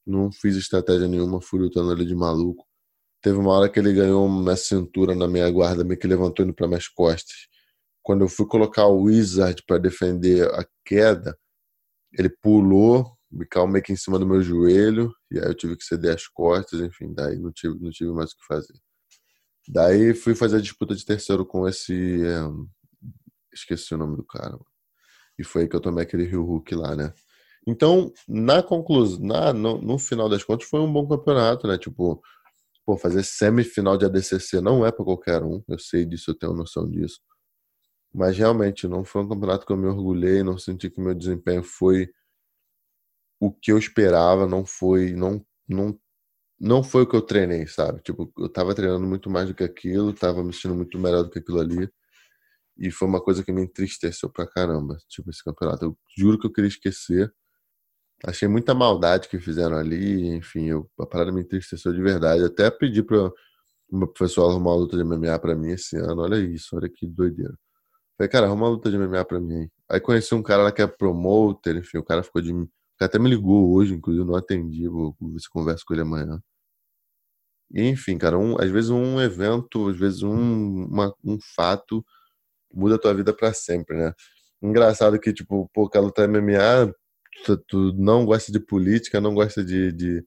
não 0.06 0.32
fiz 0.32 0.56
estratégia 0.56 1.06
nenhuma, 1.06 1.40
fui 1.40 1.60
lutando 1.60 1.92
ali 1.92 2.04
de 2.04 2.14
maluco. 2.14 2.66
Teve 3.22 3.38
uma 3.38 3.52
hora 3.52 3.68
que 3.68 3.78
ele 3.78 3.92
ganhou 3.92 4.26
uma 4.26 4.56
cintura 4.56 5.14
na 5.14 5.28
minha 5.28 5.50
guarda, 5.50 5.84
meio 5.84 5.98
que 5.98 6.06
levantou 6.06 6.44
indo 6.44 6.54
para 6.54 6.66
minhas 6.68 6.88
costas. 6.88 7.36
Quando 8.02 8.22
eu 8.24 8.28
fui 8.28 8.46
colocar 8.46 8.86
o 8.86 9.02
Wizard 9.02 9.62
para 9.66 9.78
defender 9.78 10.48
a 10.54 10.64
queda, 10.84 11.36
ele 12.12 12.28
pulou, 12.28 13.16
me 13.30 13.46
caiu 13.46 13.66
meio 13.66 13.84
que 13.84 13.92
em 13.92 13.96
cima 13.96 14.18
do 14.18 14.26
meu 14.26 14.42
joelho, 14.42 15.12
e 15.30 15.38
aí 15.38 15.46
eu 15.46 15.54
tive 15.54 15.76
que 15.76 15.84
ceder 15.84 16.14
as 16.14 16.26
costas, 16.26 16.80
enfim, 16.80 17.12
daí 17.12 17.38
não 17.38 17.52
tive, 17.52 17.78
não 17.80 17.90
tive 17.90 18.10
mais 18.12 18.32
o 18.32 18.36
que 18.36 18.46
fazer. 18.46 18.74
Daí 19.68 20.14
fui 20.14 20.34
fazer 20.34 20.56
a 20.56 20.60
disputa 20.60 20.94
de 20.94 21.04
terceiro 21.04 21.44
com 21.44 21.68
esse. 21.68 21.92
É, 22.24 22.40
esqueci 23.52 23.94
o 23.94 23.98
nome 23.98 24.16
do 24.16 24.24
cara. 24.24 24.58
E 25.38 25.44
foi 25.44 25.62
aí 25.62 25.68
que 25.68 25.76
eu 25.76 25.80
tomei 25.80 26.04
aquele 26.04 26.24
Rio 26.24 26.44
Hulk 26.44 26.74
lá, 26.74 26.96
né? 26.96 27.12
Então, 27.66 28.10
na 28.26 28.62
conclusão, 28.62 29.20
na, 29.20 29.52
no, 29.52 29.78
no, 29.80 29.98
final 29.98 30.28
das 30.28 30.42
contas, 30.42 30.66
foi 30.66 30.80
um 30.80 30.90
bom 30.90 31.06
campeonato, 31.06 31.68
né? 31.68 31.76
Tipo, 31.76 32.20
pô, 32.86 32.96
fazer 32.96 33.22
semifinal 33.22 33.98
de 33.98 34.06
ADCC 34.06 34.60
não 34.62 34.86
é 34.86 34.90
para 34.90 35.04
qualquer 35.04 35.42
um. 35.42 35.62
Eu 35.68 35.78
sei 35.78 36.06
disso, 36.06 36.30
eu 36.30 36.34
tenho 36.34 36.54
noção 36.54 36.88
disso. 36.88 37.20
Mas 38.14 38.36
realmente 38.38 38.88
não 38.88 39.04
foi 39.04 39.22
um 39.22 39.28
campeonato 39.28 39.66
que 39.66 39.72
eu 39.72 39.76
me 39.76 39.86
orgulhei, 39.86 40.42
não 40.42 40.58
senti 40.58 40.90
que 40.90 41.00
meu 41.00 41.14
desempenho 41.14 41.62
foi 41.62 42.10
o 43.40 43.52
que 43.52 43.72
eu 43.72 43.78
esperava, 43.78 44.46
não 44.46 44.64
foi, 44.64 45.12
não, 45.12 45.44
não, 45.68 45.98
não 46.60 46.82
foi 46.84 47.02
o 47.04 47.08
que 47.08 47.16
eu 47.16 47.22
treinei, 47.22 47.66
sabe? 47.66 48.02
Tipo, 48.02 48.32
eu 48.38 48.48
tava 48.50 48.74
treinando 48.74 49.06
muito 49.06 49.30
mais 49.30 49.48
do 49.48 49.54
que 49.54 49.64
aquilo, 49.64 50.12
tava 50.14 50.44
me 50.44 50.52
sentindo 50.52 50.74
muito 50.76 50.98
melhor 50.98 51.24
do 51.24 51.30
que 51.30 51.38
aquilo 51.40 51.60
ali. 51.60 51.90
E 52.78 52.90
foi 52.90 53.08
uma 53.08 53.22
coisa 53.22 53.44
que 53.44 53.52
me 53.52 53.62
entristeceu 53.62 54.30
pra 54.30 54.46
caramba, 54.46 54.98
tipo, 55.08 55.30
esse 55.30 55.44
campeonato. 55.44 55.84
Eu 55.86 55.98
juro 56.18 56.38
que 56.38 56.46
eu 56.46 56.52
queria 56.52 56.68
esquecer. 56.68 57.32
Achei 58.24 58.48
muita 58.48 58.74
maldade 58.74 59.28
que 59.28 59.38
fizeram 59.40 59.76
ali, 59.76 60.28
enfim, 60.36 60.66
eu, 60.66 60.90
a 61.00 61.06
parada 61.06 61.32
me 61.32 61.42
entristeceu 61.42 61.92
de 61.92 62.02
verdade. 62.02 62.44
Até 62.44 62.70
pedi 62.70 63.02
para 63.02 63.18
o 63.28 63.34
meu 63.92 64.08
professor 64.08 64.50
arrumar 64.50 64.72
uma 64.72 64.76
luta 64.78 64.96
de 64.96 65.04
MMA 65.04 65.38
para 65.38 65.56
mim 65.56 65.70
esse 65.72 65.96
ano. 65.96 66.22
Olha 66.22 66.38
isso, 66.38 66.76
olha 66.76 66.88
que 66.88 67.06
doideira. 67.06 67.54
Falei, 68.18 68.28
cara, 68.30 68.46
arruma 68.46 68.64
uma 68.66 68.70
luta 68.70 68.90
de 68.90 68.98
MMA 68.98 69.24
pra 69.24 69.40
mim 69.40 69.54
aí. 69.62 69.70
Aí 69.88 70.00
conheci 70.00 70.34
um 70.34 70.42
cara 70.42 70.64
lá 70.64 70.72
que 70.72 70.82
é 70.82 70.86
promoter, 70.88 71.76
enfim, 71.76 71.98
o 71.98 72.04
cara 72.04 72.22
ficou 72.24 72.42
de. 72.42 72.52
O 72.52 72.68
cara 72.98 73.08
até 73.08 73.18
me 73.18 73.30
ligou 73.30 73.72
hoje, 73.72 73.94
inclusive, 73.94 74.26
não 74.26 74.34
atendi, 74.34 74.88
vou 74.88 75.16
ver 75.20 75.38
se 75.40 75.48
converso 75.48 75.84
com 75.86 75.94
ele 75.94 76.02
amanhã. 76.02 76.40
E, 77.70 77.82
enfim, 77.88 78.18
cara, 78.18 78.38
um, 78.38 78.60
às 78.60 78.70
vezes 78.70 78.90
um 78.90 79.20
evento, 79.20 79.88
às 79.88 79.96
vezes 79.96 80.22
um, 80.22 80.84
uma, 80.86 81.14
um 81.24 81.38
fato 81.54 82.04
muda 82.72 82.96
a 82.96 82.98
tua 82.98 83.14
vida 83.14 83.34
para 83.34 83.52
sempre, 83.54 83.96
né? 83.96 84.14
Engraçado 84.62 85.20
que, 85.20 85.32
tipo, 85.32 85.70
pô, 85.74 85.88
cara 85.88 86.04
luta 86.06 86.24
MMA, 86.28 86.92
tu, 87.46 87.56
tu, 87.68 87.92
não 87.94 88.24
gosta 88.26 88.52
de 88.52 88.60
política, 88.60 89.20
não 89.20 89.34
gosta 89.34 89.64
de, 89.64 89.92
de 89.92 90.24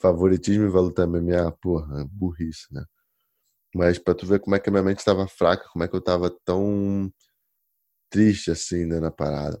favoritismo 0.00 0.64
e 0.66 0.68
vai 0.70 0.82
lutar 0.82 1.06
MMA, 1.06 1.52
porra, 1.62 2.06
burrice, 2.10 2.72
né? 2.72 2.84
Mas 3.74 3.98
pra 3.98 4.14
tu 4.14 4.26
ver 4.26 4.40
como 4.40 4.56
é 4.56 4.60
que 4.60 4.68
a 4.70 4.72
minha 4.72 4.84
mente 4.84 4.98
estava 5.00 5.26
fraca, 5.28 5.68
como 5.72 5.84
é 5.84 5.88
que 5.88 5.96
eu 5.96 6.00
tava 6.00 6.30
tão 6.44 7.12
triste 8.14 8.52
assim, 8.52 8.86
né, 8.86 9.00
na 9.00 9.10
parada. 9.10 9.60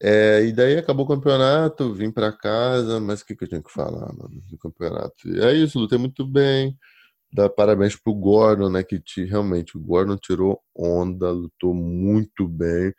É, 0.00 0.44
e 0.44 0.52
daí 0.52 0.76
acabou 0.76 1.06
o 1.06 1.08
campeonato, 1.08 1.92
vim 1.94 2.10
para 2.10 2.30
casa, 2.30 3.00
mas 3.00 3.22
o 3.22 3.26
que, 3.26 3.34
que 3.34 3.44
eu 3.44 3.48
tinha 3.48 3.62
que 3.62 3.72
falar, 3.72 4.12
mano, 4.12 4.42
do 4.48 4.58
campeonato? 4.58 5.16
É 5.42 5.54
isso, 5.54 5.78
lutei 5.78 5.98
muito 5.98 6.26
bem. 6.26 6.76
Dá 7.32 7.48
parabéns 7.48 7.96
pro 7.96 8.14
Gordon, 8.14 8.70
né? 8.70 8.82
Que 8.84 9.00
te, 9.00 9.24
realmente 9.24 9.76
o 9.76 9.80
Gordon 9.80 10.16
tirou 10.16 10.60
onda, 10.76 11.30
lutou 11.30 11.74
muito 11.74 12.46
bem. 12.46 12.94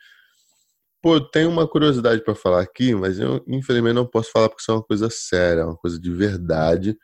Pô, 1.02 1.22
tem 1.22 1.46
uma 1.46 1.68
curiosidade 1.68 2.24
para 2.24 2.36
falar 2.36 2.62
aqui, 2.62 2.94
mas 2.96 3.20
eu 3.20 3.44
infelizmente 3.48 3.96
não 3.96 4.06
posso 4.06 4.32
falar 4.32 4.50
porque 4.50 4.62
isso 4.62 4.72
é 4.72 4.74
uma 4.76 4.84
coisa 4.84 5.10
séria, 5.10 5.66
uma 5.66 5.78
coisa 5.78 6.00
de 6.00 6.12
verdade. 6.12 6.98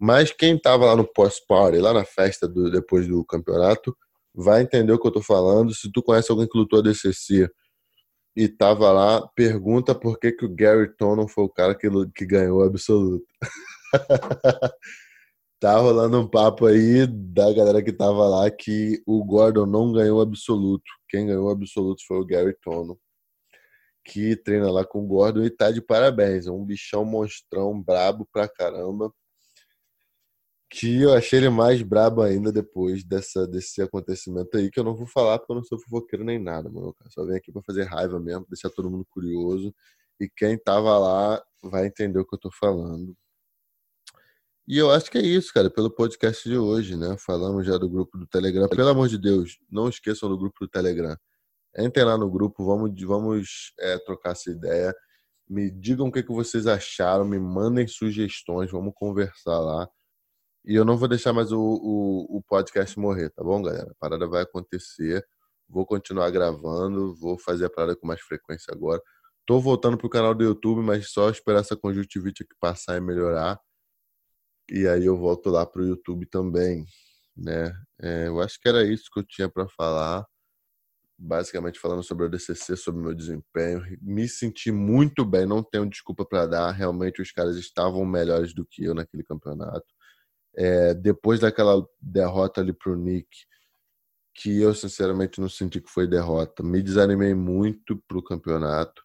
Mas 0.00 0.32
quem 0.32 0.58
tava 0.58 0.86
lá 0.86 0.96
no 0.96 1.06
post-party, 1.06 1.78
lá 1.78 1.92
na 1.94 2.04
festa 2.04 2.48
do, 2.48 2.70
depois 2.70 3.06
do 3.06 3.24
campeonato, 3.24 3.96
vai 4.34 4.62
entender 4.62 4.92
o 4.92 4.98
que 4.98 5.06
eu 5.06 5.12
tô 5.12 5.22
falando. 5.22 5.74
Se 5.74 5.90
tu 5.92 6.02
conhece 6.02 6.30
alguém 6.30 6.48
que 6.48 6.58
lutou 6.58 6.80
a 6.80 6.82
DCC 6.82 7.48
e 8.36 8.48
tava 8.48 8.90
lá, 8.92 9.26
pergunta 9.36 9.94
por 9.94 10.18
que, 10.18 10.32
que 10.32 10.44
o 10.44 10.54
Gary 10.54 10.94
Tonon 10.96 11.28
foi 11.28 11.44
o 11.44 11.48
cara 11.48 11.74
que, 11.74 11.88
que 12.14 12.26
ganhou 12.26 12.60
o 12.60 12.64
absoluto. 12.64 13.24
tá 15.60 15.78
rolando 15.78 16.20
um 16.20 16.28
papo 16.28 16.66
aí 16.66 17.06
da 17.06 17.52
galera 17.52 17.82
que 17.82 17.92
tava 17.92 18.26
lá 18.28 18.50
que 18.50 19.02
o 19.06 19.24
Gordon 19.24 19.66
não 19.66 19.92
ganhou 19.92 20.18
o 20.18 20.22
absoluto. 20.22 20.84
Quem 21.08 21.26
ganhou 21.26 21.46
o 21.46 21.50
absoluto 21.50 22.02
foi 22.06 22.18
o 22.18 22.26
Gary 22.26 22.56
Tonon, 22.62 22.96
que 24.04 24.36
treina 24.36 24.70
lá 24.70 24.84
com 24.84 25.04
o 25.04 25.06
Gordon 25.06 25.44
e 25.44 25.50
tá 25.50 25.70
de 25.70 25.80
parabéns. 25.80 26.46
É 26.46 26.50
um 26.50 26.64
bichão 26.64 27.04
monstrão, 27.04 27.80
brabo 27.80 28.28
pra 28.32 28.48
caramba 28.48 29.12
que 30.70 31.02
eu 31.02 31.14
achei 31.14 31.38
ele 31.38 31.48
mais 31.48 31.82
brabo 31.82 32.22
ainda 32.22 32.50
depois 32.50 33.04
dessa, 33.04 33.46
desse 33.46 33.80
acontecimento 33.80 34.56
aí, 34.56 34.70
que 34.70 34.80
eu 34.80 34.84
não 34.84 34.94
vou 34.94 35.06
falar 35.06 35.38
porque 35.38 35.52
eu 35.52 35.56
não 35.56 35.64
sou 35.64 35.78
fofoqueiro 35.78 36.24
nem 36.24 36.38
nada, 36.38 36.68
mano. 36.70 36.94
Eu 37.04 37.10
só 37.10 37.24
vim 37.24 37.34
aqui 37.36 37.52
pra 37.52 37.62
fazer 37.62 37.84
raiva 37.84 38.18
mesmo, 38.18 38.46
deixar 38.48 38.70
todo 38.70 38.90
mundo 38.90 39.06
curioso. 39.08 39.74
E 40.20 40.28
quem 40.28 40.58
tava 40.58 40.98
lá 40.98 41.42
vai 41.62 41.86
entender 41.86 42.18
o 42.18 42.26
que 42.26 42.34
eu 42.34 42.40
tô 42.40 42.50
falando. 42.50 43.16
E 44.66 44.78
eu 44.78 44.90
acho 44.90 45.10
que 45.10 45.18
é 45.18 45.22
isso, 45.22 45.52
cara, 45.52 45.68
pelo 45.68 45.90
podcast 45.90 46.48
de 46.48 46.56
hoje, 46.56 46.96
né? 46.96 47.16
Falamos 47.18 47.66
já 47.66 47.76
do 47.76 47.88
grupo 47.88 48.16
do 48.16 48.26
Telegram. 48.26 48.66
Pelo 48.68 48.88
amor 48.88 49.08
de 49.08 49.18
Deus, 49.18 49.58
não 49.70 49.88
esqueçam 49.90 50.28
do 50.28 50.38
grupo 50.38 50.56
do 50.60 50.68
Telegram. 50.68 51.16
Entrem 51.76 52.06
lá 52.06 52.16
no 52.16 52.30
grupo, 52.30 52.64
vamos, 52.64 52.90
vamos 53.02 53.74
é, 53.78 53.98
trocar 53.98 54.32
essa 54.32 54.50
ideia. 54.50 54.94
Me 55.46 55.70
digam 55.70 56.08
o 56.08 56.12
que, 56.12 56.22
que 56.22 56.32
vocês 56.32 56.66
acharam, 56.66 57.26
me 57.26 57.38
mandem 57.38 57.86
sugestões, 57.86 58.70
vamos 58.70 58.94
conversar 58.96 59.58
lá. 59.60 59.86
E 60.66 60.74
eu 60.74 60.84
não 60.84 60.96
vou 60.96 61.06
deixar 61.08 61.32
mais 61.34 61.52
o, 61.52 61.60
o, 61.60 62.38
o, 62.38 62.42
podcast 62.42 62.98
morrer, 62.98 63.28
tá 63.30 63.44
bom, 63.44 63.62
galera? 63.62 63.90
A 63.90 63.94
parada 63.96 64.26
vai 64.26 64.42
acontecer. 64.42 65.26
Vou 65.68 65.84
continuar 65.84 66.30
gravando, 66.30 67.14
vou 67.16 67.38
fazer 67.38 67.66
a 67.66 67.70
parada 67.70 67.94
com 67.94 68.06
mais 68.06 68.20
frequência 68.22 68.72
agora. 68.72 69.00
Tô 69.46 69.60
voltando 69.60 69.98
pro 69.98 70.08
canal 70.08 70.34
do 70.34 70.42
YouTube, 70.42 70.80
mas 70.82 71.10
só 71.10 71.28
esperar 71.28 71.60
essa 71.60 71.76
conjuntivite 71.76 72.44
aqui 72.44 72.54
passar 72.58 72.96
e 72.96 73.00
melhorar. 73.00 73.60
E 74.70 74.88
aí 74.88 75.04
eu 75.04 75.16
volto 75.18 75.50
lá 75.50 75.66
pro 75.66 75.84
YouTube 75.84 76.26
também, 76.26 76.86
né? 77.36 77.74
É, 78.00 78.28
eu 78.28 78.40
acho 78.40 78.58
que 78.60 78.68
era 78.68 78.82
isso 78.84 79.10
que 79.12 79.20
eu 79.20 79.24
tinha 79.24 79.48
para 79.50 79.68
falar. 79.68 80.26
Basicamente 81.18 81.78
falando 81.78 82.02
sobre 82.02 82.26
o 82.26 82.30
DCC, 82.30 82.76
sobre 82.76 83.00
o 83.02 83.04
meu 83.04 83.14
desempenho. 83.14 83.82
Me 84.00 84.28
senti 84.28 84.72
muito 84.72 85.24
bem, 85.26 85.46
não 85.46 85.62
tenho 85.62 85.88
desculpa 85.88 86.24
para 86.24 86.46
dar. 86.46 86.70
Realmente 86.72 87.20
os 87.22 87.30
caras 87.32 87.56
estavam 87.56 88.04
melhores 88.06 88.54
do 88.54 88.66
que 88.66 88.84
eu 88.84 88.94
naquele 88.94 89.22
campeonato 89.22 89.93
é, 90.56 90.94
depois 90.94 91.40
daquela 91.40 91.86
derrota 92.00 92.60
ali 92.60 92.72
pro 92.72 92.96
Nick, 92.96 93.28
que 94.34 94.60
eu 94.60 94.74
sinceramente 94.74 95.40
não 95.40 95.48
senti 95.48 95.80
que 95.80 95.90
foi 95.90 96.06
derrota, 96.06 96.62
me 96.62 96.82
desanimei 96.82 97.34
muito 97.34 97.96
pro 98.08 98.22
campeonato. 98.22 99.02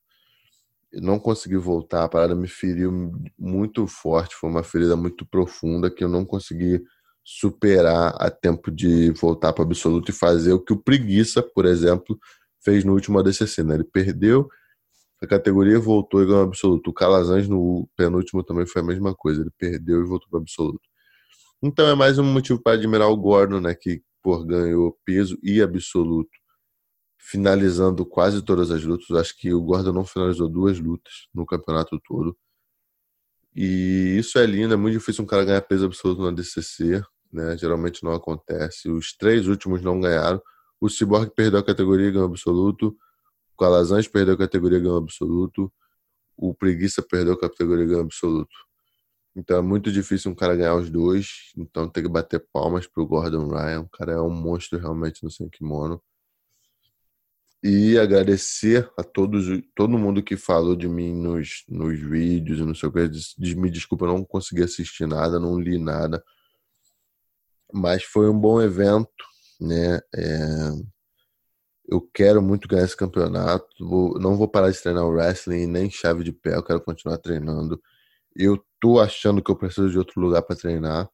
Não 0.94 1.20
consegui 1.20 1.58
voltar, 1.58 2.04
a 2.04 2.10
parada 2.10 2.34
me 2.36 2.48
feriu 2.48 3.14
muito 3.38 3.86
forte, 3.86 4.36
foi 4.36 4.50
uma 4.50 4.64
ferida 4.64 4.96
muito 4.96 5.26
profunda 5.26 5.92
que 5.92 6.04
eu 6.04 6.10
não 6.10 6.26
consegui 6.26 6.84
superar 7.24 8.16
a 8.20 8.32
tempo 8.32 8.72
de 8.72 9.12
voltar 9.12 9.54
para 9.54 9.64
absoluto 9.64 10.10
e 10.10 10.14
fazer 10.14 10.54
o 10.54 10.60
que 10.60 10.74
o 10.74 10.82
Preguiça, 10.82 11.44
por 11.44 11.66
exemplo, 11.66 12.18
fez 12.64 12.84
no 12.84 12.94
último 12.94 13.20
ADCC. 13.20 13.64
Né? 13.64 13.76
Ele 13.76 13.84
perdeu 13.84 14.50
a 15.22 15.28
categoria, 15.28 15.80
voltou 15.80 16.24
e 16.24 16.26
ganhou 16.26 16.44
absoluto. 16.44 16.90
O 16.90 16.94
Calazans 16.94 17.48
no 17.48 17.88
penúltimo 17.96 18.44
também 18.44 18.66
foi 18.66 18.82
a 18.82 18.86
mesma 18.86 19.14
coisa, 19.14 19.42
ele 19.42 19.52
perdeu 19.60 20.02
e 20.02 20.08
voltou 20.08 20.28
para 20.30 20.40
absoluto. 20.40 20.89
Então 21.62 21.88
é 21.90 21.96
mais 21.96 22.18
um 22.18 22.24
motivo 22.24 22.62
para 22.62 22.78
admirar 22.78 23.10
o 23.10 23.18
Gordon, 23.18 23.60
né, 23.60 23.76
que 23.76 24.02
por 24.24 24.46
ganhou 24.46 24.98
peso 25.06 25.38
e 25.44 25.62
absoluto, 25.62 26.30
finalizando 27.18 28.06
quase 28.06 28.42
todas 28.42 28.72
as 28.72 28.84
lutas. 28.84 29.12
Acho 29.12 29.38
que 29.38 29.54
o 29.54 29.62
Gordon 29.62 29.92
não 29.94 30.06
finalizou 30.06 30.50
duas 30.50 30.80
lutas 30.80 31.28
no 31.34 31.46
campeonato 31.46 32.00
todo. 32.06 32.38
E 33.56 34.16
isso 34.18 34.40
é 34.40 34.46
lindo, 34.46 34.74
é 34.74 34.78
muito 34.78 34.98
difícil 34.98 35.24
um 35.24 35.28
cara 35.28 35.44
ganhar 35.44 35.62
peso 35.62 35.86
absoluto 35.86 36.22
na 36.22 36.32
DCC, 36.32 37.04
né? 37.32 37.58
Geralmente 37.58 38.04
não 38.04 38.14
acontece. 38.14 38.90
Os 38.90 39.14
três 39.14 39.48
últimos 39.48 39.82
não 39.82 40.00
ganharam. 40.00 40.42
O 40.80 40.90
Cyborg 40.90 41.32
perdeu 41.36 41.60
a 41.60 41.64
categoria 41.64 42.08
e 42.08 42.12
ganhou 42.12 42.28
absoluto. 42.28 42.96
O 43.54 43.58
Calazans 43.60 44.08
perdeu 44.08 44.36
a 44.36 44.38
categoria 44.38 44.78
e 44.78 44.82
ganhou 44.82 44.98
absoluto. 44.98 45.72
O 46.38 46.54
Preguiça 46.56 47.02
perdeu 47.02 47.34
a 47.34 47.40
categoria 47.40 47.84
e 47.84 47.88
ganhou 47.88 48.04
absoluto. 48.04 48.69
Então 49.36 49.58
é 49.58 49.62
muito 49.62 49.92
difícil 49.92 50.32
um 50.32 50.36
cara 50.36 50.56
ganhar 50.56 50.76
os 50.76 50.90
dois. 50.90 51.52
Então 51.58 51.90
tem 51.90 52.04
que 52.04 52.10
bater 52.10 52.46
palmas 52.52 52.88
pro 52.88 53.06
Gordon 53.06 53.48
Ryan. 53.48 53.82
O 53.82 53.90
cara 53.90 54.14
é 54.14 54.22
um 54.22 54.30
monstro 54.30 54.80
realmente 54.80 55.24
no 55.24 55.32
sem 55.32 55.50
kimono. 55.50 56.02
E 57.62 57.98
agradecer 57.98 58.90
a 58.98 59.04
todos, 59.04 59.46
todo 59.76 59.98
mundo 59.98 60.24
que 60.24 60.38
falou 60.38 60.78
de 60.78 60.88
mim 60.88 61.14
nos, 61.14 61.66
nos 61.68 62.00
vídeos 62.00 62.60
e 62.60 62.64
não 62.64 62.74
sei 62.74 62.88
o 62.88 62.92
que. 62.92 63.56
Me 63.56 63.70
desculpa, 63.70 64.06
eu 64.06 64.10
não 64.10 64.24
consegui 64.24 64.64
assistir 64.64 65.06
nada, 65.06 65.40
não 65.40 65.60
li 65.60 65.78
nada. 65.78 66.24
Mas 67.74 68.04
foi 68.04 68.30
um 68.30 68.40
bom 68.40 68.62
evento, 68.62 69.26
né? 69.60 70.00
É... 70.16 70.72
Eu 71.88 72.02
quero 72.14 72.42
muito 72.42 72.68
ganhar 72.68 72.86
esse 72.86 72.96
campeonato. 72.96 73.68
Vou, 73.80 74.20
não 74.20 74.38
vou 74.38 74.48
parar 74.48 74.70
de 74.72 74.82
treinar 74.82 75.04
o 75.06 75.10
wrestling 75.10 75.66
nem 75.68 75.90
chave 75.90 76.24
de 76.24 76.32
pé. 76.32 76.56
Eu 76.56 76.64
quero 76.64 76.82
continuar 76.82 77.18
treinando. 77.18 77.82
Eu 78.36 78.64
tô 78.80 79.00
achando 79.00 79.44
que 79.44 79.52
eu 79.52 79.56
preciso 79.56 79.90
de 79.90 79.98
outro 79.98 80.20
lugar 80.22 80.42
para 80.42 80.56
treinar. 80.56 81.10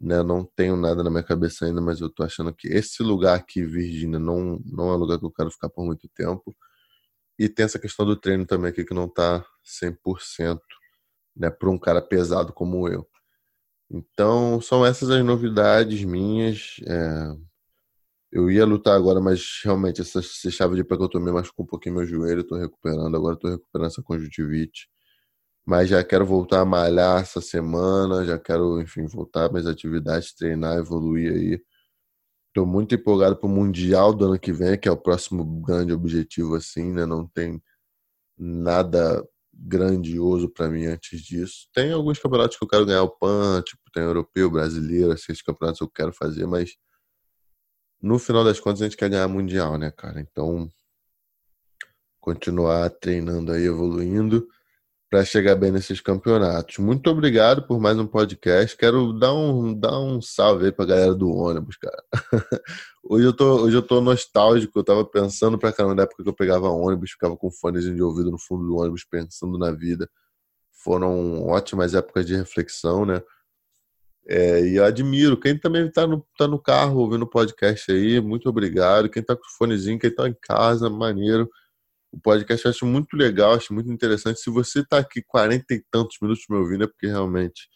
Né? 0.00 0.22
Não 0.22 0.44
tenho 0.44 0.76
nada 0.76 1.02
na 1.02 1.10
minha 1.10 1.22
cabeça 1.22 1.66
ainda, 1.66 1.80
mas 1.80 2.00
eu 2.00 2.10
tô 2.10 2.22
achando 2.24 2.52
que 2.54 2.68
esse 2.68 3.02
lugar 3.02 3.36
aqui, 3.36 3.64
Virgínia, 3.64 4.18
não, 4.18 4.60
não 4.64 4.92
é 4.92 4.96
lugar 4.96 5.18
que 5.18 5.24
eu 5.24 5.32
quero 5.32 5.50
ficar 5.50 5.68
por 5.70 5.84
muito 5.84 6.08
tempo. 6.14 6.54
E 7.38 7.48
tem 7.48 7.64
essa 7.64 7.78
questão 7.78 8.06
do 8.06 8.16
treino 8.16 8.46
também 8.46 8.70
aqui 8.70 8.84
que 8.84 8.94
não 8.94 9.08
tá 9.08 9.44
100%, 9.64 10.60
né, 11.36 11.50
para 11.50 11.70
um 11.70 11.78
cara 11.78 12.02
pesado 12.02 12.52
como 12.52 12.88
eu. 12.88 13.08
Então, 13.90 14.60
são 14.60 14.84
essas 14.86 15.10
as 15.10 15.24
novidades 15.24 16.04
minhas. 16.04 16.76
É... 16.86 17.52
Eu 18.32 18.50
ia 18.50 18.64
lutar 18.66 18.96
agora, 18.96 19.20
mas 19.20 19.60
realmente 19.64 20.00
essa, 20.00 20.20
essa 20.20 20.50
chave 20.50 20.76
de 20.76 20.84
pé 20.84 20.96
que 20.96 21.02
eu 21.02 21.08
tomei 21.08 21.32
machucou 21.32 21.64
um 21.64 21.68
pouquinho 21.68 21.96
meu 21.96 22.06
joelho, 22.06 22.44
tô 22.44 22.56
recuperando, 22.56 23.14
agora 23.16 23.36
tô 23.36 23.48
recuperando 23.48 23.88
essa 23.88 24.02
conjuntivite 24.02 24.91
mas 25.64 25.88
já 25.88 26.02
quero 26.02 26.26
voltar 26.26 26.60
a 26.60 26.64
malhar 26.64 27.20
essa 27.22 27.40
semana, 27.40 28.24
já 28.24 28.38
quero, 28.38 28.80
enfim, 28.80 29.06
voltar 29.06 29.50
minhas 29.50 29.66
atividades, 29.66 30.34
treinar, 30.34 30.78
evoluir 30.78 31.32
aí. 31.32 31.62
Estou 32.48 32.66
muito 32.66 32.94
empolgado 32.94 33.36
para 33.36 33.46
o 33.46 33.50
Mundial 33.50 34.12
do 34.12 34.26
ano 34.26 34.38
que 34.38 34.52
vem, 34.52 34.78
que 34.78 34.88
é 34.88 34.92
o 34.92 34.96
próximo 34.96 35.44
grande 35.62 35.92
objetivo, 35.92 36.54
assim, 36.56 36.92
né? 36.92 37.06
Não 37.06 37.26
tem 37.28 37.62
nada 38.36 39.24
grandioso 39.54 40.48
para 40.48 40.68
mim 40.68 40.86
antes 40.86 41.20
disso. 41.20 41.68
Tem 41.72 41.92
alguns 41.92 42.18
campeonatos 42.18 42.56
que 42.58 42.64
eu 42.64 42.68
quero 42.68 42.86
ganhar 42.86 43.02
o 43.04 43.10
PAN, 43.10 43.62
tipo, 43.62 43.82
tem 43.92 44.02
europeu, 44.02 44.50
brasileiro, 44.50 45.12
esses 45.12 45.42
campeonatos 45.42 45.80
eu 45.80 45.88
quero 45.88 46.12
fazer, 46.12 46.46
mas 46.46 46.76
no 48.00 48.18
final 48.18 48.44
das 48.44 48.58
contas 48.58 48.82
a 48.82 48.84
gente 48.86 48.96
quer 48.96 49.08
ganhar 49.08 49.28
Mundial, 49.28 49.78
né, 49.78 49.90
cara? 49.92 50.20
Então, 50.20 50.68
continuar 52.20 52.90
treinando 52.90 53.52
aí, 53.52 53.64
evoluindo 53.64 54.46
para 55.12 55.26
chegar 55.26 55.56
bem 55.56 55.70
nesses 55.70 56.00
campeonatos. 56.00 56.78
Muito 56.78 57.10
obrigado 57.10 57.66
por 57.66 57.78
mais 57.78 57.98
um 57.98 58.06
podcast. 58.06 58.74
Quero 58.74 59.12
dar 59.12 59.34
um, 59.34 59.78
dar 59.78 60.00
um 60.00 60.22
salve 60.22 60.64
aí 60.64 60.72
pra 60.72 60.86
galera 60.86 61.14
do 61.14 61.30
ônibus, 61.30 61.76
cara. 61.76 62.02
hoje, 63.04 63.26
eu 63.26 63.32
tô, 63.34 63.56
hoje 63.56 63.76
eu 63.76 63.82
tô 63.82 64.00
nostálgico, 64.00 64.78
eu 64.78 64.82
tava 64.82 65.04
pensando 65.04 65.58
pra 65.58 65.70
caramba 65.70 65.96
na 65.96 66.04
época 66.04 66.22
que 66.22 66.28
eu 66.30 66.32
pegava 66.32 66.70
ônibus, 66.70 67.10
ficava 67.10 67.36
com 67.36 67.50
fones 67.50 67.84
de 67.84 68.02
ouvido 68.02 68.30
no 68.30 68.38
fundo 68.38 68.66
do 68.66 68.74
ônibus, 68.74 69.04
pensando 69.04 69.58
na 69.58 69.70
vida. 69.70 70.08
Foram 70.82 71.46
ótimas 71.46 71.92
épocas 71.92 72.24
de 72.24 72.34
reflexão, 72.34 73.04
né? 73.04 73.22
É, 74.26 74.64
e 74.66 74.76
eu 74.76 74.84
admiro. 74.86 75.38
Quem 75.38 75.58
também 75.58 75.88
está 75.88 76.06
no, 76.06 76.26
tá 76.38 76.48
no 76.48 76.58
carro 76.58 77.00
ouvindo 77.00 77.24
o 77.24 77.30
podcast 77.30 77.92
aí, 77.92 78.18
muito 78.18 78.48
obrigado. 78.48 79.10
Quem 79.10 79.20
está 79.20 79.36
com 79.36 79.44
o 79.44 79.56
fonezinho, 79.58 79.98
quem 79.98 80.08
está 80.08 80.26
em 80.26 80.36
casa, 80.40 80.88
maneiro 80.88 81.50
o 82.12 82.20
podcast 82.20 82.66
eu 82.66 82.70
acho 82.70 82.84
muito 82.84 83.16
legal, 83.16 83.54
acho 83.54 83.72
muito 83.72 83.90
interessante. 83.90 84.38
Se 84.38 84.50
você 84.50 84.80
está 84.80 84.98
aqui 84.98 85.22
40 85.22 85.64
e 85.74 85.82
tantos 85.90 86.18
minutos 86.20 86.44
me 86.48 86.56
ouvindo, 86.56 86.84
é 86.84 86.86
porque 86.86 87.06
realmente 87.06 87.68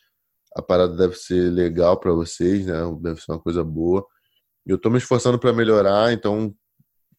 a 0.54 0.60
parada 0.60 0.94
deve 0.94 1.16
ser 1.16 1.50
legal 1.50 1.98
para 1.98 2.12
vocês, 2.12 2.66
né? 2.66 2.74
Deve 3.00 3.20
ser 3.20 3.32
uma 3.32 3.40
coisa 3.40 3.64
boa. 3.64 4.06
Eu 4.66 4.76
estou 4.76 4.92
me 4.92 4.98
esforçando 4.98 5.38
para 5.38 5.52
melhorar, 5.52 6.12
então, 6.12 6.54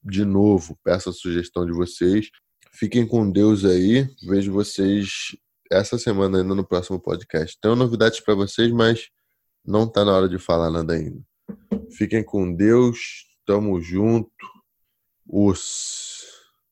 de 0.04 0.24
novo, 0.24 0.78
peço 0.84 1.10
a 1.10 1.14
sugestão 1.14 1.66
de 1.66 1.72
vocês. 1.72 2.30
Fiquem 2.72 3.08
com 3.08 3.30
Deus 3.30 3.66
aí. 3.66 4.08
Vejo 4.24 4.52
vocês 4.52 5.36
essa 5.72 5.98
semana 5.98 6.40
ainda 6.40 6.54
no 6.54 6.68
próximo 6.68 7.00
podcast. 7.00 7.58
Tenho 7.60 7.76
novidades 7.76 8.20
para 8.20 8.36
vocês, 8.36 8.72
mas 8.72 9.10
não 9.66 9.88
tá 9.88 10.06
na 10.06 10.16
hora 10.16 10.30
de 10.30 10.38
falar 10.38 10.70
nada 10.70 10.94
ainda. 10.94 11.22
Fiquem 11.92 12.24
com 12.24 12.54
Deus. 12.54 13.26
Tamo 13.46 13.82
junto. 13.82 14.30
Os 15.28 16.17